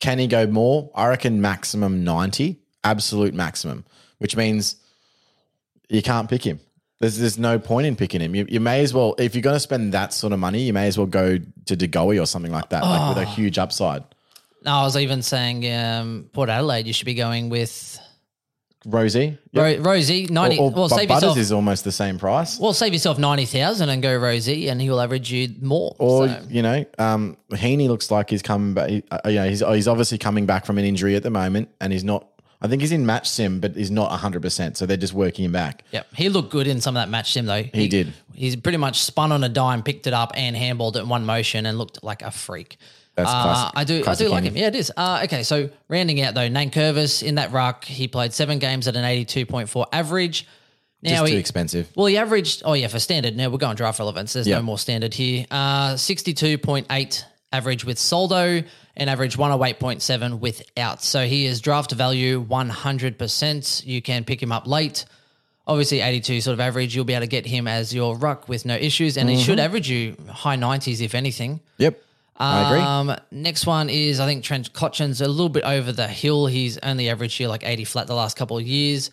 Can 0.00 0.18
he 0.18 0.26
go 0.26 0.46
more? 0.46 0.90
I 0.94 1.06
reckon 1.06 1.40
maximum 1.40 2.02
90, 2.02 2.58
absolute 2.82 3.34
maximum, 3.34 3.84
which 4.18 4.36
means 4.36 4.76
you 5.88 6.02
can't 6.02 6.28
pick 6.28 6.42
him. 6.42 6.58
There's, 6.98 7.18
there's 7.18 7.38
no 7.38 7.58
point 7.58 7.86
in 7.86 7.96
picking 7.96 8.20
him. 8.20 8.34
You, 8.34 8.46
you 8.48 8.60
may 8.60 8.82
as 8.82 8.94
well, 8.94 9.14
if 9.18 9.34
you're 9.34 9.42
going 9.42 9.56
to 9.56 9.60
spend 9.60 9.92
that 9.92 10.12
sort 10.12 10.32
of 10.32 10.38
money, 10.38 10.62
you 10.62 10.72
may 10.72 10.86
as 10.86 10.96
well 10.96 11.06
go 11.06 11.38
to 11.66 11.76
De 11.76 11.88
Goey 11.88 12.20
or 12.20 12.26
something 12.26 12.52
like 12.52 12.70
that, 12.70 12.82
like 12.82 13.16
with 13.16 13.22
a 13.22 13.26
huge 13.26 13.58
upside. 13.58 14.04
No, 14.64 14.72
I 14.72 14.82
was 14.84 14.96
even 14.96 15.22
saying 15.22 15.68
um, 15.72 16.30
Port 16.32 16.48
Adelaide, 16.48 16.86
you 16.86 16.92
should 16.92 17.06
be 17.06 17.14
going 17.14 17.48
with 17.48 17.98
Rozee. 18.86 19.38
Ro- 19.54 19.76
Rozee, 19.76 20.28
90. 20.30 20.58
Or, 20.58 20.62
or 20.62 20.70
well, 20.72 20.88
save 20.88 21.08
Butters 21.08 21.22
yourself. 21.22 21.38
is 21.38 21.52
almost 21.52 21.84
the 21.84 21.92
same 21.92 22.18
price. 22.18 22.58
well, 22.58 22.72
save 22.72 22.92
yourself 22.92 23.18
90,000 23.18 23.88
and 23.88 24.02
go 24.02 24.18
Rozee, 24.18 24.70
and 24.70 24.80
he'll 24.80 25.00
average 25.00 25.30
you 25.30 25.54
more. 25.60 25.94
or 25.98 26.28
So- 26.28 26.40
you 26.50 26.62
know, 26.62 26.84
um, 26.98 27.36
Heaney 27.52 27.88
looks 27.88 28.10
like 28.10 28.30
he's 28.30 28.42
coming 28.42 28.74
back. 28.74 28.88
he- 28.90 29.04
uh, 29.10 29.18
You 29.26 29.34
know, 29.36 29.48
he's 29.48 29.60
he's 29.60 29.88
obviously 29.88 30.18
coming 30.18 30.46
back 30.46 30.66
from 30.66 30.78
an 30.78 30.84
injury 30.84 31.14
at 31.16 31.22
the 31.22 31.30
moment, 31.30 31.68
and 31.80 31.92
he's 31.92 32.04
not. 32.04 32.26
I 32.64 32.68
think 32.68 32.80
he's 32.80 32.92
in 32.92 33.04
match 33.04 33.28
sim, 33.28 33.58
but 33.58 33.74
he's 33.74 33.90
not 33.90 34.12
hundred 34.20 34.42
percent. 34.42 34.76
So 34.76 34.86
they're 34.86 34.96
just 34.96 35.12
working 35.14 35.44
him 35.44 35.50
back. 35.52 35.82
Yep. 35.90 36.06
He 36.14 36.28
looked 36.28 36.50
good 36.50 36.68
in 36.68 36.80
some 36.80 36.96
of 36.96 37.02
that 37.02 37.08
match 37.10 37.32
sim 37.32 37.46
though. 37.46 37.64
He, 37.74 37.88
did. 37.88 38.12
He's 38.34 38.54
pretty 38.54 38.78
much 38.78 39.02
spun 39.02 39.32
on 39.32 39.42
a 39.42 39.48
dime, 39.48 39.82
picked 39.82 40.06
it 40.06 40.12
up 40.12 40.30
and 40.36 40.54
handballed 40.54 40.94
it 40.94 41.00
in 41.00 41.08
one 41.08 41.26
motion 41.26 41.66
and 41.66 41.76
looked 41.76 42.04
like 42.04 42.22
a 42.22 42.30
freak. 42.30 42.76
That's 43.14 43.28
Uh, 43.28 43.42
classic- 43.42 43.72
I 43.76 43.84
do 43.84 44.04
I 44.06 44.14
do 44.14 44.28
like 44.30 44.44
him. 44.44 44.56
Yeah, 44.56 44.68
it 44.68 44.74
is. 44.74 44.90
Uh, 44.96 45.20
okay, 45.24 45.42
so 45.42 45.68
rounding 45.88 46.20
out 46.22 46.34
though, 46.34 46.48
Nankervis 46.48 47.22
in 47.22 47.34
that 47.34 47.52
ruck, 47.52 47.84
he 47.84 48.08
played 48.08 48.32
seven 48.32 48.58
games 48.58 48.88
at 48.88 48.96
an 48.96 49.04
82.4 49.04 49.86
average. 49.92 50.46
Now 51.02 51.10
Just 51.10 51.26
too 51.26 51.32
he, 51.32 51.38
expensive. 51.38 51.88
well, 51.96 52.06
he 52.06 52.16
averaged, 52.16 52.62
oh 52.64 52.74
yeah, 52.74 52.86
for 52.86 53.00
standard. 53.00 53.36
Now 53.36 53.48
we're 53.50 53.58
going 53.58 53.74
draft 53.76 53.98
relevance. 53.98 54.32
There's 54.34 54.46
Yeah. 54.46 54.56
no 54.56 54.62
more 54.62 54.78
standard 54.78 55.12
here. 55.14 55.46
Uh, 55.50 55.96
62.8 55.96 57.24
average 57.52 57.84
with 57.84 57.98
Soldo 57.98 58.62
and 58.96 59.10
average 59.10 59.36
108.7 59.36 60.38
without. 60.40 61.02
So 61.02 61.26
he 61.26 61.44
is 61.46 61.60
draft 61.60 61.90
value 61.92 62.40
100%. 62.40 63.82
You 63.86 64.00
can 64.02 64.24
pick 64.24 64.42
him 64.42 64.52
up 64.52 64.66
late. 64.66 65.04
Obviously, 65.66 66.00
82 66.00 66.40
sort 66.40 66.54
of 66.54 66.60
average. 66.60 66.94
You'll 66.94 67.04
be 67.04 67.12
able 67.14 67.22
to 67.22 67.26
get 67.28 67.46
him 67.46 67.68
as 67.68 67.94
your 67.94 68.16
ruck 68.16 68.48
with 68.48 68.64
no 68.64 68.74
issues. 68.74 69.16
And 69.16 69.28
he 69.30 69.36
should 69.38 69.58
Mm-hmm. 69.58 69.64
average 69.64 69.90
you 69.90 70.16
high 70.30 70.56
90s, 70.56 71.00
if 71.00 71.14
anything. 71.14 71.60
Yep, 71.78 72.00
I 72.42 72.68
agree. 72.68 72.80
Um, 72.80 73.16
next 73.30 73.66
one 73.66 73.88
is 73.88 74.20
I 74.20 74.26
think 74.26 74.44
Trent 74.44 74.72
Cotchin's 74.72 75.20
a 75.20 75.28
little 75.28 75.48
bit 75.48 75.64
over 75.64 75.92
the 75.92 76.08
hill. 76.08 76.46
He's 76.46 76.78
only 76.78 77.08
averaged 77.08 77.38
here 77.38 77.48
like 77.48 77.64
80 77.64 77.84
flat 77.84 78.06
the 78.06 78.14
last 78.14 78.36
couple 78.36 78.58
of 78.58 78.66
years. 78.66 79.10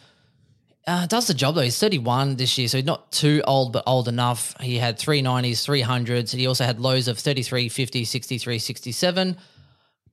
Uh, 0.88 1.06
does 1.06 1.28
the 1.28 1.36
job 1.36 1.54
though. 1.54 1.62
He's 1.62 1.78
31 1.78 2.38
this 2.38 2.58
year, 2.58 2.68
so 2.68 2.78
he's 2.78 2.86
not 2.86 3.12
too 3.12 3.44
old, 3.46 3.74
but 3.74 3.84
old 3.86 4.08
enough. 4.08 4.60
He 4.60 4.78
had 4.78 4.98
390s, 4.98 5.86
300s. 5.86 6.36
He 6.36 6.48
also 6.48 6.63
had 6.63 6.80
lows 6.80 7.08
of 7.08 7.20
33, 7.20 7.70
50, 7.70 8.06
63, 8.06 8.58
67. 8.58 9.38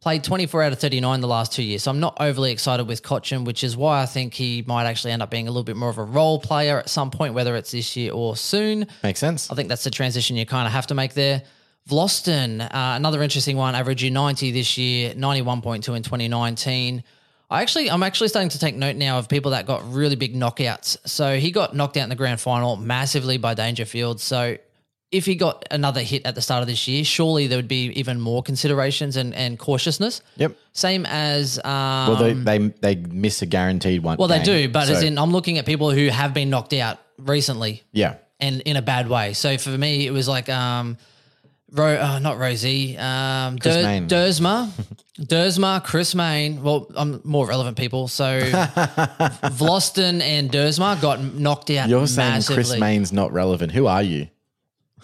Played 0.01 0.23
24 0.25 0.63
out 0.65 0.73
of 0.73 0.79
39 0.79 1.21
the 1.23 1.27
last 1.27 1.53
two 1.53 1.63
years. 1.63 1.85
So 1.85 1.91
I'm 1.91 2.01
not 2.01 2.19
overly 2.21 2.53
excited 2.53 2.87
with 2.87 3.03
Cotchin, 3.03 3.47
which 3.47 3.65
is 3.65 3.77
why 3.77 4.03
I 4.03 4.07
think 4.07 4.35
he 4.35 4.63
might 4.67 4.85
actually 4.85 5.13
end 5.13 5.23
up 5.23 5.31
being 5.31 5.49
a 5.49 5.51
little 5.51 5.65
bit 5.65 5.77
more 5.77 5.89
of 5.89 5.97
a 5.97 6.05
role 6.05 6.39
player 6.39 6.79
at 6.79 6.91
some 6.91 7.11
point, 7.11 7.33
whether 7.33 7.57
it's 7.57 7.71
this 7.71 7.97
year 7.97 8.13
or 8.13 8.37
soon. 8.37 8.87
Makes 9.03 9.21
sense. 9.21 9.51
I 9.51 9.55
think 9.55 9.71
that's 9.71 9.85
the 9.85 9.91
transition 9.91 10.37
you 10.37 10.45
kind 10.45 10.67
of 10.67 10.73
have 10.73 10.89
to 10.89 10.95
make 10.95 11.15
there. 11.15 11.43
Vlastuin, 11.89 12.61
uh, 12.63 12.69
another 12.73 13.23
interesting 13.23 13.57
one, 13.57 13.75
averaging 13.75 14.13
90 14.13 14.51
this 14.51 14.77
year, 14.77 15.15
91.2 15.15 15.97
in 15.97 16.03
2019. 16.03 17.05
I 17.49 17.63
actually, 17.63 17.91
I'm 17.91 18.03
actually 18.03 18.29
starting 18.29 18.49
to 18.51 18.59
take 18.59 18.75
note 18.75 18.97
now 18.97 19.19
of 19.19 19.29
people 19.29 19.53
that 19.53 19.67
got 19.67 19.89
really 19.93 20.17
big 20.17 20.35
knockouts. 20.35 20.97
So 21.09 21.39
he 21.39 21.53
got 21.53 21.77
knocked 21.77 21.97
out 21.97 22.03
in 22.03 22.09
the 22.09 22.17
grand 22.17 22.41
final 22.41 22.77
massively 22.77 23.39
by 23.39 23.55
Dangerfield. 23.55 24.21
So 24.21 24.57
if 25.13 25.25
he 25.27 25.37
got 25.37 25.65
another 25.71 26.03
hit 26.03 26.27
at 26.27 26.35
the 26.35 26.43
start 26.43 26.63
of 26.63 26.67
this 26.67 26.89
year, 26.89 27.05
surely 27.05 27.47
there 27.47 27.57
would 27.57 27.69
be 27.69 27.87
even 27.93 28.21
more 28.21 28.43
considerations 28.43 29.17
and, 29.17 29.33
and 29.35 29.57
cautiousness. 29.57 30.23
Yep. 30.37 30.57
Same 30.73 31.07
as 31.07 31.59
um, 31.59 32.09
Well, 32.09 32.17
they, 32.17 32.33
they 32.33 32.59
they 32.59 32.95
miss 32.97 33.43
a 33.43 33.47
guaranteed 33.47 34.03
one. 34.03 34.19
well, 34.19 34.27
they 34.27 34.43
game. 34.43 34.67
do, 34.67 34.69
but 34.69 34.89
as 34.91 35.05
in, 35.05 35.17
I'm 35.19 35.31
looking 35.31 35.59
at 35.59 35.67
people 35.67 35.93
who 35.93 36.09
have 36.09 36.35
been 36.35 36.51
knocked 36.51 36.73
out 36.73 36.99
recently 37.17 37.85
yeah, 37.93 38.17
and 38.41 38.61
in 38.63 38.77
a 38.77 38.83
bad 38.83 39.09
way. 39.09 39.33
So 39.35 39.57
for 39.57 39.71
me, 39.71 40.07
it 40.07 40.11
was 40.11 40.27
like, 40.27 40.49
um, 40.49 40.99
Ro, 41.73 41.97
uh, 41.97 42.19
not 42.21 42.39
Rozee, 42.39 42.99
um, 42.99 43.59
Chris 43.59 43.75
Der-. 43.75 44.07
Dersma, 44.07 44.71
Dersma, 45.19 45.83
Chris 45.83 46.15
Mayne. 46.15 46.63
Well, 46.63 46.91
I'm 46.97 47.21
more 47.25 47.47
relevant 47.47 47.77
people. 47.77 48.07
So 48.09 48.41
Vlastuin 48.41 50.21
and 50.21 50.51
Dersma 50.51 51.01
got 51.01 51.21
knocked 51.21 51.71
out. 51.71 51.89
you're 51.89 52.07
saying 52.07 52.31
massively. 52.35 52.55
Chris 52.55 52.79
Mayne's 52.79 53.13
not 53.13 53.33
relevant. 53.33 53.73
Who 53.73 53.87
are 53.87 54.03
you? 54.03 54.29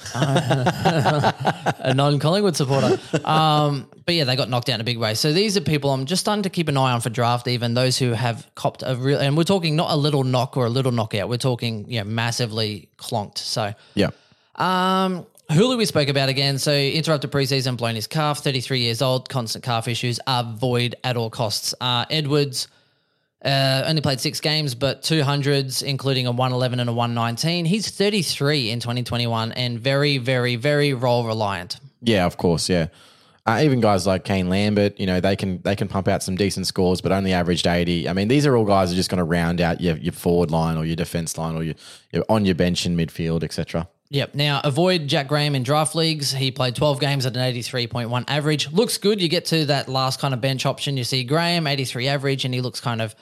a 0.15 1.93
non-Collingwood 1.95 2.57
supporter. 2.57 2.99
Um, 3.25 3.89
but 4.05 4.15
yeah, 4.15 4.25
they 4.25 4.37
got 4.37 4.49
knocked 4.49 4.69
out 4.69 4.77
in 4.77 4.81
a 4.81 4.85
big 4.85 4.99
way. 4.99 5.15
So 5.15 5.33
these 5.33 5.57
are 5.57 5.61
people 5.61 5.91
I'm 5.91 6.07
just 6.07 6.21
starting 6.21 6.43
to 6.43 6.51
keep 6.51 6.69
an 6.69 6.77
eye 6.77 6.93
on 6.93 7.01
for 7.01 7.11
draft. 7.11 7.47
Even 7.47 7.75
those 7.75 7.99
who 7.99 8.13
have 8.13 8.49
copped 8.55 8.83
a 8.85 8.97
real, 8.97 9.21
and 9.21 9.37
we're 9.37 9.45
talking 9.45 9.77
not 9.77 9.91
a 9.91 9.97
little 9.97 10.25
knock 10.25 10.57
or 10.57 10.67
a 10.67 10.71
little 10.71 10.93
knockout. 10.93 11.29
We're 11.29 11.37
talking 11.37 11.89
you 11.89 12.01
know 12.01 12.05
massively 12.05 12.89
clonked. 12.99 13.39
So 13.39 13.75
Yeah, 13.95 14.11
um, 14.57 15.27
Houli 15.51 15.77
we 15.77 15.85
spoke 15.85 16.09
about 16.09 16.29
again. 16.29 16.59
So 16.59 16.73
interrupted 16.73 17.31
preseason, 17.31 17.77
blown 17.77 17.95
his 17.95 18.07
calf, 18.07 18.39
33 18.43 18.81
years 18.81 19.03
old, 19.03 19.29
constant 19.29 19.65
calf 19.65 19.89
issues, 19.89 20.19
avoid 20.27 20.95
at 21.05 21.17
all 21.17 21.31
costs. 21.31 21.75
Uh, 21.81 22.07
Edwards 22.09 22.69
uh, 23.45 23.83
only 23.87 24.01
played 24.01 24.21
six 24.21 24.41
games, 24.41 24.75
but 24.75 25.03
200s, 25.03 25.83
including 25.83 26.27
a 26.27 26.31
111 26.31 26.81
and 26.81 26.89
a 26.89 26.93
119. 26.93 27.65
He's 27.65 27.91
33 27.91 28.71
in 28.71 28.81
2021 28.81 29.53
and 29.53 29.79
very, 29.79 30.19
very, 30.19 30.57
very 30.57 30.95
role 30.95 31.27
reliant. 31.27 31.79
yeah, 32.01 32.25
of 32.25 32.37
course, 32.37 32.69
yeah. 32.69 32.89
Uh, 33.45 33.61
even 33.65 33.81
guys 33.81 34.07
like 34.07 34.25
Kane 34.25 34.49
Lambert, 34.49 35.01
you 35.01 35.07
know, 35.07 35.19
they 35.19 35.35
can 35.35 35.61
they 35.63 35.75
can 35.75 35.89
pump 35.89 36.07
out 36.07 36.23
some 36.23 36.37
decent 36.37 36.65
scores, 36.69 37.01
but 37.01 37.11
only 37.11 37.33
averaged 37.33 37.67
eighty. 37.67 38.09
I 38.09 38.13
mean, 38.13 38.29
these 38.29 38.47
are 38.47 38.57
all 38.57 38.65
guys 38.65 38.91
who 38.91 38.95
are 38.95 38.97
just 38.97 39.11
going 39.11 39.19
to 39.19 39.25
round 39.25 39.61
out 39.61 39.81
your, 39.81 39.97
your 39.97 40.13
forward 40.13 40.53
line 40.53 40.77
or 40.77 40.85
your 40.85 40.95
defense 40.95 41.37
line 41.37 41.57
or 41.57 41.65
your, 41.65 41.75
your 42.13 42.25
on 42.29 42.45
your 42.45 42.55
bench 42.55 42.87
in 42.87 42.97
midfield, 42.97 43.43
etc. 43.43 43.89
Yep. 44.13 44.35
Now, 44.35 44.61
avoid 44.63 45.09
Jack 45.09 45.27
Graham 45.27 45.55
in 45.55 45.63
draft 45.63 45.95
leagues. 45.95 46.33
He 46.35 46.51
played 46.51 46.77
12 46.77 47.01
games 47.01 47.25
at 47.25 47.35
an 47.35 47.41
83.1 47.55 48.25
average. 48.29 48.71
Looks 48.71 48.99
good. 48.99 49.23
You 49.23 49.29
get 49.29 49.47
to 49.47 49.65
that 49.67 49.89
last 49.89 50.21
kind 50.21 50.35
of 50.35 50.41
bench 50.43 50.67
option. 50.67 50.99
You 50.99 51.05
see 51.05 51.25
Graham, 51.25 51.67
83 51.67 52.09
average, 52.09 52.45
and 52.45 52.53
he 52.53 52.61
looks 52.61 52.79
kind 52.79 53.01
of 53.01 53.15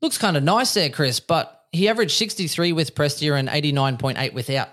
looks 0.00 0.18
kind 0.18 0.36
of 0.36 0.42
nice 0.42 0.74
there, 0.74 0.90
Chris. 0.90 1.20
But 1.20 1.64
he 1.70 1.88
averaged 1.88 2.16
63 2.18 2.72
with 2.72 2.96
Prestia 2.96 3.38
and 3.38 3.48
89.8 3.48 4.32
without. 4.34 4.70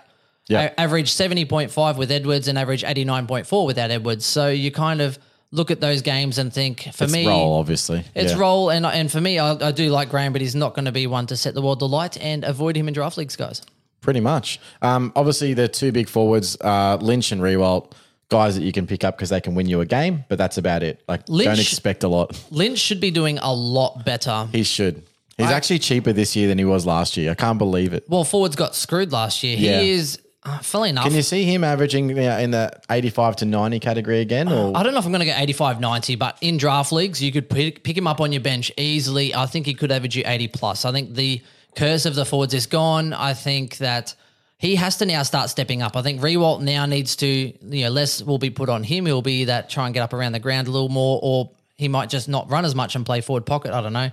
Yeah. 0.48 0.62
A- 0.62 0.80
average 0.80 1.12
70.5 1.12 1.96
with 1.96 2.10
Edwards 2.10 2.48
and 2.48 2.58
average 2.58 2.82
89.4 2.82 3.64
without 3.64 3.92
Edwards. 3.92 4.24
So 4.26 4.48
you 4.48 4.72
kind 4.72 5.00
of 5.00 5.16
look 5.52 5.70
at 5.70 5.80
those 5.80 6.02
games 6.02 6.38
and 6.38 6.52
think, 6.52 6.88
for 6.92 7.04
me 7.04 7.04
It's 7.04 7.12
me, 7.12 7.26
role, 7.28 7.60
obviously. 7.60 8.04
it's 8.16 8.32
yeah. 8.32 8.38
role. 8.38 8.70
And, 8.70 8.84
and 8.84 9.12
for 9.12 9.20
me, 9.20 9.38
I, 9.38 9.52
I 9.68 9.70
do 9.70 9.90
like 9.90 10.08
Graham, 10.08 10.32
but 10.32 10.40
he's 10.40 10.56
not 10.56 10.74
going 10.74 10.86
to 10.86 10.92
be 10.92 11.06
one 11.06 11.28
to 11.28 11.36
set 11.36 11.54
the 11.54 11.62
world 11.62 11.80
alight 11.82 12.18
and 12.18 12.42
avoid 12.42 12.74
him 12.76 12.88
in 12.88 12.94
draft 12.94 13.16
leagues, 13.16 13.36
guys. 13.36 13.62
Pretty 14.02 14.20
much. 14.20 14.60
Um, 14.82 15.12
obviously, 15.16 15.54
the 15.54 15.68
two 15.68 15.92
big 15.92 16.08
forwards, 16.08 16.56
uh, 16.60 16.98
Lynch 17.00 17.32
and 17.32 17.40
Riewoldt, 17.40 17.92
guys 18.28 18.56
that 18.56 18.62
you 18.62 18.72
can 18.72 18.86
pick 18.86 19.04
up 19.04 19.16
because 19.16 19.30
they 19.30 19.40
can 19.40 19.54
win 19.54 19.68
you 19.68 19.80
a 19.80 19.86
game, 19.86 20.24
but 20.28 20.38
that's 20.38 20.58
about 20.58 20.82
it. 20.82 21.02
Like, 21.08 21.24
don't 21.26 21.58
expect 21.58 22.02
a 22.02 22.08
lot. 22.08 22.38
Lynch 22.50 22.78
should 22.78 23.00
be 23.00 23.10
doing 23.10 23.38
a 23.38 23.54
lot 23.54 24.04
better. 24.04 24.48
He 24.52 24.64
should. 24.64 25.04
He's 25.38 25.50
actually 25.50 25.78
cheaper 25.80 26.12
this 26.12 26.36
year 26.36 26.46
than 26.48 26.58
he 26.58 26.64
was 26.64 26.86
last 26.86 27.16
year. 27.16 27.30
I 27.30 27.34
can't 27.34 27.58
believe 27.58 27.94
it. 27.94 28.04
Well, 28.08 28.24
forwards 28.24 28.54
got 28.54 28.74
screwed 28.74 29.12
last 29.12 29.42
year. 29.42 29.56
Yeah. 29.56 29.80
He 29.80 29.90
is, 29.90 30.20
uh, 30.44 30.58
funnily 30.58 30.90
enough, 30.90 31.04
Can 31.04 31.14
you 31.14 31.22
see 31.22 31.44
him 31.44 31.64
averaging 31.64 32.10
you 32.10 32.14
know, 32.14 32.38
in 32.38 32.50
the 32.52 32.70
85 32.90 33.36
to 33.36 33.44
90 33.44 33.80
category 33.80 34.20
again? 34.20 34.48
Or 34.50 34.76
I 34.76 34.82
don't 34.82 34.92
know 34.92 34.98
if 34.98 35.04
I'm 35.04 35.12
going 35.12 35.20
to 35.20 35.26
get 35.26 35.40
85, 35.40 35.80
90, 35.80 36.16
but 36.16 36.38
in 36.40 36.58
draft 36.58 36.92
leagues, 36.92 37.22
you 37.22 37.32
could 37.32 37.48
pick, 37.50 37.82
pick 37.82 37.96
him 37.96 38.06
up 38.06 38.20
on 38.20 38.32
your 38.32 38.40
bench 38.40 38.70
easily. 38.76 39.34
I 39.34 39.46
think 39.46 39.66
he 39.66 39.74
could 39.74 39.90
average 39.90 40.16
you 40.16 40.22
80 40.24 40.48
plus. 40.48 40.84
I 40.84 40.92
think 40.92 41.14
the 41.14 41.42
curse 41.74 42.06
of 42.06 42.14
the 42.14 42.24
forwards 42.24 42.54
is 42.54 42.66
gone. 42.66 43.12
I 43.12 43.34
think 43.34 43.78
that 43.78 44.14
he 44.58 44.76
has 44.76 44.98
to 44.98 45.06
now 45.06 45.22
start 45.24 45.50
stepping 45.50 45.82
up. 45.82 45.96
I 45.96 46.02
think 46.02 46.20
Riewoldt 46.20 46.62
now 46.62 46.86
needs 46.86 47.16
to, 47.16 47.26
you 47.26 47.84
know, 47.84 47.90
less 47.90 48.22
will 48.22 48.38
be 48.38 48.50
put 48.50 48.68
on 48.68 48.84
him. 48.84 49.06
He'll 49.06 49.22
be 49.22 49.44
that 49.46 49.68
try 49.68 49.86
and 49.86 49.94
get 49.94 50.02
up 50.02 50.12
around 50.12 50.32
the 50.32 50.40
ground 50.40 50.68
a 50.68 50.70
little 50.70 50.88
more, 50.88 51.18
or 51.22 51.50
he 51.76 51.88
might 51.88 52.08
just 52.10 52.28
not 52.28 52.50
run 52.50 52.64
as 52.64 52.74
much 52.74 52.94
and 52.94 53.04
play 53.04 53.20
forward 53.20 53.44
pocket. 53.44 53.72
I 53.72 53.80
don't 53.80 53.92
know. 53.92 54.10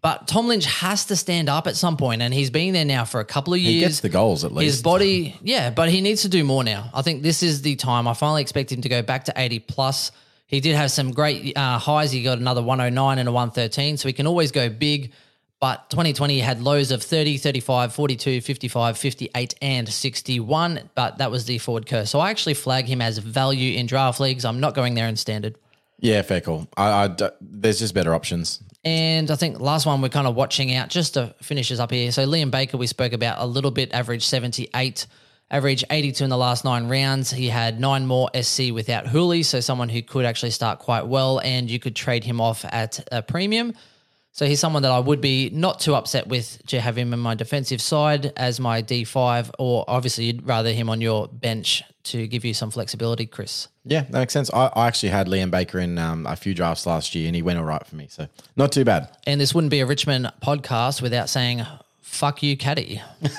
But 0.00 0.28
Tom 0.28 0.46
Lynch 0.46 0.64
has 0.66 1.06
to 1.06 1.16
stand 1.16 1.48
up 1.48 1.66
at 1.66 1.76
some 1.76 1.96
point, 1.96 2.22
and 2.22 2.32
he's 2.32 2.50
been 2.50 2.72
there 2.72 2.84
now 2.84 3.04
for 3.04 3.20
a 3.20 3.24
couple 3.24 3.52
of 3.54 3.60
years. 3.60 3.74
he 3.74 3.80
gets 3.80 4.00
the 4.00 4.08
goals 4.08 4.44
at 4.44 4.52
least. 4.52 4.76
His 4.76 4.82
body, 4.82 5.36
yeah, 5.42 5.70
but 5.70 5.88
he 5.88 6.00
needs 6.00 6.22
to 6.22 6.28
do 6.28 6.44
more 6.44 6.62
now. 6.62 6.90
I 6.94 7.02
think 7.02 7.22
this 7.22 7.42
is 7.42 7.62
the 7.62 7.74
time. 7.74 8.06
I 8.06 8.14
finally 8.14 8.42
expect 8.42 8.70
him 8.70 8.80
to 8.82 8.88
go 8.88 9.02
back 9.02 9.24
to 9.24 9.32
80 9.36 9.58
plus. 9.60 10.12
He 10.46 10.60
did 10.60 10.76
have 10.76 10.90
some 10.92 11.10
great 11.10 11.56
uh, 11.56 11.78
highs. 11.78 12.12
He 12.12 12.22
got 12.22 12.38
another 12.38 12.62
109 12.62 13.18
and 13.18 13.28
a 13.28 13.32
113, 13.32 13.96
so 13.96 14.08
he 14.08 14.12
can 14.12 14.26
always 14.26 14.52
go 14.52 14.68
big. 14.68 15.12
But 15.60 15.90
2020 15.90 16.38
had 16.38 16.62
lows 16.62 16.92
of 16.92 17.02
30, 17.02 17.36
35, 17.38 17.92
42, 17.92 18.40
55, 18.40 18.96
58, 18.96 19.54
and 19.60 19.88
61. 19.88 20.90
But 20.94 21.18
that 21.18 21.30
was 21.32 21.46
the 21.46 21.58
forward 21.58 21.86
curse. 21.86 22.10
So 22.10 22.20
I 22.20 22.30
actually 22.30 22.54
flag 22.54 22.86
him 22.86 23.02
as 23.02 23.18
value 23.18 23.76
in 23.76 23.86
draft 23.86 24.20
leagues. 24.20 24.44
I'm 24.44 24.60
not 24.60 24.74
going 24.74 24.94
there 24.94 25.08
in 25.08 25.16
standard. 25.16 25.58
yeah, 25.98 26.22
fair 26.22 26.40
call. 26.40 26.68
I, 26.76 27.06
I 27.06 27.30
there's 27.40 27.80
just 27.80 27.92
better 27.92 28.14
options. 28.14 28.62
And 28.84 29.30
I 29.32 29.34
think 29.34 29.58
last 29.58 29.84
one 29.84 30.00
we're 30.00 30.08
kind 30.08 30.28
of 30.28 30.36
watching 30.36 30.72
out 30.74 30.88
just 30.88 31.14
to 31.14 31.34
finish 31.42 31.72
us 31.72 31.80
up 31.80 31.90
here. 31.90 32.12
So 32.12 32.24
Liam 32.24 32.52
Baker, 32.52 32.76
we 32.76 32.86
spoke 32.86 33.12
about 33.12 33.38
a 33.40 33.46
little 33.46 33.72
bit, 33.72 33.92
average 33.92 34.24
78, 34.24 35.08
average 35.50 35.84
82 35.90 36.22
in 36.22 36.30
the 36.30 36.38
last 36.38 36.64
nine 36.64 36.88
rounds. 36.88 37.32
He 37.32 37.48
had 37.48 37.80
nine 37.80 38.06
more 38.06 38.30
SC 38.40 38.70
without 38.72 39.06
Houli, 39.06 39.44
so 39.44 39.58
someone 39.58 39.88
who 39.88 40.02
could 40.02 40.24
actually 40.24 40.50
start 40.50 40.78
quite 40.78 41.08
well, 41.08 41.40
and 41.40 41.68
you 41.68 41.80
could 41.80 41.96
trade 41.96 42.22
him 42.22 42.40
off 42.40 42.64
at 42.64 43.06
a 43.10 43.22
premium. 43.22 43.74
So 44.32 44.46
he's 44.46 44.60
someone 44.60 44.82
that 44.82 44.92
I 44.92 45.00
would 45.00 45.20
be 45.20 45.50
not 45.50 45.80
too 45.80 45.96
upset 45.96 46.28
with 46.28 46.64
to 46.68 46.80
have 46.80 46.96
him 46.96 47.12
in 47.12 47.18
my 47.18 47.34
defensive 47.34 47.80
side 47.80 48.32
as 48.36 48.60
my 48.60 48.82
D5, 48.82 49.50
or 49.58 49.84
obviously 49.88 50.26
you'd 50.26 50.46
rather 50.46 50.72
him 50.72 50.88
on 50.88 51.00
your 51.00 51.26
bench 51.28 51.82
to 52.04 52.26
give 52.28 52.44
you 52.44 52.54
some 52.54 52.70
flexibility, 52.70 53.26
Chris. 53.26 53.68
Yeah, 53.84 54.02
that 54.02 54.12
makes 54.12 54.32
sense. 54.32 54.50
I, 54.52 54.70
I 54.74 54.86
actually 54.86 55.08
had 55.08 55.26
Liam 55.26 55.50
Baker 55.50 55.80
in 55.80 55.98
um, 55.98 56.26
a 56.26 56.36
few 56.36 56.54
drafts 56.54 56.86
last 56.86 57.14
year 57.14 57.26
and 57.26 57.34
he 57.34 57.42
went 57.42 57.58
all 57.58 57.64
right 57.64 57.84
for 57.84 57.96
me. 57.96 58.06
So 58.08 58.28
not 58.56 58.70
too 58.70 58.84
bad. 58.84 59.08
And 59.26 59.40
this 59.40 59.54
wouldn't 59.54 59.70
be 59.70 59.80
a 59.80 59.86
Richmond 59.86 60.30
podcast 60.40 61.02
without 61.02 61.28
saying, 61.28 61.66
fuck 62.00 62.42
you, 62.42 62.56
Caddy. 62.56 63.02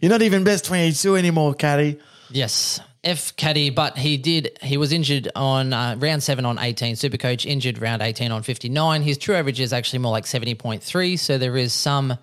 You're 0.00 0.10
not 0.10 0.22
even 0.22 0.44
best 0.44 0.66
22 0.66 1.16
anymore, 1.16 1.54
Caddy. 1.54 1.98
Yes. 2.30 2.80
F 3.02 3.34
caddy, 3.36 3.70
but 3.70 3.96
he 3.96 4.16
did. 4.16 4.58
He 4.62 4.76
was 4.76 4.92
injured 4.92 5.30
on 5.34 5.72
uh, 5.72 5.96
round 5.98 6.22
seven 6.22 6.44
on 6.44 6.58
eighteen. 6.58 6.94
Supercoach 6.94 7.46
injured 7.46 7.80
round 7.80 8.02
eighteen 8.02 8.30
on 8.30 8.42
fifty 8.42 8.68
nine. 8.68 9.02
His 9.02 9.16
true 9.16 9.34
average 9.34 9.60
is 9.60 9.72
actually 9.72 10.00
more 10.00 10.12
like 10.12 10.26
seventy 10.26 10.54
point 10.54 10.82
three. 10.82 11.16
So 11.16 11.38
there 11.38 11.56
is 11.56 11.72
some 11.72 12.18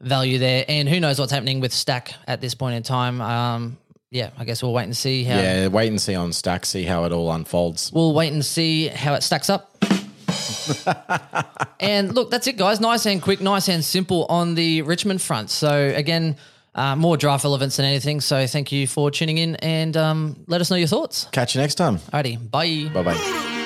value 0.00 0.38
there. 0.38 0.64
And 0.68 0.88
who 0.88 1.00
knows 1.00 1.18
what's 1.18 1.32
happening 1.32 1.60
with 1.60 1.72
Stack 1.72 2.14
at 2.28 2.40
this 2.40 2.54
point 2.54 2.76
in 2.76 2.82
time? 2.82 3.20
Um, 3.20 3.78
yeah, 4.14 4.30
I 4.38 4.44
guess 4.44 4.62
we'll 4.62 4.72
wait 4.72 4.84
and 4.84 4.96
see 4.96 5.24
how. 5.24 5.36
Yeah, 5.36 5.66
wait 5.66 5.88
and 5.88 6.00
see 6.00 6.14
on 6.14 6.32
stack, 6.32 6.64
see 6.64 6.84
how 6.84 7.02
it 7.02 7.10
all 7.10 7.32
unfolds. 7.32 7.92
We'll 7.92 8.14
wait 8.14 8.32
and 8.32 8.44
see 8.44 8.86
how 8.86 9.14
it 9.14 9.24
stacks 9.24 9.50
up. 9.50 9.76
and 11.80 12.14
look, 12.14 12.30
that's 12.30 12.46
it, 12.46 12.56
guys. 12.56 12.80
Nice 12.80 13.06
and 13.06 13.20
quick, 13.20 13.40
nice 13.40 13.68
and 13.68 13.84
simple 13.84 14.26
on 14.26 14.54
the 14.54 14.82
Richmond 14.82 15.20
front. 15.20 15.50
So 15.50 15.92
again, 15.96 16.36
uh, 16.74 16.96
more 16.96 17.16
draft 17.16 17.44
relevance 17.44 17.76
than 17.76 17.86
anything. 17.86 18.20
So 18.20 18.46
thank 18.46 18.72
you 18.72 18.86
for 18.86 19.10
tuning 19.10 19.38
in 19.38 19.56
and 19.56 19.96
um, 19.96 20.44
let 20.46 20.60
us 20.60 20.70
know 20.70 20.76
your 20.76 20.88
thoughts. 20.88 21.26
Catch 21.32 21.54
you 21.54 21.60
next 21.60 21.76
time. 21.76 21.98
Alrighty, 21.98 22.50
bye. 22.50 22.90
Bye 22.92 23.02
bye. 23.02 23.53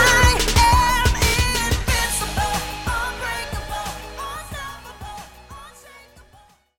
I 0.00 0.47